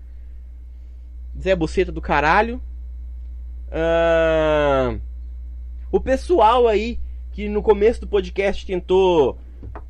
Zé 1.39 1.55
Buceta 1.55 1.91
do 1.91 2.01
caralho. 2.01 2.61
Uh, 3.67 4.99
o 5.91 5.99
pessoal 5.99 6.67
aí 6.67 6.99
que 7.31 7.49
no 7.49 7.61
começo 7.61 8.01
do 8.01 8.07
podcast 8.07 8.65
tentou 8.65 9.37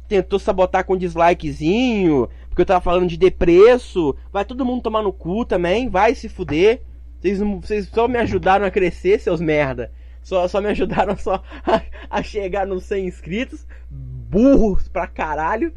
tentou 0.07 0.39
sabotar 0.39 0.85
com 0.85 0.97
dislikezinho, 0.97 2.29
porque 2.47 2.61
eu 2.61 2.65
tava 2.65 2.81
falando 2.81 3.07
de 3.07 3.17
depreço. 3.17 4.15
Vai 4.31 4.45
todo 4.45 4.65
mundo 4.65 4.83
tomar 4.83 5.01
no 5.01 5.13
cu 5.13 5.45
também, 5.45 5.89
vai 5.89 6.15
se 6.15 6.29
fuder. 6.29 6.81
Vocês, 7.19 7.39
vocês 7.39 7.87
só 7.87 8.07
me 8.07 8.17
ajudaram 8.17 8.65
a 8.65 8.71
crescer, 8.71 9.19
seus 9.19 9.41
merda. 9.41 9.91
Só, 10.21 10.47
só 10.47 10.59
me 10.59 10.67
ajudaram 10.69 11.15
só 11.17 11.43
a, 11.65 11.81
a 12.09 12.23
chegar 12.23 12.65
nos 12.65 12.83
100 12.85 13.07
inscritos. 13.07 13.65
Burros 13.89 14.87
pra 14.87 15.07
caralho. 15.07 15.73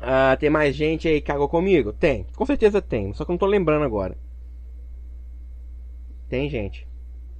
Ah, 0.00 0.36
tem 0.40 0.48
mais 0.48 0.74
gente 0.74 1.06
aí 1.06 1.20
que 1.20 1.26
cagou 1.26 1.48
comigo? 1.48 1.92
Tem, 1.92 2.26
com 2.34 2.46
certeza 2.46 2.80
tem, 2.80 3.12
só 3.12 3.24
que 3.24 3.30
eu 3.30 3.34
não 3.34 3.38
tô 3.38 3.46
lembrando 3.46 3.84
agora. 3.84 4.16
Tem 6.30 6.48
gente. 6.48 6.86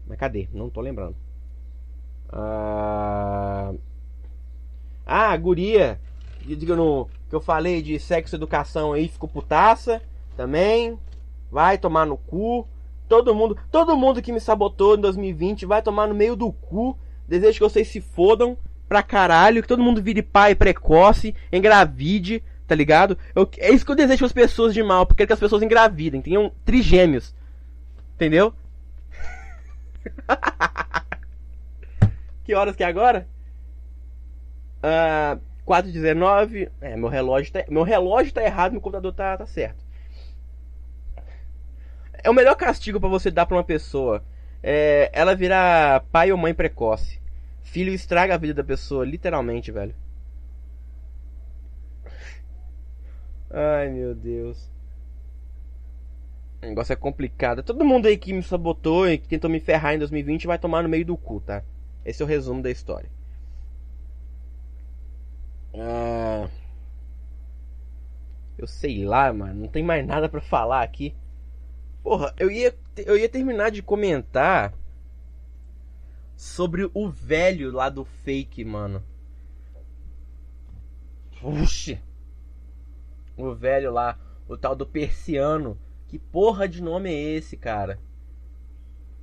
Mas 0.06 0.18
cadê? 0.18 0.48
Não 0.52 0.68
tô 0.68 0.80
lembrando. 0.80 1.14
Ah, 2.28 3.72
ah 5.06 5.36
guria. 5.36 6.00
Diga 6.44 6.74
no 6.74 7.08
que 7.28 7.34
eu 7.36 7.40
falei 7.40 7.80
de 7.80 7.98
sexo 8.00 8.34
educação 8.34 8.92
aí, 8.92 9.06
ficou 9.06 9.28
putaça 9.28 10.02
também. 10.36 10.98
Vai 11.50 11.78
tomar 11.78 12.04
no 12.04 12.16
cu. 12.16 12.66
Todo 13.08 13.34
mundo, 13.34 13.56
todo 13.70 13.96
mundo 13.96 14.20
que 14.20 14.32
me 14.32 14.40
sabotou 14.40 14.96
em 14.96 15.00
2020 15.00 15.66
vai 15.66 15.80
tomar 15.80 16.08
no 16.08 16.14
meio 16.14 16.34
do 16.34 16.50
cu. 16.50 16.98
Desejo 17.28 17.58
que 17.58 17.64
vocês 17.64 17.86
se 17.86 18.00
fodam 18.00 18.58
pra 18.88 19.04
caralho, 19.04 19.62
que 19.62 19.68
todo 19.68 19.82
mundo 19.82 20.02
vire 20.02 20.20
pai 20.20 20.56
precoce, 20.56 21.32
engravide, 21.52 22.42
tá 22.66 22.74
ligado? 22.74 23.16
Eu, 23.36 23.48
é 23.58 23.70
isso 23.70 23.86
que 23.86 23.92
eu 23.92 23.96
desejo 23.96 24.24
as 24.24 24.32
pessoas 24.32 24.74
de 24.74 24.82
mal, 24.82 25.06
porque 25.06 25.24
que 25.24 25.32
as 25.32 25.38
pessoas 25.38 25.62
engravidem, 25.62 26.20
tenham 26.20 26.50
trigêmeos. 26.64 27.32
Entendeu? 28.16 28.52
que 32.44 32.54
horas 32.54 32.76
que 32.76 32.82
é 32.82 32.86
agora? 32.86 33.26
Uh, 34.78 35.40
4h19. 35.66 36.70
É, 36.80 36.96
meu 36.96 37.08
relógio 37.08 37.52
tá, 37.52 37.64
meu 37.68 37.82
relógio 37.82 38.32
tá 38.32 38.42
errado, 38.42 38.72
meu 38.72 38.80
computador 38.80 39.12
tá, 39.12 39.36
tá 39.36 39.46
certo. 39.46 39.84
É 42.22 42.28
o 42.28 42.34
melhor 42.34 42.56
castigo 42.56 43.00
para 43.00 43.08
você 43.08 43.30
dar 43.30 43.46
pra 43.46 43.56
uma 43.56 43.64
pessoa. 43.64 44.22
É 44.62 45.10
ela 45.12 45.34
virar 45.34 46.00
pai 46.12 46.32
ou 46.32 46.38
mãe 46.38 46.52
precoce. 46.52 47.20
Filho 47.62 47.94
estraga 47.94 48.34
a 48.34 48.38
vida 48.38 48.54
da 48.54 48.64
pessoa, 48.64 49.04
literalmente, 49.04 49.70
velho. 49.70 49.94
Ai, 53.50 53.88
meu 53.88 54.14
Deus. 54.14 54.70
O 56.62 56.66
negócio 56.66 56.92
é 56.92 56.96
complicado. 56.96 57.62
Todo 57.62 57.84
mundo 57.84 58.06
aí 58.06 58.16
que 58.16 58.32
me 58.32 58.42
sabotou 58.42 59.08
e 59.08 59.18
que 59.18 59.28
tentou 59.28 59.48
me 59.48 59.60
ferrar 59.60 59.94
em 59.94 59.98
2020 59.98 60.46
vai 60.46 60.58
tomar 60.58 60.82
no 60.82 60.88
meio 60.88 61.04
do 61.04 61.16
cu, 61.16 61.40
tá? 61.40 61.62
Esse 62.04 62.22
é 62.22 62.24
o 62.24 62.28
resumo 62.28 62.62
da 62.62 62.70
história. 62.70 63.10
Ah, 65.74 66.48
eu 68.58 68.66
sei 68.66 69.04
lá, 69.04 69.32
mano. 69.32 69.62
Não 69.62 69.68
tem 69.68 69.82
mais 69.82 70.06
nada 70.06 70.28
para 70.28 70.40
falar 70.40 70.82
aqui. 70.82 71.14
Porra, 72.02 72.34
eu 72.38 72.50
ia, 72.50 72.74
eu 72.96 73.16
ia 73.16 73.28
terminar 73.28 73.70
de 73.70 73.82
comentar 73.82 74.74
sobre 76.36 76.90
o 76.92 77.08
velho 77.08 77.70
lá 77.72 77.88
do 77.88 78.04
fake, 78.04 78.64
mano. 78.64 79.02
Puxa. 81.40 82.00
O 83.36 83.54
velho 83.54 83.90
lá, 83.90 84.18
o 84.46 84.56
tal 84.56 84.76
do 84.76 84.86
persiano. 84.86 85.78
Que 86.10 86.18
porra 86.18 86.66
de 86.66 86.82
nome 86.82 87.08
é 87.08 87.36
esse, 87.36 87.56
cara? 87.56 87.96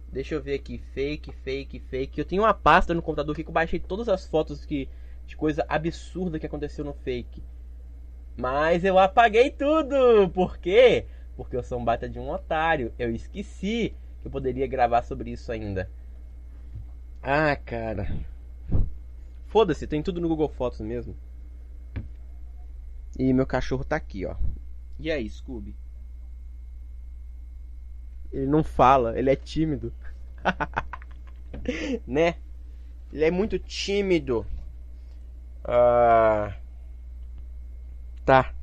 Deixa 0.10 0.36
eu 0.36 0.42
ver 0.42 0.54
aqui. 0.54 0.78
Fake, 0.94 1.34
fake, 1.34 1.82
fake. 1.82 2.18
Eu 2.18 2.24
tenho 2.24 2.44
uma 2.44 2.54
pasta 2.54 2.94
no 2.94 3.02
computador 3.02 3.34
aqui 3.34 3.44
que 3.44 3.50
eu 3.50 3.54
baixei 3.54 3.78
todas 3.78 4.08
as 4.08 4.26
fotos 4.26 4.64
que 4.64 4.88
de 5.26 5.36
coisa 5.36 5.66
absurda 5.68 6.40
que 6.40 6.46
aconteceu 6.46 6.86
no 6.86 6.94
fake. 6.94 7.44
Mas 8.38 8.86
eu 8.86 8.98
apaguei 8.98 9.52
tudo. 9.52 10.30
Por 10.30 10.58
quê? 10.58 11.08
Porque 11.36 11.58
eu 11.58 11.62
sou 11.62 11.78
um 11.78 11.84
bata 11.84 12.08
de 12.08 12.20
um 12.20 12.30
otário. 12.30 12.94
Eu 12.98 13.14
esqueci 13.14 13.94
que 14.22 14.28
eu 14.30 14.32
poderia 14.32 14.66
gravar 14.66 15.04
sobre 15.04 15.30
isso 15.30 15.52
ainda. 15.52 15.92
Ah, 17.22 17.58
cara. 17.58 18.08
Foda-se, 19.48 19.86
tem 19.88 20.02
tudo 20.02 20.22
no 20.22 20.30
Google 20.30 20.48
Fotos 20.48 20.80
mesmo. 20.80 21.18
E 23.20 23.34
meu 23.34 23.46
cachorro 23.46 23.84
tá 23.84 23.98
aqui, 23.98 24.26
ó. 24.26 24.38
E 24.98 25.12
aí, 25.12 25.30
Scooby? 25.30 25.76
Ele 28.32 28.46
não 28.46 28.64
fala, 28.64 29.18
ele 29.18 29.30
é 29.30 29.36
tímido. 29.36 29.94
né? 32.06 32.36
Ele 33.12 33.24
é 33.24 33.32
muito 33.32 33.58
tímido. 33.58 34.46
Ah, 35.64 36.56
tá. 38.26 38.54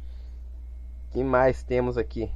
que 1.10 1.22
mais 1.22 1.62
temos 1.62 1.98
aqui? 1.98 2.30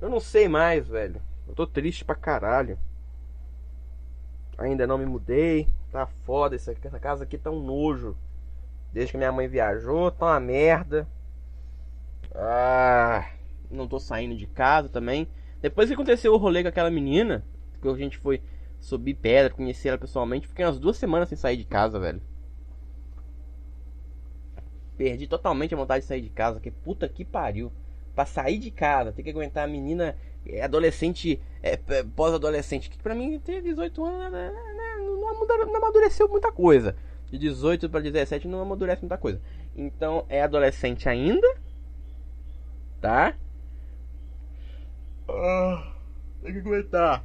Eu 0.00 0.10
não 0.10 0.20
sei 0.20 0.48
mais, 0.48 0.88
velho. 0.88 1.22
Eu 1.46 1.54
tô 1.54 1.66
triste 1.66 2.04
pra 2.04 2.14
caralho. 2.14 2.78
Ainda 4.58 4.86
não 4.86 4.98
me 4.98 5.06
mudei. 5.06 5.68
Tá 5.90 6.06
foda 6.06 6.56
essa, 6.56 6.74
casa 6.74 7.24
aqui 7.24 7.38
tá 7.38 7.50
um 7.50 7.62
nojo. 7.62 8.16
Desde 8.92 9.12
que 9.12 9.18
minha 9.18 9.32
mãe 9.32 9.48
viajou, 9.48 10.10
tá 10.10 10.26
uma 10.26 10.40
merda. 10.40 11.06
Ah, 12.34 13.30
não 13.70 13.86
tô 13.86 13.98
saindo 13.98 14.36
de 14.36 14.46
casa 14.46 14.88
também. 14.88 15.28
Depois 15.60 15.88
que 15.88 15.94
aconteceu 15.94 16.32
o 16.32 16.36
rolê 16.36 16.62
com 16.62 16.68
aquela 16.68 16.90
menina, 16.90 17.44
que 17.80 17.88
a 17.88 17.94
gente 17.94 18.18
foi 18.18 18.42
subir 18.80 19.14
pedra, 19.14 19.52
conhecer 19.52 19.88
ela 19.88 19.98
pessoalmente. 19.98 20.46
Fiquei 20.46 20.64
umas 20.64 20.78
duas 20.78 20.96
semanas 20.96 21.28
sem 21.28 21.38
sair 21.38 21.56
de 21.56 21.64
casa, 21.64 21.98
velho. 21.98 22.20
Perdi 24.96 25.26
totalmente 25.26 25.74
a 25.74 25.76
vontade 25.76 26.02
de 26.02 26.08
sair 26.08 26.20
de 26.20 26.30
casa, 26.30 26.60
que 26.60 26.70
puta 26.70 27.08
que 27.08 27.24
pariu. 27.24 27.72
Pra 28.14 28.26
sair 28.26 28.58
de 28.58 28.70
casa, 28.70 29.12
ter 29.12 29.22
que 29.22 29.30
aguentar 29.30 29.64
a 29.64 29.68
menina 29.68 30.16
é, 30.46 30.62
adolescente, 30.62 31.40
é, 31.62 31.76
pós-adolescente, 32.14 32.90
que 32.90 32.98
pra 32.98 33.14
mim 33.14 33.38
ter 33.38 33.62
18 33.62 34.04
anos 34.04 34.32
né, 34.32 34.50
né, 34.50 34.96
não, 34.98 35.66
não 35.66 35.76
amadureceu 35.76 36.28
muita 36.28 36.52
coisa. 36.52 36.94
De 37.30 37.38
18 37.38 37.88
para 37.88 38.00
17 38.00 38.46
não 38.46 38.60
amadurece 38.60 39.02
muita 39.02 39.16
coisa. 39.16 39.40
Então 39.74 40.26
é 40.28 40.42
adolescente 40.42 41.08
ainda, 41.08 41.46
tá? 43.02 43.36
Ah, 45.28 45.94
tem 46.42 46.52
que 46.52 46.58
aguentar 46.60 47.24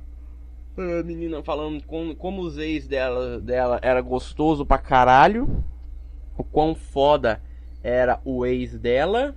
a 0.78 1.04
menina 1.04 1.44
falando 1.44 1.84
como, 1.84 2.16
como 2.16 2.42
os 2.44 2.58
ex 2.58 2.88
dela, 2.88 3.40
dela 3.42 3.80
era 3.84 4.02
gostoso 4.02 4.66
pra 4.66 4.78
caralho. 4.80 5.64
O 6.38 6.44
quão 6.44 6.76
foda 6.76 7.42
era 7.84 8.22
o 8.26 8.46
ex 8.46 8.78
dela. 8.80 9.36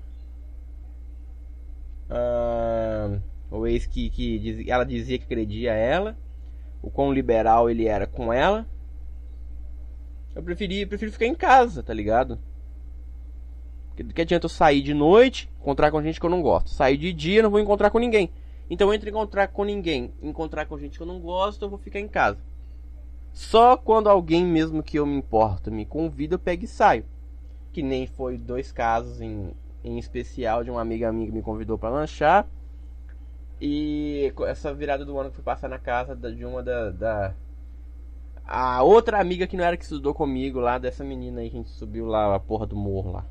Ah, 2.09 3.19
o 3.51 3.67
ex 3.67 3.87
que, 3.87 4.11
que 4.11 4.39
diz- 4.39 4.69
ela 4.69 4.85
dizia 4.85 5.19
que 5.19 5.25
agredia 5.25 5.73
ela. 5.73 6.17
O 6.83 6.91
quão 6.91 7.13
liberal 7.13 7.71
ele 7.71 7.87
era 7.87 8.07
com 8.07 8.33
ela. 8.33 8.67
Eu 10.35 10.43
preferi, 10.43 10.87
prefiro 10.87 11.13
ficar 11.13 11.27
em 11.27 11.35
casa, 11.35 11.83
tá 11.83 11.93
ligado? 11.95 12.39
Do 14.03 14.15
que 14.15 14.23
adianta 14.23 14.47
eu 14.47 14.51
sair 14.51 14.83
de 14.83 14.95
noite, 14.95 15.51
encontrar 15.61 15.91
com 15.91 16.03
gente 16.03 16.19
que 16.21 16.27
eu 16.27 16.31
não 16.31 16.43
gosto. 16.43 16.71
Sair 16.71 16.97
de 16.97 17.13
dia, 17.13 17.43
não 17.43 17.51
vou 17.51 17.61
encontrar 17.61 17.91
com 17.91 17.99
ninguém. 17.99 18.31
Então, 18.69 18.93
entre 18.95 19.11
encontrar 19.11 19.49
com 19.49 19.65
ninguém 19.65 20.13
encontrar 20.23 20.67
com 20.67 20.79
gente 20.79 20.97
que 20.97 21.03
eu 21.03 21.07
não 21.07 21.21
gosto, 21.21 21.65
eu 21.65 21.69
vou 21.69 21.79
ficar 21.79 22.01
em 22.01 22.09
casa. 22.09 22.39
Só 23.33 23.77
quando 23.77 24.09
alguém 24.09 24.45
mesmo 24.45 24.83
que 24.83 24.99
eu 24.99 25.07
me 25.07 25.17
importo 25.17 25.71
me 25.71 25.85
convida, 25.85 26.35
eu 26.35 26.39
pego 26.39 26.65
e 26.65 26.69
saio. 26.69 27.05
Que 27.73 27.83
nem 27.83 28.07
foi 28.07 28.37
dois 28.39 28.73
casos 28.73 29.21
em, 29.21 29.53
em 29.85 29.99
especial 29.99 30.65
de 30.65 30.71
uma 30.71 30.81
amiga 30.81 31.13
minha 31.13 31.27
que 31.27 31.33
me 31.33 31.43
convidou 31.43 31.79
para 31.79 31.91
lanchar. 31.91 32.47
E 33.61 34.33
essa 34.47 34.73
virada 34.73 35.05
do 35.05 35.19
ano 35.19 35.31
que 35.31 35.37
fui 35.37 35.45
passar 35.45 35.69
na 35.69 35.79
casa 35.79 36.17
de 36.17 36.45
uma 36.45 36.63
da, 36.63 36.91
da- 36.91 37.35
A 38.47 38.83
outra 38.83 39.21
amiga 39.21 39.47
que 39.47 39.57
não 39.57 39.65
era 39.65 39.77
que 39.77 39.85
estudou 39.85 40.13
comigo 40.15 40.59
lá, 40.61 40.79
dessa 40.79 41.05
menina 41.05 41.41
aí 41.41 41.51
que 41.51 41.57
a 41.57 41.61
gente 41.61 41.71
subiu 41.71 42.07
lá 42.07 42.35
a 42.35 42.41
porra 42.41 42.67
do 42.67 42.77
morro 42.77 43.13
lá. 43.13 43.25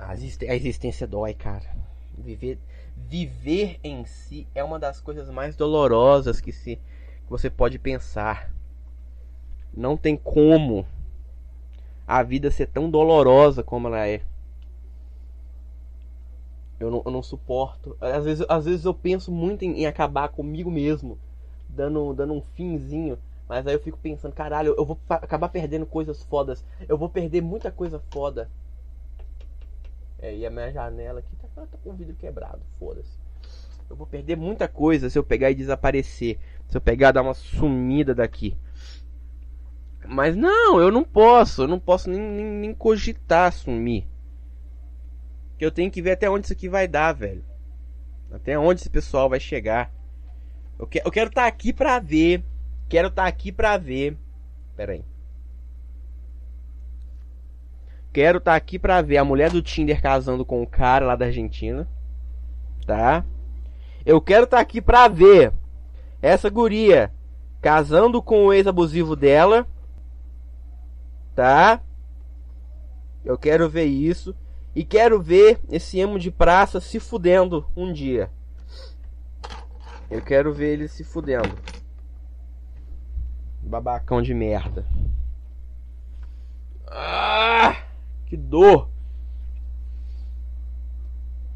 A, 0.00 0.12
a 0.12 0.56
existência 0.56 1.06
dói, 1.06 1.34
cara. 1.34 1.66
Viver, 2.16 2.58
viver 2.96 3.78
em 3.84 4.04
si 4.04 4.46
é 4.54 4.64
uma 4.64 4.78
das 4.78 5.00
coisas 5.00 5.28
mais 5.30 5.56
dolorosas 5.56 6.40
que, 6.40 6.52
se, 6.52 6.76
que 6.76 7.30
você 7.30 7.50
pode 7.50 7.78
pensar. 7.78 8.50
Não 9.72 9.96
tem 9.96 10.16
como 10.16 10.86
a 12.06 12.22
vida 12.22 12.50
ser 12.50 12.66
tão 12.66 12.90
dolorosa 12.90 13.62
como 13.62 13.88
ela 13.88 14.06
é. 14.06 14.22
Eu 16.78 16.90
não, 16.90 17.02
eu 17.04 17.12
não 17.12 17.22
suporto. 17.22 17.96
Às 18.00 18.24
vezes, 18.24 18.46
às 18.48 18.64
vezes 18.64 18.84
eu 18.86 18.94
penso 18.94 19.30
muito 19.30 19.64
em, 19.64 19.82
em 19.82 19.86
acabar 19.86 20.28
comigo 20.28 20.70
mesmo, 20.70 21.18
dando, 21.68 22.14
dando 22.14 22.32
um 22.32 22.40
finzinho. 22.40 23.18
Mas 23.46 23.66
aí 23.66 23.74
eu 23.74 23.80
fico 23.80 23.98
pensando, 23.98 24.32
caralho, 24.32 24.74
eu 24.76 24.84
vou 24.84 24.98
acabar 25.08 25.50
perdendo 25.50 25.84
coisas 25.84 26.22
fodas. 26.22 26.64
Eu 26.88 26.96
vou 26.96 27.08
perder 27.08 27.42
muita 27.42 27.70
coisa 27.70 28.00
foda. 28.10 28.48
É, 30.20 30.36
e 30.36 30.44
a 30.44 30.50
minha 30.50 30.70
janela 30.70 31.20
aqui 31.20 31.34
tá, 31.36 31.66
tá 31.66 31.78
com 31.82 31.90
o 31.90 31.94
vidro 31.94 32.14
quebrado, 32.14 32.60
foda-se. 32.78 33.18
Eu 33.88 33.96
vou 33.96 34.06
perder 34.06 34.36
muita 34.36 34.68
coisa 34.68 35.10
se 35.10 35.18
eu 35.18 35.24
pegar 35.24 35.50
e 35.50 35.54
desaparecer. 35.54 36.38
Se 36.68 36.76
eu 36.76 36.80
pegar 36.80 37.08
e 37.08 37.12
dar 37.12 37.22
uma 37.22 37.34
sumida 37.34 38.14
daqui. 38.14 38.56
Mas 40.06 40.36
não, 40.36 40.80
eu 40.80 40.92
não 40.92 41.02
posso. 41.02 41.62
Eu 41.62 41.68
não 41.68 41.80
posso 41.80 42.08
nem, 42.08 42.20
nem, 42.20 42.46
nem 42.46 42.74
cogitar 42.74 43.52
sumir. 43.52 44.06
Que 45.58 45.64
eu 45.64 45.72
tenho 45.72 45.90
que 45.90 46.00
ver 46.00 46.12
até 46.12 46.30
onde 46.30 46.46
isso 46.46 46.52
aqui 46.52 46.68
vai 46.68 46.86
dar, 46.86 47.12
velho. 47.12 47.44
Até 48.30 48.56
onde 48.56 48.80
esse 48.80 48.90
pessoal 48.90 49.28
vai 49.28 49.40
chegar. 49.40 49.92
Eu, 50.78 50.86
que, 50.86 51.02
eu 51.04 51.10
quero 51.10 51.28
estar 51.28 51.46
aqui 51.46 51.72
pra 51.72 51.98
ver. 51.98 52.44
Quero 52.88 53.08
estar 53.08 53.26
aqui 53.26 53.50
pra 53.50 53.76
ver. 53.76 54.16
Pera 54.76 54.92
aí. 54.92 55.04
Quero 58.12 58.38
estar 58.38 58.56
aqui 58.56 58.78
pra 58.78 59.00
ver 59.02 59.18
a 59.18 59.24
mulher 59.24 59.50
do 59.50 59.62
Tinder 59.62 60.02
casando 60.02 60.44
com 60.44 60.62
o 60.62 60.66
cara 60.66 61.06
lá 61.06 61.14
da 61.14 61.26
Argentina. 61.26 61.88
Tá? 62.84 63.24
Eu 64.04 64.20
quero 64.20 64.44
estar 64.44 64.58
aqui 64.58 64.80
pra 64.80 65.06
ver 65.06 65.52
essa 66.20 66.50
guria 66.50 67.12
casando 67.60 68.20
com 68.20 68.46
o 68.46 68.52
ex-abusivo 68.52 69.14
dela. 69.14 69.66
Tá? 71.36 71.80
Eu 73.24 73.38
quero 73.38 73.68
ver 73.68 73.84
isso. 73.84 74.34
E 74.74 74.84
quero 74.84 75.20
ver 75.20 75.60
esse 75.68 75.98
emo 75.98 76.18
de 76.18 76.30
praça 76.30 76.80
se 76.80 76.98
fudendo 76.98 77.66
um 77.76 77.92
dia. 77.92 78.30
Eu 80.10 80.22
quero 80.22 80.52
ver 80.52 80.72
ele 80.72 80.88
se 80.88 81.04
fudendo. 81.04 81.56
Babacão 83.62 84.22
de 84.22 84.34
merda. 84.34 84.84
Ah, 86.88 87.76
que 88.30 88.36
dor. 88.36 88.88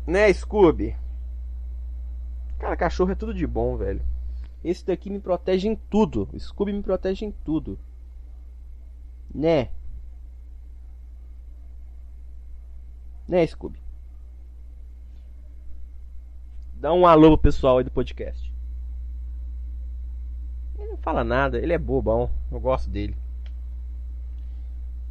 Né, 0.04 0.30
Scooby? 0.32 0.96
Cara, 2.58 2.76
cachorro 2.76 3.12
é 3.12 3.14
tudo 3.14 3.32
de 3.32 3.46
bom, 3.46 3.76
velho. 3.76 4.02
Esse 4.64 4.84
daqui 4.84 5.08
me 5.08 5.20
protege 5.20 5.68
em 5.68 5.76
tudo. 5.76 6.28
Scooby 6.36 6.72
me 6.72 6.82
protege 6.82 7.24
em 7.24 7.30
tudo. 7.30 7.78
Né? 9.32 9.70
Né, 13.28 13.46
Scooby? 13.46 13.80
Dá 16.72 16.92
um 16.92 17.06
alô 17.06 17.38
pro 17.38 17.52
pessoal 17.52 17.78
aí 17.78 17.84
do 17.84 17.90
podcast. 17.92 18.52
Ele 20.76 20.88
não 20.88 20.96
fala 20.96 21.22
nada, 21.22 21.56
ele 21.56 21.72
é 21.72 21.78
bobão. 21.78 22.28
Eu 22.50 22.58
gosto 22.58 22.90
dele. 22.90 23.16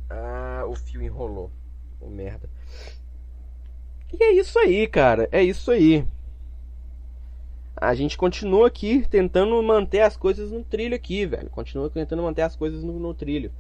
Ah, 0.09 0.43
o 0.66 0.76
fio 0.76 1.01
enrolou. 1.01 1.51
Ô 1.99 2.09
merda. 2.09 2.49
E 4.11 4.24
é 4.24 4.32
isso 4.34 4.59
aí, 4.59 4.88
cara. 4.88 5.28
É 5.32 5.43
isso 5.43 5.72
aí. 5.72 6.05
A 7.76 7.95
gente 7.95 8.18
continua 8.18 8.68
aqui 8.68 9.05
tentando 9.09 9.61
manter 9.64 10.01
as 10.01 10.16
coisas 10.16 10.51
no 10.51 10.64
trilho 10.64 10.95
aqui, 10.95 11.26
velho. 11.26 11.49
Continua 11.49 11.89
tentando 11.89 12.22
manter 12.22 12.43
as 12.43 12.55
coisas 12.55 12.84
no, 12.84 12.99
no 12.99 13.14
trilho. 13.14 13.51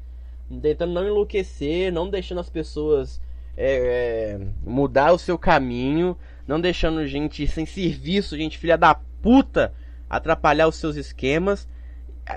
Tentando 0.61 0.93
não 0.93 1.05
enlouquecer, 1.05 1.91
não 1.91 2.09
deixando 2.09 2.39
as 2.39 2.49
pessoas 2.49 3.19
é, 3.57 4.37
é, 4.37 4.47
mudar 4.63 5.13
o 5.13 5.17
seu 5.17 5.37
caminho, 5.37 6.17
não 6.47 6.61
deixando 6.61 7.05
gente 7.07 7.47
sem 7.47 7.65
serviço, 7.65 8.37
gente 8.37 8.57
filha 8.57 8.77
da 8.77 8.93
puta, 8.93 9.73
atrapalhar 10.09 10.67
os 10.67 10.75
seus 10.75 10.95
esquemas. 10.95 11.67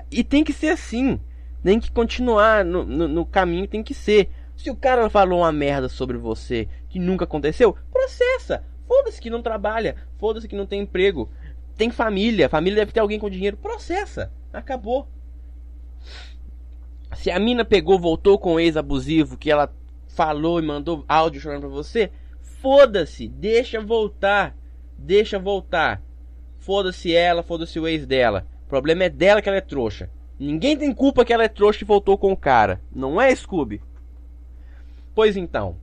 E 0.09 0.23
tem 0.23 0.43
que 0.43 0.53
ser 0.53 0.69
assim. 0.69 1.19
Tem 1.63 1.79
que 1.79 1.91
continuar 1.91 2.65
no, 2.65 2.83
no, 2.83 3.07
no 3.07 3.25
caminho, 3.25 3.67
tem 3.67 3.83
que 3.83 3.93
ser. 3.93 4.29
Se 4.57 4.71
o 4.71 4.75
cara 4.75 5.09
falou 5.09 5.39
uma 5.39 5.51
merda 5.51 5.87
sobre 5.87 6.17
você 6.17 6.67
que 6.89 6.99
nunca 6.99 7.25
aconteceu, 7.25 7.77
processa. 7.91 8.63
Foda-se 8.87 9.21
que 9.21 9.29
não 9.29 9.41
trabalha, 9.41 9.95
foda-se 10.17 10.47
que 10.47 10.55
não 10.55 10.65
tem 10.65 10.81
emprego. 10.81 11.29
Tem 11.75 11.91
família, 11.91 12.49
família 12.49 12.79
deve 12.79 12.91
ter 12.91 12.99
alguém 12.99 13.19
com 13.19 13.29
dinheiro, 13.29 13.55
processa. 13.55 14.31
Acabou. 14.51 15.07
Se 17.15 17.29
a 17.29 17.39
mina 17.39 17.63
pegou, 17.63 17.99
voltou 17.99 18.39
com 18.39 18.55
o 18.55 18.59
ex 18.59 18.75
abusivo 18.75 19.37
que 19.37 19.51
ela 19.51 19.71
falou 20.07 20.59
e 20.59 20.65
mandou 20.65 21.05
áudio 21.07 21.39
chorando 21.39 21.61
pra 21.61 21.69
você, 21.69 22.11
foda-se, 22.41 23.27
deixa 23.27 23.79
voltar. 23.79 24.57
Deixa 24.97 25.37
voltar. 25.37 26.01
Foda-se 26.57 27.15
ela, 27.15 27.43
foda-se 27.43 27.79
o 27.79 27.87
ex 27.87 28.07
dela. 28.07 28.47
O 28.65 28.69
problema 28.69 29.03
é 29.03 29.09
dela 29.09 29.41
que 29.41 29.47
ela 29.47 29.59
é 29.59 29.61
trouxa. 29.61 30.09
Ninguém 30.39 30.75
tem 30.75 30.91
culpa 30.91 31.23
que 31.23 31.31
ela 31.31 31.43
é 31.43 31.47
trouxa 31.47 31.83
e 31.83 31.87
voltou 31.87 32.17
com 32.17 32.31
o 32.31 32.37
cara. 32.37 32.81
Não 32.91 33.21
é, 33.21 33.33
Scooby? 33.33 33.81
Pois 35.17 35.35
então. 35.35 35.75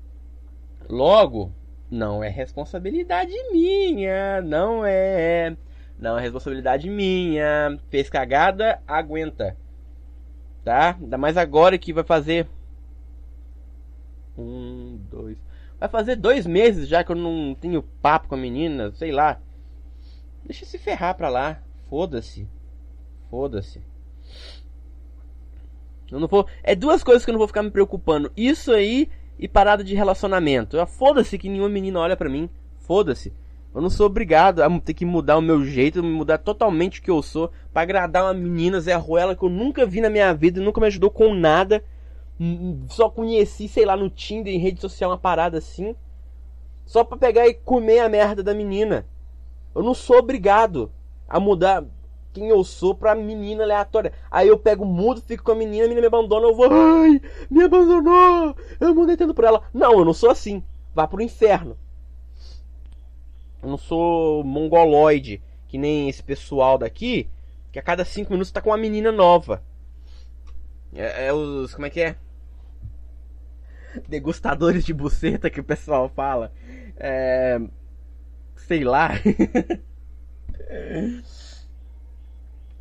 Logo, 0.88 1.50
não 1.90 2.22
é 2.22 2.28
responsabilidade 2.28 3.32
minha. 3.50 4.40
Não 4.40 4.86
é. 4.86 5.56
Não 5.98 6.16
é 6.16 6.22
responsabilidade 6.22 6.88
minha. 6.88 7.76
Fez 7.90 8.08
cagada, 8.08 8.80
aguenta. 8.86 9.56
Tá? 10.62 10.96
Ainda 11.00 11.18
mais 11.18 11.36
agora 11.36 11.76
que 11.76 11.92
vai 11.92 12.04
fazer. 12.04 12.46
Um, 14.38 15.00
dois. 15.10 15.36
Vai 15.80 15.88
fazer 15.88 16.14
dois 16.14 16.46
meses 16.46 16.86
já 16.86 17.02
que 17.02 17.10
eu 17.10 17.16
não 17.16 17.56
tenho 17.56 17.82
papo 17.82 18.28
com 18.28 18.36
a 18.36 18.38
menina, 18.38 18.92
sei 18.92 19.10
lá. 19.10 19.40
Deixa 20.44 20.64
se 20.64 20.78
ferrar 20.78 21.16
pra 21.16 21.28
lá. 21.28 21.60
Foda-se. 21.90 22.46
Foda-se. 23.28 23.82
Eu 26.08 26.20
não 26.20 26.28
vou. 26.28 26.46
É 26.62 26.76
duas 26.76 27.02
coisas 27.02 27.24
que 27.24 27.32
eu 27.32 27.32
não 27.32 27.40
vou 27.40 27.48
ficar 27.48 27.64
me 27.64 27.72
preocupando. 27.72 28.30
Isso 28.36 28.70
aí 28.70 29.10
e 29.38 29.48
parada 29.48 29.82
de 29.82 29.94
relacionamento. 29.94 30.76
Foda-se 30.86 31.38
que 31.38 31.48
nenhuma 31.48 31.68
menina 31.68 32.00
olha 32.00 32.16
pra 32.16 32.28
mim. 32.28 32.48
Foda-se. 32.78 33.32
Eu 33.74 33.80
não 33.80 33.90
sou 33.90 34.06
obrigado 34.06 34.62
a 34.62 34.80
ter 34.80 34.94
que 34.94 35.04
mudar 35.04 35.36
o 35.36 35.42
meu 35.42 35.64
jeito, 35.64 36.00
mudar 36.02 36.38
totalmente 36.38 37.00
o 37.00 37.02
que 37.02 37.10
eu 37.10 37.20
sou 37.22 37.50
pra 37.72 37.82
agradar 37.82 38.22
uma 38.22 38.32
menina 38.32 38.80
Zé 38.80 38.94
Ruela 38.94 39.34
que 39.34 39.42
eu 39.42 39.48
nunca 39.48 39.84
vi 39.84 40.00
na 40.00 40.08
minha 40.08 40.32
vida, 40.32 40.60
nunca 40.60 40.80
me 40.80 40.86
ajudou 40.86 41.10
com 41.10 41.34
nada. 41.34 41.82
Só 42.88 43.08
conheci, 43.10 43.66
sei 43.66 43.84
lá, 43.84 43.96
no 43.96 44.08
Tinder, 44.08 44.54
em 44.54 44.58
rede 44.58 44.80
social, 44.80 45.10
uma 45.10 45.18
parada 45.18 45.58
assim. 45.58 45.96
Só 46.86 47.02
pra 47.02 47.16
pegar 47.16 47.48
e 47.48 47.54
comer 47.54 47.98
a 47.98 48.08
merda 48.08 48.42
da 48.42 48.54
menina. 48.54 49.06
Eu 49.74 49.82
não 49.82 49.94
sou 49.94 50.18
obrigado 50.18 50.92
a 51.28 51.40
mudar 51.40 51.84
quem 52.34 52.48
eu 52.48 52.64
sou 52.64 52.94
pra 52.96 53.14
menina 53.14 53.62
aleatória. 53.62 54.12
Aí 54.28 54.48
eu 54.48 54.58
pego, 54.58 54.84
mudo, 54.84 55.22
fico 55.22 55.44
com 55.44 55.52
a 55.52 55.54
menina, 55.54 55.84
a 55.84 55.88
menina 55.88 56.00
me 56.00 56.06
abandona, 56.08 56.48
eu 56.48 56.54
vou, 56.54 56.68
ai, 56.70 57.20
me 57.48 57.62
abandonou, 57.62 58.56
eu 58.80 58.92
mudei 58.92 59.16
tanto 59.16 59.32
por 59.32 59.44
ela. 59.44 59.62
Não, 59.72 59.92
eu 59.92 60.04
não 60.04 60.12
sou 60.12 60.30
assim. 60.30 60.62
Vá 60.92 61.06
pro 61.06 61.22
inferno. 61.22 61.78
Eu 63.62 63.68
não 63.70 63.78
sou 63.78 64.42
mongoloide, 64.42 65.40
que 65.68 65.78
nem 65.78 66.08
esse 66.08 66.22
pessoal 66.22 66.76
daqui, 66.76 67.30
que 67.72 67.78
a 67.78 67.82
cada 67.82 68.04
cinco 68.04 68.32
minutos 68.32 68.50
tá 68.50 68.60
com 68.60 68.70
uma 68.70 68.76
menina 68.76 69.12
nova. 69.12 69.62
É, 70.92 71.28
é 71.28 71.32
os. 71.32 71.72
Como 71.72 71.86
é 71.86 71.90
que 71.90 72.00
é? 72.00 72.16
Degustadores 74.08 74.84
de 74.84 74.92
buceta 74.92 75.48
que 75.48 75.60
o 75.60 75.64
pessoal 75.64 76.08
fala. 76.08 76.52
É. 76.96 77.60
Sei 78.56 78.82
lá. 78.82 79.10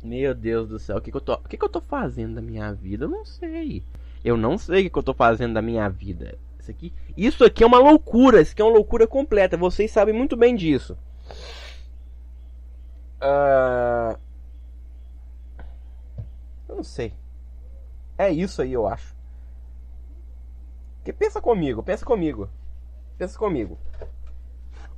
Meu 0.04 0.34
Deus 0.34 0.68
do 0.68 0.78
céu, 0.78 0.98
o 0.98 1.00
que, 1.00 1.10
que 1.10 1.16
eu 1.16 1.20
tô. 1.20 1.32
O 1.32 1.48
que, 1.48 1.56
que 1.56 1.64
eu 1.64 1.68
tô 1.68 1.80
fazendo 1.80 2.34
da 2.34 2.42
minha 2.42 2.70
vida? 2.74 3.06
Eu 3.06 3.08
não 3.08 3.24
sei. 3.24 3.82
Eu 4.22 4.36
não 4.36 4.58
sei 4.58 4.80
o 4.80 4.82
que, 4.84 4.90
que 4.90 4.98
eu 4.98 5.02
tô 5.02 5.14
fazendo 5.14 5.54
da 5.54 5.62
minha 5.62 5.88
vida. 5.88 6.36
Isso 6.60 6.70
aqui, 6.70 6.92
isso 7.16 7.42
aqui 7.42 7.64
é 7.64 7.66
uma 7.66 7.78
loucura, 7.78 8.42
isso 8.42 8.52
aqui 8.52 8.60
é 8.60 8.64
uma 8.66 8.74
loucura 8.74 9.06
completa. 9.06 9.56
Vocês 9.56 9.90
sabem 9.90 10.14
muito 10.14 10.36
bem 10.36 10.54
disso. 10.54 10.98
Uh... 13.18 14.18
Eu 16.68 16.76
não 16.76 16.84
sei. 16.84 17.14
É 18.18 18.30
isso 18.30 18.60
aí, 18.60 18.74
eu 18.74 18.86
acho. 18.86 19.16
Porque 20.96 21.14
pensa 21.14 21.40
comigo, 21.40 21.82
pensa 21.82 22.04
comigo. 22.04 22.50
Pensa 23.16 23.38
comigo. 23.38 23.78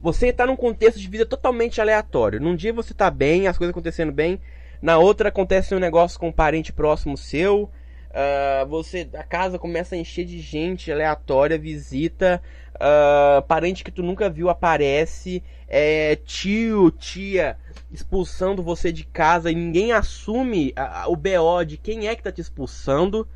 Você 0.00 0.28
está 0.28 0.46
num 0.46 0.57
contexto 0.57 0.98
de 0.98 1.09
vida 1.09 1.24
totalmente 1.24 1.80
aleatório. 1.80 2.40
Num 2.40 2.57
dia 2.57 2.72
você 2.72 2.92
está 2.92 3.09
bem, 3.09 3.46
as 3.46 3.57
coisas 3.57 3.70
acontecendo 3.70 4.11
bem. 4.11 4.40
Na 4.81 4.99
outra 4.99 5.29
acontece 5.29 5.74
um 5.74 5.79
negócio 5.79 6.18
com 6.18 6.29
um 6.29 6.33
parente 6.33 6.72
próximo 6.72 7.16
seu. 7.16 7.70
Uh, 8.11 8.66
você 8.66 9.09
a 9.14 9.22
casa 9.22 9.59
começa 9.59 9.95
a 9.95 9.99
encher 9.99 10.24
de 10.24 10.41
gente 10.41 10.91
aleatória, 10.91 11.59
visita, 11.59 12.41
uh, 12.77 13.43
parente 13.43 13.85
que 13.85 13.91
tu 13.91 14.03
nunca 14.03 14.31
viu 14.31 14.49
aparece, 14.49 15.43
é, 15.68 16.16
tio, 16.16 16.91
tia 16.91 17.59
expulsando 17.91 18.62
você 18.62 18.91
de 18.91 19.05
casa 19.05 19.51
e 19.51 19.55
ninguém 19.55 19.93
assume 19.93 20.72
a, 20.77 21.03
a, 21.03 21.09
o 21.09 21.16
BO 21.16 21.64
de 21.66 21.77
quem 21.77 22.09
é 22.09 22.16
que 22.16 22.22
tá 22.22 22.33
te 22.33 22.41
expulsando. 22.41 23.29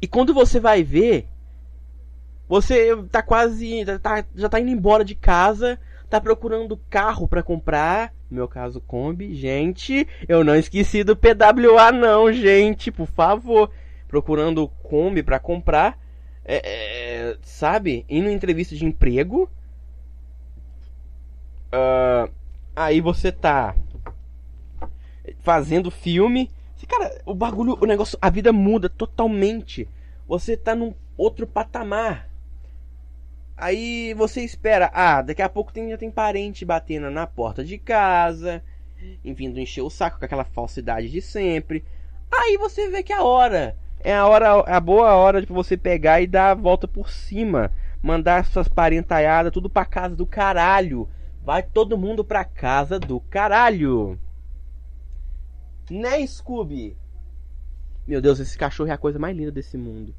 E 0.00 0.06
quando 0.06 0.34
você 0.34 0.58
vai 0.58 0.82
ver, 0.82 1.28
você 2.48 2.96
tá 3.10 3.22
quase. 3.22 3.84
Tá, 4.02 4.24
já 4.34 4.48
tá 4.48 4.60
indo 4.60 4.70
embora 4.70 5.04
de 5.04 5.14
casa, 5.14 5.78
tá 6.10 6.20
procurando 6.20 6.80
carro 6.90 7.28
para 7.28 7.42
comprar. 7.42 8.12
No 8.32 8.36
meu 8.36 8.48
caso, 8.48 8.80
Kombi. 8.80 9.34
Gente, 9.34 10.08
eu 10.26 10.42
não 10.42 10.56
esqueci 10.56 11.04
do 11.04 11.14
PWA, 11.14 11.92
não, 11.92 12.32
gente, 12.32 12.90
por 12.90 13.06
favor. 13.06 13.70
Procurando 14.08 14.68
Kombi 14.82 15.22
para 15.22 15.38
comprar. 15.38 15.98
É, 16.42 16.62
é, 16.64 17.36
sabe? 17.42 18.06
Indo 18.08 18.30
em 18.30 18.32
entrevista 18.32 18.74
de 18.74 18.86
emprego. 18.86 19.50
Uh, 21.68 22.32
aí 22.74 23.02
você 23.02 23.30
tá 23.30 23.76
fazendo 25.40 25.90
filme. 25.90 26.50
Cara, 26.88 27.20
o 27.26 27.34
bagulho, 27.34 27.76
o 27.80 27.84
negócio, 27.84 28.18
a 28.20 28.30
vida 28.30 28.50
muda 28.50 28.88
totalmente. 28.88 29.86
Você 30.26 30.56
tá 30.56 30.74
num 30.74 30.94
outro 31.18 31.46
patamar. 31.46 32.30
Aí 33.62 34.12
você 34.14 34.42
espera, 34.42 34.90
ah, 34.92 35.22
daqui 35.22 35.42
a 35.42 35.48
pouco 35.48 35.72
tem, 35.72 35.90
já 35.90 35.96
tem 35.96 36.10
parente 36.10 36.64
batendo 36.64 37.10
na 37.10 37.26
porta 37.26 37.64
de 37.64 37.78
casa, 37.78 38.62
vindo 39.24 39.60
encher 39.60 39.82
o 39.82 39.90
saco 39.90 40.18
com 40.18 40.24
aquela 40.24 40.44
falsidade 40.44 41.08
de 41.08 41.20
sempre. 41.20 41.84
Aí 42.30 42.56
você 42.56 42.88
vê 42.88 43.02
que 43.02 43.12
é 43.12 43.16
a 43.16 43.22
hora 43.22 43.76
é 44.04 44.14
a 44.14 44.26
hora, 44.26 44.60
a 44.62 44.80
boa 44.80 45.14
hora 45.14 45.40
de 45.40 45.52
você 45.52 45.76
pegar 45.76 46.20
e 46.20 46.26
dar 46.26 46.50
a 46.50 46.54
volta 46.54 46.88
por 46.88 47.08
cima, 47.08 47.70
mandar 48.02 48.44
suas 48.44 48.68
parentalhadas 48.68 49.52
tudo 49.52 49.70
pra 49.70 49.84
casa 49.84 50.16
do 50.16 50.26
caralho. 50.26 51.08
Vai 51.44 51.62
todo 51.62 51.98
mundo 51.98 52.24
pra 52.24 52.44
casa 52.44 52.98
do 52.98 53.20
caralho. 53.20 54.18
Né, 55.90 56.26
Scooby? 56.26 56.96
Meu 58.06 58.20
Deus, 58.20 58.40
esse 58.40 58.58
cachorro 58.58 58.90
é 58.90 58.92
a 58.92 58.98
coisa 58.98 59.18
mais 59.18 59.36
linda 59.36 59.52
desse 59.52 59.76
mundo. 59.76 60.14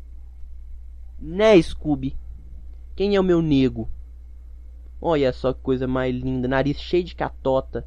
Né, 1.20 1.62
Scooby? 1.62 2.16
Quem 2.96 3.16
é 3.16 3.20
o 3.20 3.24
meu 3.24 3.42
nego? 3.42 3.90
Olha 5.02 5.34
só 5.34 5.54
que 5.54 5.62
coisa 5.62 5.88
mais 5.88 6.16
linda, 6.16 6.48
nariz 6.48 6.80
cheio 6.80 7.04
de 7.04 7.16
catota. 7.16 7.86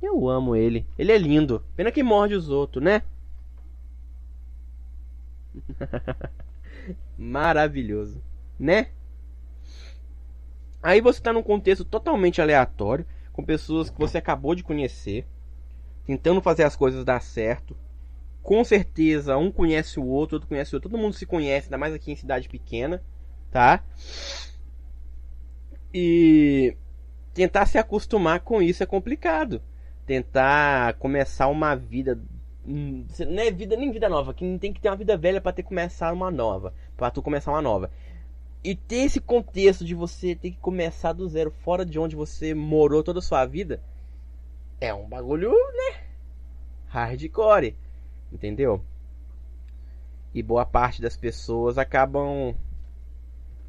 Eu 0.00 0.28
amo 0.28 0.54
ele. 0.54 0.86
Ele 0.96 1.10
é 1.10 1.18
lindo. 1.18 1.64
Pena 1.74 1.90
que 1.90 2.02
morde 2.02 2.34
os 2.34 2.48
outros, 2.48 2.84
né? 2.84 3.02
Maravilhoso, 7.18 8.22
né? 8.58 8.90
Aí 10.82 11.00
você 11.00 11.18
está 11.18 11.32
num 11.32 11.42
contexto 11.42 11.84
totalmente 11.84 12.40
aleatório, 12.40 13.04
com 13.32 13.44
pessoas 13.44 13.90
que 13.90 13.98
você 13.98 14.18
acabou 14.18 14.54
de 14.54 14.62
conhecer, 14.62 15.26
tentando 16.04 16.40
fazer 16.40 16.62
as 16.62 16.76
coisas 16.76 17.04
dar 17.04 17.20
certo. 17.20 17.76
Com 18.48 18.64
certeza, 18.64 19.36
um 19.36 19.52
conhece 19.52 20.00
o 20.00 20.06
outro, 20.06 20.36
outro 20.36 20.48
conhece 20.48 20.74
o 20.74 20.76
outro, 20.76 20.88
todo 20.88 20.98
mundo 20.98 21.12
se 21.12 21.26
conhece, 21.26 21.66
ainda 21.66 21.76
mais 21.76 21.92
aqui 21.92 22.10
em 22.10 22.16
cidade 22.16 22.48
pequena, 22.48 23.04
tá? 23.50 23.84
E 25.92 26.74
tentar 27.34 27.66
se 27.66 27.76
acostumar 27.76 28.40
com 28.40 28.62
isso 28.62 28.82
é 28.82 28.86
complicado. 28.86 29.60
Tentar 30.06 30.94
começar 30.94 31.48
uma 31.48 31.76
vida 31.76 32.18
não 32.64 33.42
é 33.42 33.50
vida 33.50 33.76
nem 33.76 33.92
vida 33.92 34.08
nova, 34.08 34.32
que 34.32 34.58
tem 34.58 34.72
que 34.72 34.80
ter 34.80 34.88
uma 34.88 34.96
vida 34.96 35.14
velha 35.14 35.42
para 35.42 35.52
ter 35.52 35.62
começar 35.62 36.10
uma 36.14 36.30
nova, 36.30 36.72
para 36.96 37.10
tu 37.10 37.20
começar 37.20 37.50
uma 37.50 37.60
nova. 37.60 37.90
E 38.64 38.74
ter 38.74 39.04
esse 39.04 39.20
contexto 39.20 39.84
de 39.84 39.94
você 39.94 40.34
ter 40.34 40.52
que 40.52 40.58
começar 40.58 41.12
do 41.12 41.28
zero, 41.28 41.50
fora 41.50 41.84
de 41.84 41.98
onde 41.98 42.16
você 42.16 42.54
morou 42.54 43.02
toda 43.02 43.18
a 43.18 43.22
sua 43.22 43.44
vida, 43.44 43.82
é 44.80 44.94
um 44.94 45.06
bagulho, 45.06 45.50
né? 45.50 46.00
Hardcore, 46.86 47.76
entendeu? 48.32 48.82
E 50.34 50.42
boa 50.42 50.64
parte 50.64 51.00
das 51.00 51.16
pessoas 51.16 51.78
acabam 51.78 52.54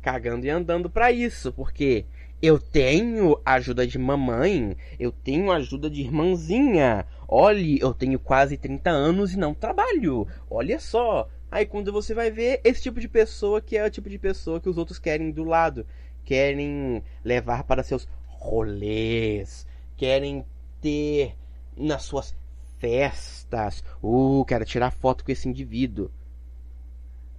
cagando 0.01 0.45
e 0.45 0.49
andando 0.49 0.89
para 0.89 1.12
isso, 1.12 1.51
porque 1.53 2.05
eu 2.41 2.57
tenho 2.57 3.39
ajuda 3.45 3.86
de 3.86 3.97
mamãe, 3.97 4.78
eu 4.97 5.12
tenho 5.12 5.51
ajuda 5.51 5.89
de 5.89 6.01
irmãzinha. 6.01 7.05
Olhe, 7.28 7.80
eu 7.82 7.93
tenho 7.93 8.18
quase 8.18 8.55
30 8.57 8.89
anos 8.89 9.34
e 9.34 9.38
não 9.38 9.53
trabalho. 9.53 10.26
Olha 10.49 10.80
só. 10.80 11.28
Aí 11.51 11.66
quando 11.66 11.91
você 11.91 12.14
vai 12.14 12.32
ver 12.32 12.62
esse 12.64 12.82
tipo 12.84 12.99
de 12.99 13.07
pessoa 13.07 13.60
que 13.60 13.76
é 13.76 13.86
o 13.86 13.89
tipo 13.89 14.10
de 14.10 14.18
pessoa 14.18 14.60
que 14.60 14.70
os 14.70 14.78
outros 14.78 14.99
querem 14.99 15.32
do 15.32 15.43
lado, 15.43 15.86
querem 16.24 17.03
levar 17.24 17.64
para 17.64 17.84
seus 17.84 18.07
rolês, 18.28 19.68
querem 19.97 20.45
ter 20.80 21.36
nas 21.76 22.03
suas 22.03 22.36
festas. 22.80 23.84
Uh, 24.02 24.44
quero 24.46 24.66
tirar 24.66 24.92
foto 24.92 25.24
com 25.24 25.32
esse 25.32 25.48
indivíduo. 25.48 26.10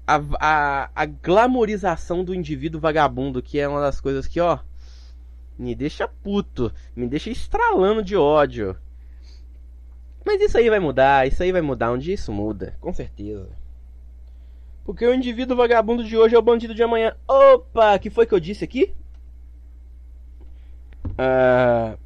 A, 0.07 0.21
a, 0.41 0.91
a 0.95 1.07
glamorização 1.07 2.25
do 2.25 2.35
indivíduo 2.35 2.81
vagabundo, 2.81 3.43
que 3.43 3.59
é 3.59 3.69
uma 3.69 3.81
das 3.81 4.01
coisas 4.01 4.27
que, 4.27 4.41
ó, 4.41 4.59
me 5.59 5.75
deixa 5.75 6.09
puto, 6.09 6.73
me 6.95 7.07
deixa 7.07 7.31
estralando 7.31 8.03
de 8.03 8.17
ódio. 8.17 8.77
Mas 10.25 10.41
isso 10.41 10.59
aí 10.59 10.69
vai 10.69 10.81
mudar, 10.81 11.27
isso 11.27 11.43
aí 11.43 11.53
vai 11.53 11.61
mudar, 11.61 11.93
um 11.93 11.99
dia 11.99 12.15
isso 12.15 12.33
muda, 12.33 12.77
com 12.81 12.93
certeza. 12.93 13.49
Porque 14.85 15.07
o 15.07 15.15
indivíduo 15.15 15.57
vagabundo 15.57 16.03
de 16.03 16.17
hoje 16.17 16.35
é 16.35 16.39
o 16.39 16.43
bandido 16.43 16.75
de 16.75 16.83
amanhã. 16.83 17.15
Opa, 17.29 17.99
que 17.99 18.11
foi 18.11 18.27
que 18.27 18.35
eu 18.35 18.41
disse 18.41 18.65
aqui? 18.65 18.95
Ah, 21.17 21.97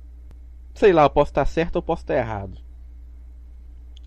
sei 0.74 0.92
lá, 0.92 1.04
eu 1.04 1.10
posso 1.10 1.30
estar 1.30 1.46
certo 1.46 1.76
ou 1.76 1.82
posso 1.82 2.02
estar 2.02 2.16
errado. 2.16 2.63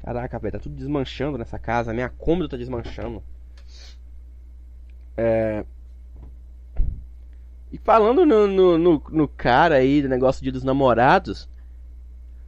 Caraca, 0.08 0.40
velho, 0.40 0.54
tá 0.54 0.60
tudo 0.60 0.74
desmanchando 0.74 1.38
nessa 1.38 1.60
casa. 1.60 1.94
Minha 1.94 2.08
cômoda 2.08 2.48
tá 2.48 2.56
desmanchando. 2.56 3.22
É, 5.18 5.66
e 7.70 7.78
falando 7.78 8.26
no, 8.26 8.48
no, 8.48 8.78
no, 8.78 9.04
no 9.10 9.28
cara 9.28 9.76
aí, 9.76 10.02
do 10.02 10.08
negócio 10.08 10.42
de 10.42 10.50
dos 10.50 10.64
namorados, 10.64 11.50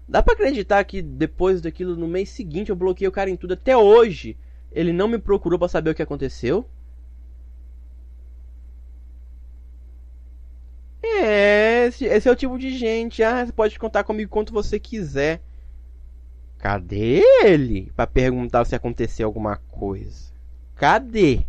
dá 0.07 0.23
pra 0.23 0.35
acreditar 0.35 0.81
que 0.85 1.01
depois 1.01 1.59
daquilo, 1.59 1.97
no 1.97 2.07
mês 2.07 2.29
seguinte, 2.29 2.69
eu 2.69 2.77
bloqueei 2.77 3.09
o 3.09 3.11
cara 3.11 3.29
em 3.29 3.35
tudo. 3.35 3.55
Até 3.55 3.75
hoje, 3.75 4.37
ele 4.71 4.93
não 4.93 5.09
me 5.09 5.17
procurou 5.19 5.59
para 5.59 5.67
saber 5.67 5.89
o 5.89 5.95
que 5.95 6.01
aconteceu. 6.01 6.65
É, 11.03 11.87
esse, 11.87 12.05
esse, 12.05 12.29
é 12.29 12.31
o 12.31 12.35
tipo 12.37 12.57
de 12.57 12.69
gente. 12.77 13.21
Ah, 13.21 13.45
você 13.45 13.51
pode 13.51 13.77
contar 13.77 14.05
comigo 14.05 14.31
quanto 14.31 14.53
você 14.53 14.79
quiser. 14.79 15.41
Cadê 16.59 17.23
ele? 17.43 17.89
Pra 17.95 18.05
perguntar 18.05 18.65
se 18.65 18.75
aconteceu 18.75 19.25
alguma 19.25 19.55
coisa. 19.55 20.31
Cadê? 20.75 21.45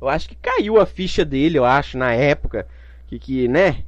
Eu 0.00 0.08
acho 0.08 0.28
que 0.28 0.36
caiu 0.36 0.80
a 0.80 0.86
ficha 0.86 1.24
dele, 1.24 1.58
eu 1.58 1.64
acho, 1.64 1.98
na 1.98 2.12
época. 2.12 2.66
Que, 3.08 3.18
que 3.18 3.48
né? 3.48 3.84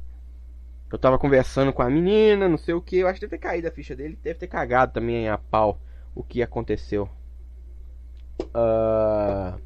Eu 0.91 0.97
tava 0.97 1.17
conversando 1.17 1.71
com 1.71 1.81
a 1.81 1.89
menina, 1.89 2.49
não 2.49 2.57
sei 2.57 2.73
o 2.73 2.81
que. 2.81 2.97
Eu 2.97 3.07
acho 3.07 3.19
que 3.19 3.25
deve 3.25 3.37
ter 3.37 3.47
caído 3.47 3.67
a 3.69 3.71
ficha 3.71 3.95
dele. 3.95 4.19
Deve 4.21 4.39
ter 4.39 4.47
cagado 4.47 4.91
também 4.91 5.29
a 5.29 5.37
pau 5.37 5.79
o 6.13 6.23
que 6.23 6.43
aconteceu. 6.43 7.09
Uh... 8.41 9.61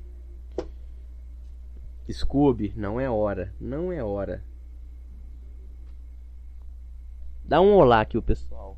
Scooby, 2.12 2.72
não 2.76 3.00
é 3.00 3.10
hora. 3.10 3.52
Não 3.60 3.92
é 3.92 4.04
hora. 4.04 4.44
Dá 7.44 7.60
um 7.62 7.74
olá 7.74 8.02
aqui 8.02 8.18
o 8.18 8.22
pessoal. 8.22 8.78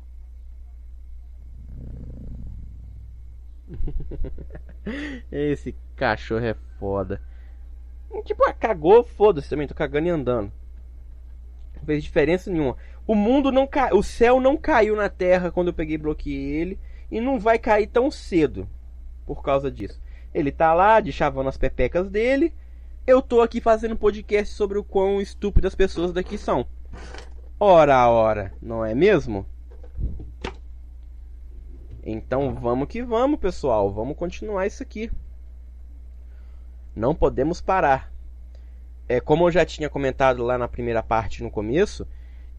Esse 5.30 5.74
cachorro 5.94 6.44
é 6.44 6.54
foda. 6.78 7.20
Tipo, 8.24 8.44
ah, 8.44 8.52
cagou, 8.52 9.04
foda-se 9.04 9.48
também, 9.48 9.66
tô 9.66 9.74
cagando 9.74 10.06
e 10.06 10.10
andando. 10.10 10.52
Não 11.76 11.84
fez 11.84 12.02
diferença 12.02 12.50
nenhuma. 12.50 12.76
O 13.06 13.14
mundo 13.14 13.52
não 13.52 13.66
caiu, 13.66 13.98
o 13.98 14.02
céu 14.02 14.40
não 14.40 14.56
caiu 14.56 14.96
na 14.96 15.08
terra 15.08 15.50
quando 15.50 15.68
eu 15.68 15.74
peguei 15.74 15.94
e 15.94 15.98
bloqueei 15.98 16.56
ele. 16.56 16.78
E 17.10 17.20
não 17.20 17.38
vai 17.38 17.58
cair 17.58 17.86
tão 17.86 18.10
cedo 18.10 18.68
por 19.24 19.42
causa 19.42 19.70
disso. 19.70 20.00
Ele 20.34 20.50
tá 20.50 20.74
lá, 20.74 21.00
de 21.00 21.12
as 21.22 21.56
pepecas 21.56 22.08
dele. 22.08 22.52
Eu 23.06 23.22
tô 23.22 23.40
aqui 23.40 23.60
fazendo 23.60 23.96
podcast 23.96 24.52
sobre 24.54 24.78
o 24.78 24.84
quão 24.84 25.20
estúpidas 25.20 25.70
as 25.72 25.76
pessoas 25.76 26.12
daqui 26.12 26.36
são. 26.36 26.66
Ora, 27.58 28.10
ora, 28.10 28.52
não 28.60 28.84
é 28.84 28.94
mesmo? 28.94 29.46
Então 32.08 32.54
vamos 32.54 32.86
que 32.86 33.02
vamos, 33.02 33.40
pessoal. 33.40 33.92
Vamos 33.92 34.16
continuar 34.16 34.64
isso 34.64 34.80
aqui. 34.80 35.10
Não 36.94 37.16
podemos 37.16 37.60
parar. 37.60 38.12
É, 39.08 39.20
como 39.20 39.46
eu 39.46 39.50
já 39.50 39.66
tinha 39.66 39.90
comentado 39.90 40.44
lá 40.44 40.56
na 40.56 40.68
primeira 40.68 41.02
parte 41.02 41.42
no 41.42 41.50
começo, 41.50 42.06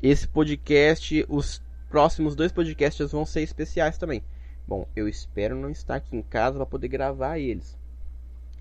esse 0.04 0.28
podcast, 0.28 1.26
os 1.30 1.64
próximos 1.90 2.36
dois 2.36 2.52
podcasts 2.52 3.10
vão 3.14 3.26
ser 3.26 3.42
especiais 3.42 3.98
também. 3.98 4.22
Bom, 4.68 4.86
eu 4.94 5.08
espero 5.08 5.56
não 5.56 5.70
estar 5.70 5.96
aqui 5.96 6.18
em 6.18 6.22
casa 6.22 6.58
para 6.58 6.66
poder 6.66 6.90
gravar 6.90 7.40
eles. 7.40 7.78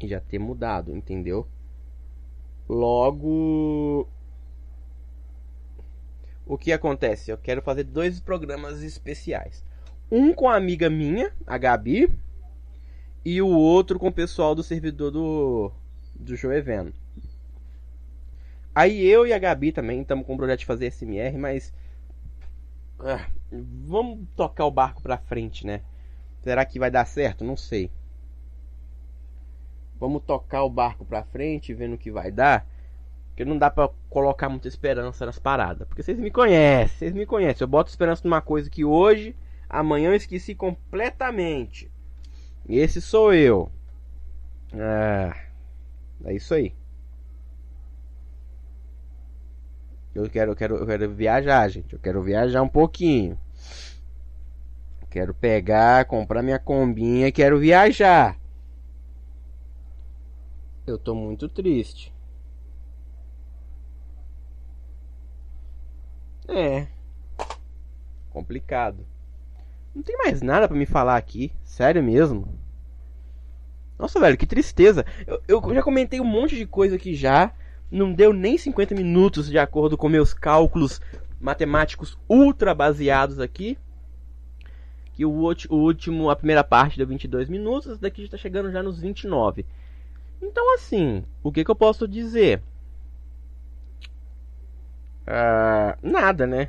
E 0.00 0.06
já 0.06 0.20
ter 0.20 0.38
mudado, 0.38 0.94
entendeu? 0.94 1.48
Logo. 2.68 4.08
O 6.46 6.56
que 6.56 6.70
acontece? 6.70 7.32
Eu 7.32 7.38
quero 7.38 7.60
fazer 7.60 7.82
dois 7.82 8.20
programas 8.20 8.82
especiais. 8.82 9.64
Um 10.10 10.32
com 10.32 10.48
a 10.48 10.56
amiga 10.56 10.88
minha, 10.88 11.32
a 11.46 11.58
Gabi, 11.58 12.08
e 13.24 13.42
o 13.42 13.48
outro 13.48 13.98
com 13.98 14.08
o 14.08 14.12
pessoal 14.12 14.54
do 14.54 14.62
servidor 14.62 15.10
do, 15.10 15.72
do 16.14 16.36
Joeven. 16.36 16.92
Aí 18.74 19.04
eu 19.04 19.26
e 19.26 19.32
a 19.32 19.38
Gabi 19.38 19.72
também 19.72 20.02
estamos 20.02 20.26
com 20.26 20.34
o 20.34 20.36
projeto 20.36 20.60
de 20.60 20.66
fazer 20.66 20.90
SMR, 20.90 21.36
mas. 21.38 21.72
Ah, 23.00 23.26
vamos 23.50 24.26
tocar 24.36 24.66
o 24.66 24.70
barco 24.70 25.02
pra 25.02 25.18
frente, 25.18 25.66
né? 25.66 25.80
Será 26.42 26.64
que 26.64 26.78
vai 26.78 26.90
dar 26.90 27.04
certo? 27.06 27.42
Não 27.42 27.56
sei. 27.56 27.90
Vamos 29.98 30.22
tocar 30.24 30.62
o 30.62 30.70
barco 30.70 31.04
pra 31.04 31.24
frente, 31.24 31.74
vendo 31.74 31.94
o 31.94 31.98
que 31.98 32.10
vai 32.10 32.30
dar. 32.30 32.66
Porque 33.28 33.44
não 33.44 33.58
dá 33.58 33.70
pra 33.70 33.90
colocar 34.08 34.48
muita 34.48 34.68
esperança 34.68 35.26
nas 35.26 35.38
paradas. 35.38 35.88
Porque 35.88 36.02
vocês 36.02 36.18
me 36.18 36.30
conhecem, 36.30 36.98
vocês 36.98 37.12
me 37.12 37.26
conhecem. 37.26 37.64
Eu 37.64 37.68
boto 37.68 37.90
esperança 37.90 38.22
numa 38.24 38.40
coisa 38.40 38.70
que 38.70 38.84
hoje, 38.84 39.34
amanhã 39.68 40.10
eu 40.10 40.14
esqueci 40.14 40.54
completamente. 40.54 41.90
Esse 42.68 43.00
sou 43.00 43.32
eu. 43.32 43.70
Ah, 44.72 45.36
é 46.24 46.34
isso 46.34 46.54
aí. 46.54 46.74
Eu 50.14 50.30
quero, 50.30 50.52
eu 50.52 50.56
quero, 50.56 50.76
eu 50.76 50.86
quero 50.86 51.14
viajar, 51.14 51.68
gente. 51.68 51.92
Eu 51.92 51.98
quero 51.98 52.22
viajar 52.22 52.62
um 52.62 52.68
pouquinho. 52.68 53.38
Quero 55.10 55.34
pegar, 55.34 56.04
comprar 56.06 56.42
minha 56.42 56.58
combinha, 56.58 57.30
quero 57.32 57.58
viajar. 57.58 58.38
Eu 60.86 60.98
tô 60.98 61.14
muito 61.14 61.48
triste. 61.48 62.14
É. 66.48 66.86
Complicado. 68.30 69.06
Não 69.96 70.02
tem 70.02 70.18
mais 70.18 70.42
nada 70.42 70.68
para 70.68 70.76
me 70.76 70.84
falar 70.84 71.16
aqui. 71.16 71.50
Sério 71.64 72.02
mesmo. 72.02 72.46
Nossa, 73.98 74.20
velho, 74.20 74.36
que 74.36 74.44
tristeza. 74.44 75.06
Eu, 75.26 75.40
eu 75.48 75.74
já 75.74 75.82
comentei 75.82 76.20
um 76.20 76.24
monte 76.24 76.54
de 76.54 76.66
coisa 76.66 76.96
aqui 76.96 77.14
já. 77.14 77.50
Não 77.90 78.12
deu 78.12 78.30
nem 78.34 78.58
50 78.58 78.94
minutos 78.94 79.48
de 79.48 79.58
acordo 79.58 79.96
com 79.96 80.06
meus 80.06 80.34
cálculos 80.34 81.00
matemáticos 81.40 82.18
ultra 82.28 82.74
baseados 82.74 83.40
aqui 83.40 83.78
que 85.14 85.24
o, 85.24 85.30
o 85.30 85.74
último, 85.76 86.28
a 86.28 86.36
primeira 86.36 86.62
parte 86.62 86.98
deu 86.98 87.06
22 87.06 87.48
minutos, 87.48 87.98
daqui 87.98 88.22
está 88.24 88.36
chegando 88.36 88.70
já 88.70 88.82
nos 88.82 89.00
29. 89.00 89.64
Então, 90.42 90.74
assim, 90.74 91.24
o 91.42 91.50
que, 91.50 91.64
que 91.64 91.70
eu 91.70 91.74
posso 91.74 92.06
dizer? 92.06 92.60
Uh, 95.26 95.96
nada, 96.02 96.46
né? 96.46 96.68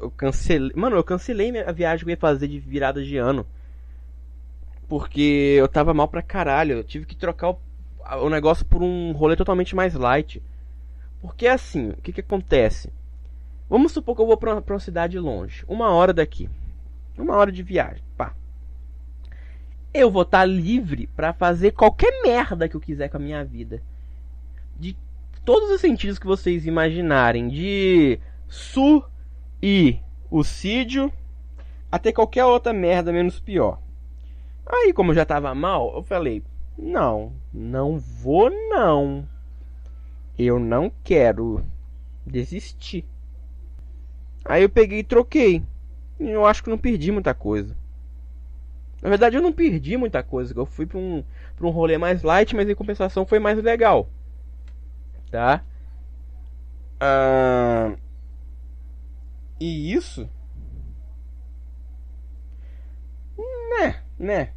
Eu 0.00 0.10
cancelei. 0.10 0.72
Mano, 0.74 0.96
eu 0.96 1.04
cancelei 1.04 1.58
a 1.60 1.72
viagem 1.72 2.04
que 2.04 2.10
eu 2.10 2.14
ia 2.14 2.16
fazer 2.16 2.48
de 2.48 2.58
virada 2.58 3.02
de 3.02 3.16
ano. 3.16 3.46
Porque 4.88 5.56
eu 5.58 5.66
tava 5.68 5.94
mal 5.94 6.08
pra 6.08 6.22
caralho. 6.22 6.78
Eu 6.78 6.84
tive 6.84 7.06
que 7.06 7.16
trocar 7.16 7.50
o, 7.50 7.58
o 8.22 8.30
negócio 8.30 8.64
por 8.64 8.82
um 8.82 9.12
rolê 9.12 9.36
totalmente 9.36 9.74
mais 9.74 9.94
light. 9.94 10.42
Porque 11.20 11.46
assim, 11.46 11.90
o 11.90 11.96
que, 11.96 12.12
que 12.12 12.20
acontece? 12.20 12.90
Vamos 13.68 13.92
supor 13.92 14.14
que 14.14 14.22
eu 14.22 14.26
vou 14.26 14.36
para 14.36 14.54
uma 14.54 14.78
cidade 14.78 15.18
longe, 15.18 15.64
uma 15.66 15.90
hora 15.90 16.12
daqui, 16.12 16.48
uma 17.18 17.34
hora 17.34 17.50
de 17.50 17.62
viagem, 17.64 18.02
pá. 18.16 18.32
Eu 19.92 20.08
vou 20.10 20.22
estar 20.22 20.40
tá 20.40 20.44
livre 20.44 21.08
para 21.16 21.32
fazer 21.32 21.72
qualquer 21.72 22.22
merda 22.22 22.68
que 22.68 22.76
eu 22.76 22.80
quiser 22.80 23.08
com 23.08 23.16
a 23.16 23.20
minha 23.20 23.44
vida, 23.44 23.82
de 24.78 24.96
todos 25.44 25.68
os 25.70 25.80
sentidos 25.80 26.18
que 26.18 26.26
vocês 26.26 26.64
imaginarem, 26.64 27.48
de 27.48 28.20
suicídio 29.60 31.12
até 31.90 32.12
qualquer 32.12 32.44
outra 32.44 32.72
merda 32.72 33.12
menos 33.12 33.40
pior. 33.40 33.80
Aí, 34.66 34.92
como 34.92 35.12
eu 35.12 35.14
já 35.14 35.24
tava 35.24 35.54
mal, 35.54 35.94
eu 35.94 36.02
falei: 36.02 36.42
não, 36.76 37.32
não 37.52 37.98
vou 37.98 38.50
não. 38.50 39.26
Eu 40.38 40.58
não 40.58 40.92
quero 41.02 41.64
desistir. 42.26 43.04
Aí 44.44 44.62
eu 44.62 44.68
peguei 44.68 44.98
e 44.98 45.04
troquei. 45.04 45.62
E 46.20 46.28
eu 46.28 46.44
acho 46.44 46.62
que 46.62 46.70
não 46.70 46.78
perdi 46.78 47.10
muita 47.10 47.32
coisa. 47.32 47.76
Na 49.02 49.08
verdade, 49.08 49.36
eu 49.36 49.42
não 49.42 49.52
perdi 49.52 49.96
muita 49.96 50.22
coisa. 50.22 50.52
Eu 50.56 50.66
fui 50.66 50.86
pra 50.86 50.98
um, 50.98 51.24
pra 51.56 51.66
um 51.66 51.70
rolê 51.70 51.96
mais 51.96 52.22
light, 52.22 52.54
mas 52.54 52.68
em 52.68 52.74
compensação 52.74 53.24
foi 53.24 53.38
mais 53.38 53.62
legal. 53.62 54.08
Tá? 55.30 55.62
Ah, 57.00 57.94
e 59.58 59.92
isso. 59.92 60.28
Né, 63.36 64.02
né. 64.18 64.52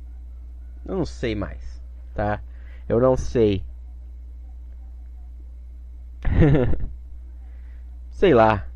Eu 0.86 0.98
não 0.98 1.06
sei 1.06 1.36
mais. 1.36 1.82
Tá? 2.14 2.42
Eu 2.88 3.00
não 3.00 3.16
sei. 3.16 3.64
sei 8.12 8.34
lá. 8.34 8.68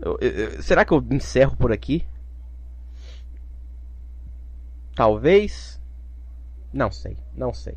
Eu, 0.00 0.18
eu, 0.20 0.62
será 0.62 0.84
que 0.84 0.92
eu 0.92 1.04
encerro 1.10 1.56
por 1.56 1.72
aqui? 1.72 2.06
Talvez. 4.94 5.80
Não 6.72 6.90
sei, 6.90 7.16
não 7.34 7.52
sei. 7.54 7.76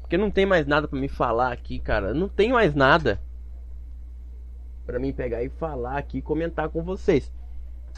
Porque 0.00 0.16
não 0.16 0.30
tem 0.30 0.46
mais 0.46 0.66
nada 0.66 0.86
para 0.88 0.98
me 0.98 1.08
falar 1.08 1.52
aqui, 1.52 1.78
cara. 1.78 2.14
Não 2.14 2.28
tem 2.28 2.52
mais 2.52 2.74
nada 2.74 3.20
para 4.86 4.98
mim 4.98 5.12
pegar 5.12 5.42
e 5.42 5.48
falar 5.48 5.98
aqui, 5.98 6.22
comentar 6.22 6.68
com 6.68 6.82
vocês. 6.82 7.30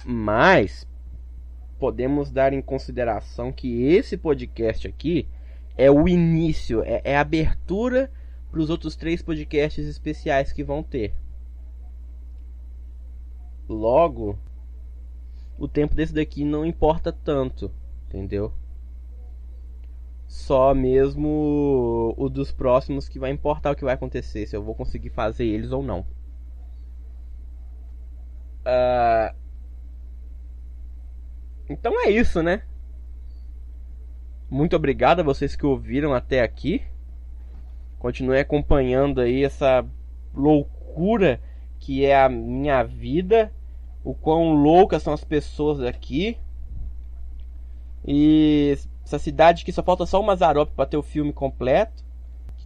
Mas 0.04 0.88
podemos 1.78 2.30
dar 2.30 2.52
em 2.52 2.62
consideração 2.62 3.52
que 3.52 3.84
esse 3.84 4.16
podcast 4.16 4.88
aqui 4.88 5.28
é 5.76 5.90
o 5.90 6.08
início, 6.08 6.82
é, 6.82 7.00
é 7.04 7.16
a 7.16 7.20
abertura 7.20 8.10
para 8.50 8.60
os 8.60 8.70
outros 8.70 8.96
três 8.96 9.22
podcasts 9.22 9.86
especiais 9.86 10.52
que 10.52 10.64
vão 10.64 10.82
ter. 10.82 11.14
Logo, 13.68 14.38
o 15.58 15.68
tempo 15.68 15.94
desse 15.94 16.14
daqui 16.14 16.44
não 16.44 16.64
importa 16.64 17.12
tanto, 17.12 17.70
entendeu? 18.08 18.52
Só 20.26 20.74
mesmo 20.74 22.14
o 22.16 22.28
dos 22.28 22.50
próximos 22.50 23.08
que 23.08 23.18
vai 23.18 23.30
importar 23.30 23.70
o 23.70 23.76
que 23.76 23.84
vai 23.84 23.94
acontecer, 23.94 24.46
se 24.46 24.56
eu 24.56 24.62
vou 24.62 24.74
conseguir 24.74 25.10
fazer 25.10 25.44
eles 25.44 25.70
ou 25.70 25.82
não. 25.82 26.04
Uh... 28.68 29.34
Então 31.70 32.00
é 32.04 32.10
isso, 32.10 32.42
né? 32.42 32.62
Muito 34.50 34.76
obrigado 34.76 35.20
a 35.20 35.24
vocês 35.24 35.56
que 35.56 35.64
ouviram 35.64 36.12
até 36.12 36.42
aqui. 36.42 36.82
Continue 37.98 38.38
acompanhando 38.38 39.20
aí 39.20 39.44
essa 39.44 39.84
loucura 40.34 41.40
que 41.78 42.04
é 42.04 42.22
a 42.22 42.28
minha 42.28 42.82
vida 42.82 43.52
o 44.04 44.14
quão 44.14 44.54
loucas 44.54 45.02
são 45.02 45.12
as 45.12 45.24
pessoas 45.24 45.80
aqui. 45.82 46.38
E 48.06 48.78
essa 49.04 49.18
cidade 49.18 49.64
que 49.64 49.72
só 49.72 49.82
falta 49.82 50.06
só 50.06 50.20
o 50.20 50.24
Mazarop 50.24 50.70
para 50.74 50.86
ter 50.88 50.96
o 50.96 51.02
filme 51.02 51.32
completo. 51.32 52.02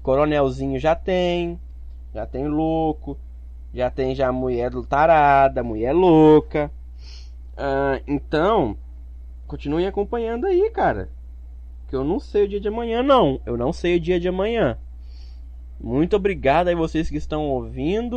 Coronelzinho 0.02 0.78
já 0.78 0.94
tem, 0.94 1.60
já 2.12 2.26
tem 2.26 2.46
louco, 2.48 3.18
já 3.72 3.90
tem 3.90 4.14
já 4.14 4.30
mulher 4.30 4.70
tarada, 4.88 5.62
mulher 5.62 5.92
louca. 5.92 6.70
Uh, 7.52 8.02
então, 8.06 8.76
continuem 9.46 9.86
acompanhando 9.86 10.46
aí, 10.46 10.70
cara. 10.70 11.08
Que 11.88 11.96
eu 11.96 12.04
não 12.04 12.18
sei 12.18 12.44
o 12.44 12.48
dia 12.48 12.60
de 12.60 12.68
amanhã, 12.68 13.02
não. 13.02 13.40
Eu 13.44 13.56
não 13.56 13.72
sei 13.72 13.96
o 13.96 14.00
dia 14.00 14.18
de 14.18 14.28
amanhã. 14.28 14.78
Muito 15.80 16.16
obrigado 16.16 16.68
aí 16.68 16.74
vocês 16.74 17.08
que 17.08 17.16
estão 17.16 17.48
ouvindo. 17.48 18.10